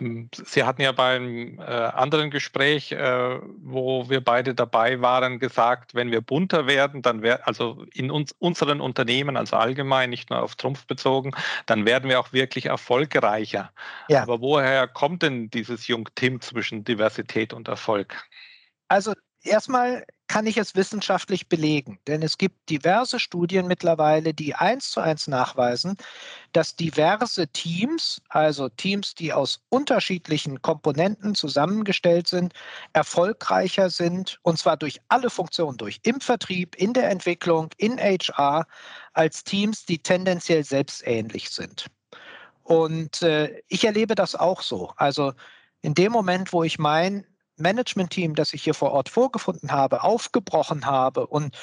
Ähm, 0.00 0.28
Sie 0.32 0.64
hatten 0.64 0.82
ja 0.82 0.92
beim 0.92 1.58
äh, 1.58 1.62
anderen 1.62 2.30
Gespräch, 2.30 2.92
äh, 2.92 3.40
wo 3.58 4.08
wir 4.08 4.22
beide 4.22 4.54
dabei 4.54 5.00
waren, 5.00 5.38
gesagt, 5.38 5.94
wenn 5.94 6.10
wir 6.10 6.20
bunter 6.20 6.66
werden, 6.66 7.02
dann 7.02 7.22
wäre 7.22 7.46
also 7.46 7.84
in 7.92 8.10
uns, 8.10 8.32
unseren 8.38 8.80
Unternehmen, 8.80 9.36
also 9.36 9.56
allgemein, 9.56 10.10
nicht 10.10 10.30
nur 10.30 10.42
auf 10.42 10.56
Trumpf 10.56 10.86
bezogen, 10.86 11.32
dann 11.66 11.86
werden 11.86 12.08
wir 12.08 12.20
auch 12.20 12.32
wirklich 12.32 12.66
erfolgreicher. 12.66 13.72
Ja. 14.08 14.22
Aber 14.22 14.40
woher 14.40 14.86
kommt 14.88 15.22
denn 15.22 15.50
dieses 15.50 15.86
Jung-Tim 15.86 16.40
zwischen 16.40 16.84
Diversität 16.84 17.52
und 17.52 17.68
Erfolg? 17.68 18.14
Also 18.88 19.14
erstmal 19.42 20.04
kann 20.28 20.46
ich 20.46 20.58
es 20.58 20.74
wissenschaftlich 20.74 21.48
belegen, 21.48 21.98
denn 22.06 22.22
es 22.22 22.38
gibt 22.38 22.68
diverse 22.70 23.18
Studien 23.18 23.66
mittlerweile, 23.66 24.34
die 24.34 24.54
eins 24.54 24.90
zu 24.90 25.00
eins 25.00 25.26
nachweisen, 25.26 25.96
dass 26.52 26.76
diverse 26.76 27.48
Teams, 27.48 28.20
also 28.28 28.68
Teams, 28.68 29.14
die 29.14 29.32
aus 29.32 29.60
unterschiedlichen 29.70 30.62
Komponenten 30.62 31.34
zusammengestellt 31.34 32.28
sind, 32.28 32.52
erfolgreicher 32.92 33.90
sind, 33.90 34.38
und 34.42 34.58
zwar 34.58 34.76
durch 34.76 35.00
alle 35.08 35.30
Funktionen, 35.30 35.78
durch 35.78 36.00
im 36.02 36.20
Vertrieb, 36.20 36.76
in 36.76 36.92
der 36.92 37.10
Entwicklung, 37.10 37.70
in 37.78 37.98
HR, 37.98 38.66
als 39.14 39.42
Teams, 39.44 39.86
die 39.86 39.98
tendenziell 39.98 40.62
selbstähnlich 40.62 41.50
sind. 41.50 41.86
Und 42.62 43.22
äh, 43.22 43.62
ich 43.68 43.84
erlebe 43.84 44.14
das 44.14 44.34
auch 44.34 44.60
so. 44.60 44.92
Also 44.96 45.32
in 45.80 45.94
dem 45.94 46.12
Moment, 46.12 46.52
wo 46.52 46.64
ich 46.64 46.78
mein 46.78 47.24
Management-Team, 47.60 48.34
das 48.34 48.52
ich 48.52 48.62
hier 48.62 48.74
vor 48.74 48.92
Ort 48.92 49.08
vorgefunden 49.08 49.72
habe, 49.72 50.02
aufgebrochen 50.02 50.86
habe 50.86 51.26
und 51.26 51.56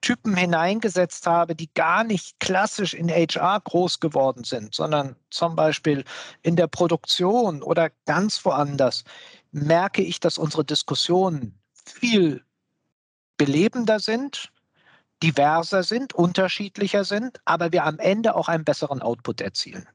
Typen 0.00 0.34
hineingesetzt 0.34 1.26
habe, 1.26 1.54
die 1.54 1.72
gar 1.74 2.04
nicht 2.04 2.40
klassisch 2.40 2.94
in 2.94 3.10
HR 3.10 3.60
groß 3.60 4.00
geworden 4.00 4.44
sind, 4.44 4.74
sondern 4.74 5.16
zum 5.30 5.56
Beispiel 5.56 6.04
in 6.42 6.56
der 6.56 6.68
Produktion 6.68 7.62
oder 7.62 7.90
ganz 8.06 8.44
woanders, 8.44 9.04
merke 9.52 10.02
ich, 10.02 10.20
dass 10.20 10.38
unsere 10.38 10.64
Diskussionen 10.64 11.58
viel 11.72 12.44
belebender 13.36 14.00
sind, 14.00 14.52
diverser 15.22 15.82
sind, 15.82 16.14
unterschiedlicher 16.14 17.04
sind, 17.04 17.40
aber 17.44 17.72
wir 17.72 17.84
am 17.84 17.98
Ende 17.98 18.34
auch 18.34 18.48
einen 18.48 18.64
besseren 18.64 19.02
Output 19.02 19.42
erzielen. 19.42 19.86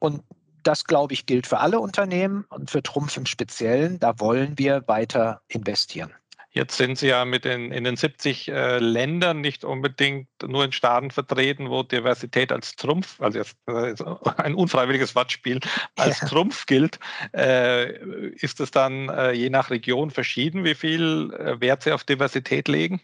Und 0.00 0.24
das, 0.66 0.84
glaube 0.84 1.14
ich, 1.14 1.26
gilt 1.26 1.46
für 1.46 1.58
alle 1.58 1.80
Unternehmen 1.80 2.44
und 2.48 2.70
für 2.70 2.82
Trumpf 2.82 3.16
im 3.16 3.26
Speziellen. 3.26 3.98
Da 3.98 4.18
wollen 4.18 4.58
wir 4.58 4.84
weiter 4.86 5.40
investieren. 5.48 6.12
Jetzt 6.54 6.76
sind 6.76 6.96
Sie 6.96 7.08
ja 7.08 7.24
mit 7.24 7.44
den, 7.44 7.72
in 7.72 7.82
den 7.82 7.96
70 7.96 8.46
äh, 8.46 8.78
Ländern 8.78 9.40
nicht 9.40 9.64
unbedingt 9.64 10.28
nur 10.46 10.64
in 10.64 10.70
Staaten 10.70 11.10
vertreten, 11.10 11.68
wo 11.68 11.82
Diversität 11.82 12.52
als 12.52 12.76
Trumpf, 12.76 13.20
also 13.20 13.40
jetzt, 13.40 13.56
äh, 13.66 13.92
ein 14.36 14.54
unfreiwilliges 14.54 15.16
Wortspiel, 15.16 15.58
als 15.96 16.20
ja. 16.20 16.28
Trumpf 16.28 16.66
gilt. 16.66 17.00
Äh, 17.32 17.96
ist 18.36 18.60
es 18.60 18.70
dann 18.70 19.08
äh, 19.08 19.32
je 19.32 19.50
nach 19.50 19.70
Region 19.70 20.12
verschieden, 20.12 20.62
wie 20.62 20.76
viel 20.76 21.34
äh, 21.36 21.60
Wert 21.60 21.82
Sie 21.82 21.90
auf 21.90 22.04
Diversität 22.04 22.68
legen? 22.68 23.00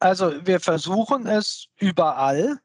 Also 0.00 0.34
wir 0.44 0.58
versuchen 0.58 1.28
es 1.28 1.68
überall 1.78 2.58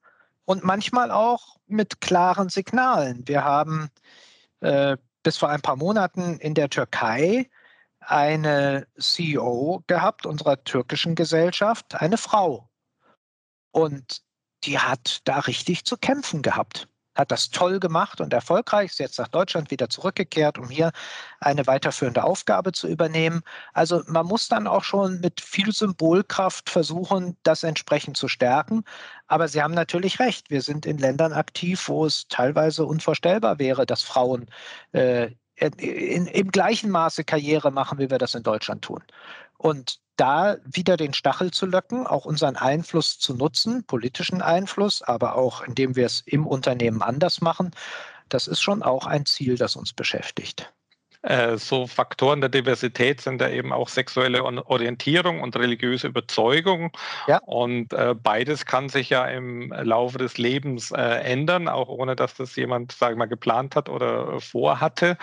und 0.48 0.64
manchmal 0.64 1.12
auch 1.12 1.58
mit 1.68 2.00
klaren 2.00 2.48
Signalen. 2.48 3.28
Wir 3.28 3.44
haben 3.44 3.90
äh, 4.62 4.96
bis 5.22 5.38
vor 5.38 5.50
ein 5.50 5.62
paar 5.62 5.76
Monaten 5.76 6.40
in 6.40 6.54
der 6.54 6.70
Türkei 6.70 7.50
eine 8.00 8.88
CEO 8.98 9.84
gehabt 9.88 10.26
unserer 10.26 10.64
türkischen 10.64 11.16
Gesellschaft, 11.16 11.96
eine 11.96 12.18
Frau. 12.18 12.70
Und 13.72 14.22
die 14.64 14.80
hat 14.80 15.20
da 15.26 15.40
richtig 15.40 15.84
zu 15.84 15.98
kämpfen 15.98 16.42
gehabt 16.42 16.88
hat 17.18 17.32
das 17.32 17.50
toll 17.50 17.80
gemacht 17.80 18.22
und 18.22 18.32
erfolgreich, 18.32 18.92
ist 18.92 19.00
jetzt 19.00 19.20
nach 19.20 19.28
Deutschland 19.28 19.72
wieder 19.72 19.90
zurückgekehrt, 19.90 20.58
um 20.58 20.70
hier 20.70 20.92
eine 21.40 21.66
weiterführende 21.66 22.24
Aufgabe 22.24 22.72
zu 22.72 22.88
übernehmen. 22.88 23.42
Also 23.74 24.04
man 24.08 24.26
muss 24.28 24.48
dann 24.48 24.68
auch 24.68 24.84
schon 24.84 25.20
mit 25.20 25.42
viel 25.42 25.74
Symbolkraft 25.74 26.70
versuchen, 26.70 27.36
das 27.44 27.64
entsprechend 27.64 28.18
zu 28.18 28.28
stärken. 28.28 28.84
Aber 29.28 29.48
Sie 29.48 29.62
haben 29.62 29.74
natürlich 29.74 30.20
recht, 30.20 30.50
wir 30.50 30.62
sind 30.62 30.86
in 30.86 31.00
Ländern 31.00 31.34
aktiv, 31.34 31.90
wo 31.90 32.06
es 32.06 32.28
teilweise 32.28 32.86
unvorstellbar 32.86 33.60
wäre, 33.60 33.86
dass 33.86 34.04
Frauen 34.04 34.46
äh, 34.92 35.32
in, 35.56 36.28
im 36.28 36.52
gleichen 36.52 36.92
Maße 36.92 37.24
Karriere 37.24 37.72
machen, 37.72 37.98
wie 37.98 38.12
wir 38.12 38.20
das 38.20 38.36
in 38.36 38.44
Deutschland 38.44 38.84
tun. 38.84 39.04
Und 39.58 40.00
da 40.16 40.58
wieder 40.66 40.98
den 40.98 41.14
Stachel 41.14 41.52
zu 41.52 41.66
löcken, 41.66 42.08
auch 42.08 42.26
unseren 42.26 42.56
Einfluss 42.56 43.20
zu 43.20 43.36
nutzen, 43.36 43.86
politischen 43.86 44.42
Einfluss, 44.42 45.02
aber 45.02 45.36
auch 45.36 45.62
indem 45.62 45.96
wir 45.96 46.06
es 46.06 46.22
im 46.22 46.48
Unternehmen 46.48 47.02
anders 47.02 47.42
machen, 47.42 47.72
das 48.30 48.48
ist 48.48 48.62
schon 48.62 48.84
auch 48.84 49.06
ein 49.06 49.26
Ziel, 49.26 49.58
das 49.58 49.76
uns 49.76 49.94
beschäftigt. 49.94 50.74
Äh, 51.24 51.58
so 51.58 51.88
Faktoren 51.88 52.42
der 52.42 52.50
Diversität 52.50 53.22
sind 53.22 53.42
ja 53.42 53.50
eben 53.50 53.74
auch 53.74 53.90
sexuelle 53.90 54.44
Orientierung 54.44 55.42
und 55.42 55.56
religiöse 55.56 56.08
Überzeugung. 56.08 56.92
Ja. 57.28 57.40
Und 57.40 57.94
äh, 57.94 58.16
beides 58.16 58.66
kann 58.66 58.90
sich 58.90 59.10
ja 59.10 59.26
im 59.26 59.72
Laufe 59.72 60.18
des 60.18 60.38
Lebens 60.38 60.92
äh, 60.92 61.02
ändern, 61.02 61.68
auch 61.68 61.90
ohne 61.90 62.16
dass 62.16 62.36
das 62.36 62.56
jemand, 62.56 62.92
sage 62.92 63.14
ich 63.14 63.18
mal, 63.18 63.26
geplant 63.26 63.76
hat 63.76 63.90
oder 63.90 64.40
vorhatte. 64.40 65.18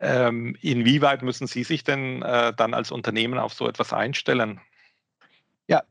Ähm, 0.00 0.56
inwieweit 0.60 1.22
müssen 1.22 1.46
Sie 1.46 1.64
sich 1.64 1.84
denn 1.84 2.20
dann 2.20 2.74
als 2.74 2.90
Unternehmen 2.90 3.38
auf 3.38 3.52
so 3.52 3.68
etwas 3.68 3.92
einstellen? 3.92 4.60
Ja, 5.66 5.82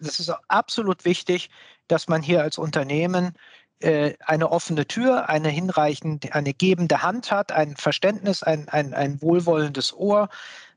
das 0.00 0.20
ist 0.20 0.30
absolut 0.48 1.04
wichtig, 1.04 1.50
dass 1.88 2.08
man 2.08 2.22
hier 2.22 2.42
als 2.42 2.58
Unternehmen 2.58 3.34
äh, 3.82 4.14
eine 4.24 4.50
offene 4.50 4.86
Tür, 4.86 5.28
eine 5.28 5.48
hinreichend, 5.48 6.34
eine 6.34 6.54
gebende 6.54 7.02
Hand 7.02 7.30
hat, 7.30 7.52
ein 7.52 7.76
Verständnis, 7.76 8.42
ein, 8.42 8.68
ein, 8.68 8.94
ein 8.94 9.20
wohlwollendes 9.20 9.92
Ohr. 9.92 10.28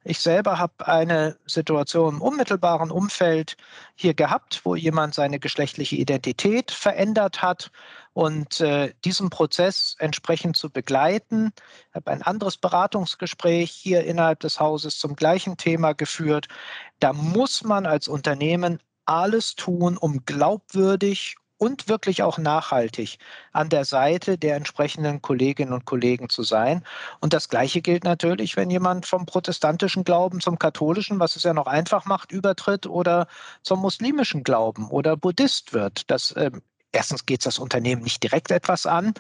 Ich 0.04 0.20
selber 0.20 0.60
habe 0.60 0.88
eine 0.88 1.36
Situation 1.48 2.16
im 2.16 2.22
unmittelbaren 2.22 2.92
Umfeld 2.92 3.58
hier 3.96 4.14
gehabt, 4.14 4.62
wo 4.64 4.76
jemand 4.76 5.16
seine 5.16 5.40
geschlechtliche 5.40 5.96
Identität 5.96 6.70
verändert 6.70 7.42
hat 7.42 7.72
und 8.14 8.62
äh, 8.62 8.94
diesen 9.04 9.30
Prozess 9.30 9.96
entsprechend 9.98 10.58
zu 10.58 10.70
begleiten. 10.70 11.52
Ich 11.90 11.96
habe 11.96 12.12
ein 12.12 12.22
anderes 12.22 12.58
Beratungsgespräch 12.58 13.72
hier 13.72 14.04
innerhalb 14.04 14.40
des 14.42 14.60
Hauses 14.60 15.00
zum 15.00 15.16
gleichen 15.16 15.58
Thema 15.58 15.94
geführt. 15.94 16.48
Da 17.00 17.12
muss 17.12 17.64
man 17.64 17.86
als 17.86 18.08
Unternehmen 18.08 18.80
alles 19.06 19.56
tun, 19.56 19.98
um 19.98 20.24
glaubwürdig 20.26 21.36
und 21.58 21.88
wirklich 21.88 22.24
auch 22.24 22.38
nachhaltig 22.38 23.18
an 23.52 23.70
der 23.70 23.86
Seite 23.86 24.38
der 24.38 24.56
entsprechenden 24.56 25.22
Kolleginnen 25.22 25.74
und 25.74 25.86
Kollegen 25.86 26.30
zu 26.30 26.44
sein. 26.44 26.84
Und 27.22 27.34
das 27.34 27.50
Gleiche 27.50 27.82
gilt 27.82 28.04
natürlich, 28.04 28.56
wenn 28.58 28.70
jemand 28.70 29.06
vom 29.06 29.26
protestantischen 29.26 30.04
Glauben 30.04 30.42
zum 30.42 30.60
katholischen, 30.60 31.20
was 31.20 31.36
es 31.36 31.44
ja 31.44 31.54
noch 31.54 31.68
einfach 31.68 32.06
macht, 32.06 32.32
übertritt 32.32 32.88
oder 32.88 33.28
zum 33.64 33.80
muslimischen 33.80 34.44
Glauben 34.44 34.90
oder 34.90 35.16
Buddhist 35.16 35.74
wird. 35.74 36.10
Das, 36.12 36.32
äh, 36.34 36.52
erstens 36.92 37.26
geht 37.26 37.42
es 37.42 37.46
das 37.46 37.60
Unternehmen 37.60 38.04
nicht 38.04 38.24
direkt 38.24 38.52
etwas 38.52 38.86
an, 38.86 39.14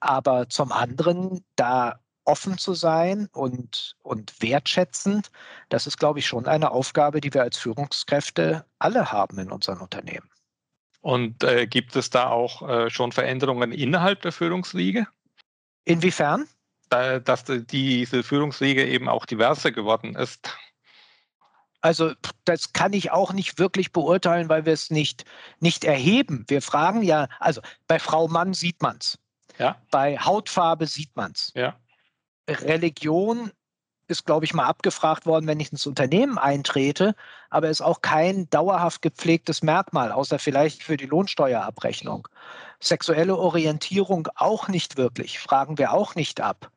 aber 0.00 0.48
zum 0.48 0.72
anderen 0.72 1.44
da 1.56 2.00
offen 2.24 2.58
zu 2.58 2.74
sein 2.74 3.28
und, 3.32 3.96
und 4.02 4.40
wertschätzend, 4.40 5.30
das 5.68 5.86
ist, 5.86 5.98
glaube 5.98 6.20
ich, 6.20 6.26
schon 6.26 6.46
eine 6.46 6.70
Aufgabe, 6.70 7.20
die 7.20 7.34
wir 7.34 7.42
als 7.42 7.58
Führungskräfte 7.58 8.64
alle 8.78 9.10
haben 9.12 9.38
in 9.38 9.50
unseren 9.50 9.80
Unternehmen. 9.80 10.28
Und 11.02 11.42
äh, 11.42 11.66
gibt 11.66 11.96
es 11.96 12.10
da 12.10 12.30
auch 12.30 12.66
äh, 12.68 12.88
schon 12.88 13.12
Veränderungen 13.12 13.72
innerhalb 13.72 14.22
der 14.22 14.32
Führungsriege? 14.32 15.06
Inwiefern? 15.84 16.48
Da, 16.90 17.18
dass 17.18 17.44
die, 17.44 17.66
diese 17.66 18.22
Führungsriege 18.22 18.86
eben 18.86 19.08
auch 19.08 19.26
diverser 19.26 19.72
geworden 19.72 20.14
ist. 20.14 20.56
Also 21.80 22.12
das 22.44 22.72
kann 22.72 22.92
ich 22.92 23.10
auch 23.10 23.32
nicht 23.32 23.58
wirklich 23.58 23.90
beurteilen, 23.90 24.48
weil 24.48 24.64
wir 24.64 24.72
es 24.72 24.90
nicht, 24.90 25.24
nicht 25.58 25.84
erheben. 25.84 26.44
Wir 26.46 26.62
fragen 26.62 27.02
ja, 27.02 27.26
also 27.40 27.60
bei 27.88 27.98
Frau 27.98 28.28
Mann 28.28 28.54
sieht 28.54 28.80
man 28.80 28.98
es. 29.00 29.18
Ja. 29.58 29.76
Bei 29.90 30.16
Hautfarbe 30.16 30.86
sieht 30.86 31.16
man 31.16 31.32
es. 31.32 31.50
Ja. 31.56 31.76
Religion 32.48 33.50
ist, 34.08 34.26
glaube 34.26 34.44
ich, 34.44 34.54
mal 34.54 34.66
abgefragt 34.66 35.26
worden, 35.26 35.46
wenn 35.46 35.60
ich 35.60 35.72
ins 35.72 35.86
Unternehmen 35.86 36.38
eintrete, 36.38 37.14
aber 37.50 37.68
ist 37.68 37.80
auch 37.80 38.00
kein 38.02 38.48
dauerhaft 38.50 39.02
gepflegtes 39.02 39.62
Merkmal, 39.62 40.12
außer 40.12 40.38
vielleicht 40.38 40.82
für 40.82 40.96
die 40.96 41.06
Lohnsteuerabrechnung. 41.06 42.28
Sexuelle 42.80 43.36
Orientierung 43.36 44.28
auch 44.34 44.68
nicht 44.68 44.96
wirklich, 44.96 45.38
fragen 45.38 45.78
wir 45.78 45.92
auch 45.92 46.14
nicht 46.14 46.40
ab. 46.40 46.70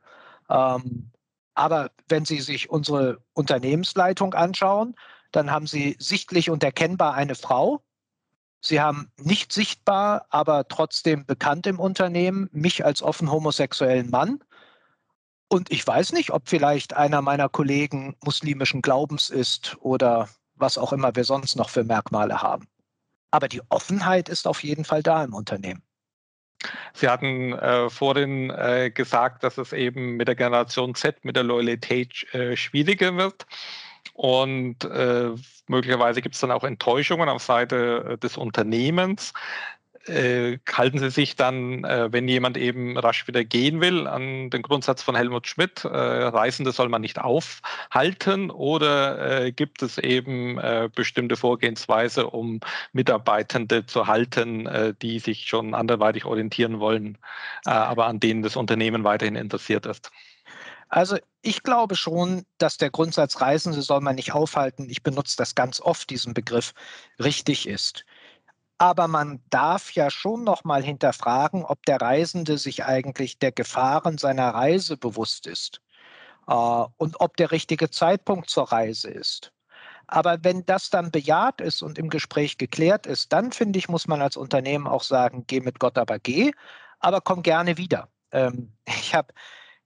Ähm, 0.49 1.11
aber 1.55 1.91
wenn 2.09 2.25
Sie 2.25 2.41
sich 2.41 2.69
unsere 2.69 3.19
Unternehmensleitung 3.33 4.33
anschauen, 4.33 4.95
dann 5.31 5.51
haben 5.51 5.67
Sie 5.67 5.95
sichtlich 5.99 6.49
und 6.49 6.63
erkennbar 6.63 7.13
eine 7.13 7.35
Frau. 7.35 7.81
Sie 8.61 8.81
haben 8.81 9.11
nicht 9.17 9.53
sichtbar, 9.53 10.25
aber 10.29 10.67
trotzdem 10.67 11.25
bekannt 11.25 11.67
im 11.67 11.79
Unternehmen 11.79 12.49
mich 12.51 12.83
als 12.83 13.01
offen 13.01 13.31
homosexuellen 13.31 14.09
Mann. 14.09 14.43
Und 15.47 15.71
ich 15.71 15.85
weiß 15.85 16.13
nicht, 16.13 16.31
ob 16.31 16.49
vielleicht 16.49 16.93
einer 16.93 17.21
meiner 17.21 17.49
Kollegen 17.49 18.15
muslimischen 18.23 18.81
Glaubens 18.81 19.29
ist 19.29 19.77
oder 19.79 20.29
was 20.55 20.77
auch 20.77 20.93
immer 20.93 21.15
wir 21.15 21.23
sonst 21.23 21.55
noch 21.55 21.69
für 21.69 21.83
Merkmale 21.83 22.41
haben. 22.41 22.67
Aber 23.31 23.47
die 23.47 23.61
Offenheit 23.69 24.29
ist 24.29 24.47
auf 24.47 24.63
jeden 24.63 24.85
Fall 24.85 25.03
da 25.03 25.23
im 25.23 25.33
Unternehmen. 25.33 25.83
Sie 26.93 27.09
hatten 27.09 27.53
äh, 27.53 27.89
vorhin 27.89 28.49
äh, 28.49 28.89
gesagt, 28.89 29.43
dass 29.43 29.57
es 29.57 29.73
eben 29.73 30.15
mit 30.15 30.27
der 30.27 30.35
Generation 30.35 30.95
Z, 30.95 31.23
mit 31.23 31.35
der 31.35 31.43
Loyalität 31.43 32.33
äh, 32.33 32.55
schwieriger 32.55 33.15
wird. 33.17 33.45
Und 34.13 34.85
äh, 34.85 35.31
möglicherweise 35.67 36.21
gibt 36.21 36.35
es 36.35 36.41
dann 36.41 36.51
auch 36.51 36.63
Enttäuschungen 36.63 37.27
auf 37.27 37.43
Seite 37.43 38.11
äh, 38.11 38.17
des 38.17 38.37
Unternehmens 38.37 39.33
äh, 40.07 40.59
halten 40.71 40.99
Sie 40.99 41.09
sich 41.09 41.35
dann, 41.35 41.83
äh, 41.83 42.11
wenn 42.11 42.27
jemand 42.27 42.57
eben 42.57 42.97
rasch 42.97 43.27
wieder 43.27 43.43
gehen 43.43 43.81
will, 43.81 44.07
an 44.07 44.49
den 44.49 44.61
Grundsatz 44.61 45.01
von 45.01 45.15
Helmut 45.15 45.47
Schmidt, 45.47 45.83
äh, 45.83 45.87
Reisende 45.87 46.71
soll 46.71 46.89
man 46.89 47.01
nicht 47.01 47.19
aufhalten 47.19 48.51
oder 48.51 49.45
äh, 49.45 49.51
gibt 49.51 49.81
es 49.81 49.97
eben 49.97 50.57
äh, 50.59 50.89
bestimmte 50.93 51.35
Vorgehensweise, 51.35 52.27
um 52.27 52.59
Mitarbeitende 52.93 53.85
zu 53.85 54.07
halten, 54.07 54.67
äh, 54.67 54.93
die 55.01 55.19
sich 55.19 55.47
schon 55.47 55.73
anderweitig 55.73 56.25
orientieren 56.25 56.79
wollen, 56.79 57.17
aber 57.65 58.07
an 58.07 58.19
denen 58.19 58.43
das 58.43 58.55
Unternehmen 58.55 59.03
weiterhin 59.03 59.35
interessiert 59.35 59.85
ist? 59.85 60.11
Also 60.89 61.17
ich 61.41 61.63
glaube 61.63 61.95
schon, 61.95 62.45
dass 62.57 62.77
der 62.77 62.89
Grundsatz 62.89 63.41
Reisende 63.41 63.81
soll 63.81 64.01
man 64.01 64.15
nicht 64.15 64.33
aufhalten, 64.33 64.89
ich 64.89 65.03
benutze 65.03 65.35
das 65.37 65.55
ganz 65.55 65.81
oft, 65.81 66.09
diesen 66.09 66.33
Begriff, 66.33 66.73
richtig 67.19 67.67
ist. 67.67 68.05
Aber 68.77 69.07
man 69.07 69.41
darf 69.49 69.93
ja 69.93 70.09
schon 70.11 70.43
noch 70.43 70.63
mal 70.65 70.83
hinterfragen, 70.83 71.63
ob 71.63 71.85
der 71.85 72.01
Reisende 72.01 72.57
sich 72.57 72.83
eigentlich 72.85 73.39
der 73.39 73.51
Gefahren 73.51 74.17
seiner 74.17 74.49
Reise 74.53 74.97
bewusst 74.97 75.47
ist 75.47 75.81
äh, 76.47 76.53
und 76.97 77.19
ob 77.21 77.37
der 77.37 77.51
richtige 77.51 77.89
Zeitpunkt 77.89 78.49
zur 78.49 78.71
Reise 78.71 79.09
ist. 79.09 79.51
Aber 80.07 80.43
wenn 80.43 80.65
das 80.65 80.89
dann 80.89 81.11
bejaht 81.11 81.61
ist 81.61 81.81
und 81.81 81.97
im 81.97 82.09
Gespräch 82.09 82.57
geklärt 82.57 83.07
ist, 83.07 83.33
dann 83.33 83.51
finde 83.51 83.79
ich, 83.79 83.89
muss 83.89 84.07
man 84.07 84.21
als 84.21 84.37
Unternehmen 84.37 84.87
auch 84.87 85.03
sagen, 85.03 85.45
geh 85.47 85.61
mit 85.61 85.79
Gott, 85.79 85.97
aber 85.97 86.19
geh, 86.19 86.51
aber 86.99 87.21
komm 87.21 87.43
gerne 87.43 87.77
wieder. 87.77 88.09
Ähm, 88.31 88.73
ich 88.85 89.15
habe 89.15 89.33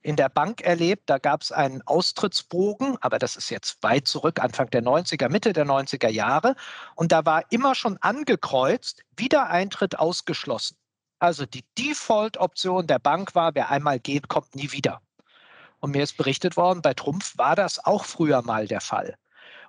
in 0.02 0.16
der 0.16 0.30
Bank 0.30 0.62
erlebt. 0.62 1.04
Da 1.10 1.18
gab 1.18 1.42
es 1.42 1.52
einen 1.52 1.82
Austrittsbogen, 1.84 2.98
aber 3.02 3.20
das 3.20 3.36
ist 3.36 3.50
jetzt 3.50 3.82
weit 3.84 4.08
zurück, 4.08 4.40
Anfang 4.42 4.70
der 4.70 4.84
90er, 4.84 5.30
Mitte 5.30 5.54
der 5.54 5.66
90er 5.66 6.10
Jahre. 6.10 6.56
Und 6.96 7.12
da 7.12 7.26
war 7.26 7.44
immer 7.52 7.76
schon 7.76 7.98
angekreuzt, 7.98 9.04
Wiedereintritt 9.18 10.00
ausgeschlossen. 10.00 10.78
Also 11.20 11.46
die 11.46 11.66
Default-Option 11.78 12.88
der 12.88 13.00
Bank 13.00 13.36
war, 13.36 13.54
wer 13.56 13.70
einmal 13.70 14.00
geht, 14.00 14.30
kommt 14.30 14.56
nie 14.56 14.72
wieder. 14.72 15.02
Und 15.80 15.92
mir 15.92 16.04
ist 16.04 16.18
berichtet 16.18 16.58
worden, 16.58 16.82
bei 16.82 16.94
Trumpf 16.94 17.38
war 17.38 17.56
das 17.56 17.84
auch 17.84 18.06
früher 18.06 18.42
mal 18.42 18.68
der 18.68 18.82
Fall. 18.82 19.16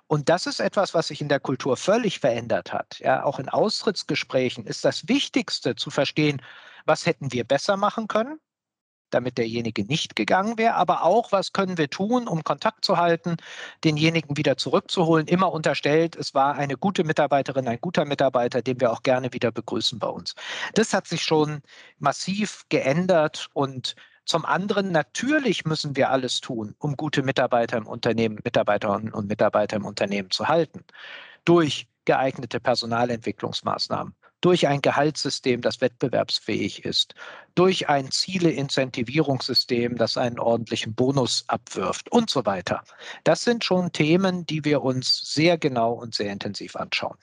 Und 0.07 0.27
das 0.27 0.45
ist 0.45 0.59
etwas, 0.59 0.93
was 0.93 1.07
sich 1.07 1.21
in 1.21 1.29
der 1.29 1.39
Kultur 1.39 1.77
völlig 1.77 2.19
verändert 2.19 2.73
hat. 2.73 2.99
Ja, 2.99 3.23
auch 3.23 3.39
in 3.39 3.47
Austrittsgesprächen 3.47 4.65
ist 4.65 4.83
das 4.83 5.07
Wichtigste 5.07 5.75
zu 5.75 5.89
verstehen, 5.89 6.41
was 6.85 7.05
hätten 7.05 7.31
wir 7.31 7.45
besser 7.45 7.77
machen 7.77 8.07
können 8.07 8.39
damit 9.13 9.37
derjenige 9.37 9.85
nicht 9.85 10.15
gegangen 10.15 10.57
wäre, 10.57 10.75
aber 10.75 11.03
auch, 11.03 11.31
was 11.31 11.53
können 11.53 11.77
wir 11.77 11.89
tun, 11.89 12.27
um 12.27 12.43
Kontakt 12.43 12.85
zu 12.85 12.97
halten, 12.97 13.37
denjenigen 13.83 14.37
wieder 14.37 14.57
zurückzuholen. 14.57 15.27
Immer 15.27 15.51
unterstellt, 15.51 16.15
es 16.15 16.33
war 16.33 16.55
eine 16.55 16.75
gute 16.77 17.03
Mitarbeiterin, 17.03 17.67
ein 17.67 17.79
guter 17.81 18.05
Mitarbeiter, 18.05 18.61
den 18.61 18.79
wir 18.81 18.91
auch 18.91 19.03
gerne 19.03 19.33
wieder 19.33 19.51
begrüßen 19.51 19.99
bei 19.99 20.07
uns. 20.07 20.35
Das 20.73 20.93
hat 20.93 21.07
sich 21.07 21.23
schon 21.23 21.61
massiv 21.99 22.63
geändert 22.69 23.47
und 23.53 23.95
zum 24.25 24.45
anderen, 24.45 24.91
natürlich 24.91 25.65
müssen 25.65 25.95
wir 25.95 26.09
alles 26.11 26.41
tun, 26.41 26.75
um 26.79 26.95
gute 26.95 27.23
Mitarbeiter 27.23 27.77
im 27.77 27.87
Unternehmen, 27.87 28.39
Mitarbeiterinnen 28.43 29.13
und 29.13 29.27
Mitarbeiter 29.27 29.75
im 29.77 29.85
Unternehmen 29.85 30.31
zu 30.31 30.47
halten. 30.47 30.85
Durch 31.43 31.87
geeignete 32.05 32.59
Personalentwicklungsmaßnahmen, 32.59 34.15
durch 34.41 34.67
ein 34.67 34.81
Gehaltssystem, 34.81 35.61
das 35.61 35.81
wettbewerbsfähig 35.81 36.83
ist, 36.83 37.15
durch 37.55 37.89
ein 37.89 38.11
Ziele-Incentivierungssystem, 38.11 39.97
das 39.97 40.17
einen 40.17 40.39
ordentlichen 40.39 40.93
Bonus 40.93 41.43
abwirft 41.47 42.11
und 42.11 42.29
so 42.29 42.45
weiter. 42.45 42.83
Das 43.23 43.41
sind 43.43 43.63
schon 43.63 43.91
Themen, 43.91 44.45
die 44.45 44.65
wir 44.65 44.81
uns 44.81 45.33
sehr 45.33 45.57
genau 45.57 45.93
und 45.93 46.15
sehr 46.15 46.31
intensiv 46.31 46.75
anschauen. 46.75 47.17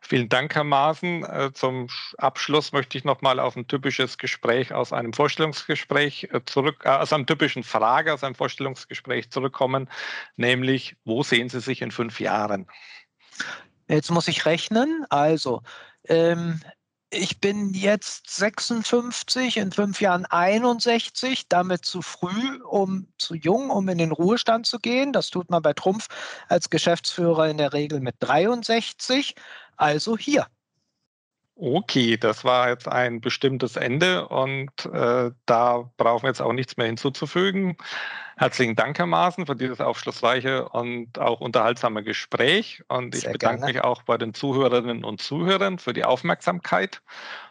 Vielen 0.00 0.28
Dank, 0.28 0.54
Herr 0.56 0.64
Maaßen. 0.64 1.24
Äh, 1.24 1.52
zum 1.54 1.88
Abschluss 2.18 2.72
möchte 2.72 2.98
ich 2.98 3.04
noch 3.04 3.22
mal 3.22 3.38
auf 3.38 3.56
ein 3.56 3.68
typisches 3.68 4.18
Gespräch 4.18 4.72
aus 4.72 4.92
einem 4.92 5.12
Vorstellungsgespräch 5.12 6.28
äh, 6.32 6.40
zurück, 6.44 6.82
äh, 6.84 6.88
aus 6.88 7.12
einem 7.12 7.24
typischen 7.24 7.62
Frage 7.62 8.12
aus 8.12 8.24
einem 8.24 8.34
Vorstellungsgespräch 8.34 9.30
zurückkommen, 9.30 9.88
nämlich, 10.36 10.96
wo 11.04 11.22
sehen 11.22 11.48
Sie 11.48 11.60
sich 11.60 11.82
in 11.82 11.92
fünf 11.92 12.18
Jahren? 12.18 12.66
Jetzt 13.88 14.10
muss 14.10 14.26
ich 14.26 14.44
rechnen. 14.44 15.06
Also, 15.08 15.62
ähm, 16.08 16.60
ich 17.14 17.40
bin 17.40 17.74
jetzt 17.74 18.30
56, 18.30 19.58
in 19.58 19.70
fünf 19.70 20.00
Jahren 20.00 20.24
61, 20.24 21.46
damit 21.48 21.84
zu 21.84 22.00
früh, 22.00 22.62
um 22.62 23.06
zu 23.18 23.34
jung, 23.34 23.68
um 23.68 23.88
in 23.90 23.98
den 23.98 24.12
Ruhestand 24.12 24.66
zu 24.66 24.78
gehen. 24.78 25.12
Das 25.12 25.28
tut 25.28 25.50
man 25.50 25.62
bei 25.62 25.74
Trumpf 25.74 26.08
als 26.48 26.70
Geschäftsführer 26.70 27.48
in 27.50 27.58
der 27.58 27.74
Regel 27.74 28.00
mit 28.00 28.16
63. 28.20 29.34
Also 29.76 30.16
hier. 30.16 30.46
Okay, 31.54 32.16
das 32.16 32.44
war 32.44 32.70
jetzt 32.70 32.88
ein 32.88 33.20
bestimmtes 33.20 33.76
Ende 33.76 34.26
und 34.28 34.70
äh, 34.86 35.30
da 35.44 35.90
brauchen 35.98 36.24
wir 36.24 36.28
jetzt 36.28 36.40
auch 36.40 36.54
nichts 36.54 36.78
mehr 36.78 36.86
hinzuzufügen. 36.86 37.76
Herzlichen 38.36 38.74
Dank, 38.74 38.98
Herr 38.98 39.06
Maaßen, 39.06 39.46
für 39.46 39.54
dieses 39.54 39.80
aufschlussreiche 39.80 40.68
und 40.70 41.18
auch 41.18 41.40
unterhaltsame 41.40 42.02
Gespräch. 42.02 42.82
Und 42.88 43.14
ich 43.14 43.20
Sehr 43.20 43.32
bedanke 43.32 43.58
gerne. 43.60 43.72
mich 43.74 43.84
auch 43.84 44.02
bei 44.02 44.16
den 44.16 44.32
Zuhörerinnen 44.32 45.04
und 45.04 45.20
Zuhörern 45.20 45.78
für 45.78 45.92
die 45.92 46.04
Aufmerksamkeit. 46.04 47.02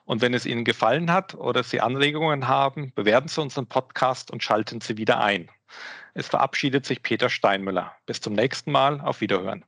Und 0.06 0.22
wenn 0.22 0.34
es 0.34 0.48
Ihnen 0.48 0.66
gefallen 0.66 1.14
hat 1.14 1.36
oder 1.36 1.64
Sie 1.64 1.80
Anregungen 1.80 2.48
haben, 2.48 2.92
bewerten 2.96 3.28
Sie 3.28 3.40
unseren 3.40 3.68
Podcast 3.68 4.32
und 4.32 4.44
schalten 4.44 4.82
Sie 4.82 4.98
wieder 4.98 5.22
ein. 5.22 5.50
Es 6.16 6.28
verabschiedet 6.28 6.86
sich 6.86 7.04
Peter 7.04 7.30
Steinmüller. 7.30 7.96
Bis 8.08 8.20
zum 8.20 8.34
nächsten 8.34 8.72
Mal. 8.72 9.00
Auf 9.00 9.22
Wiederhören. 9.22 9.64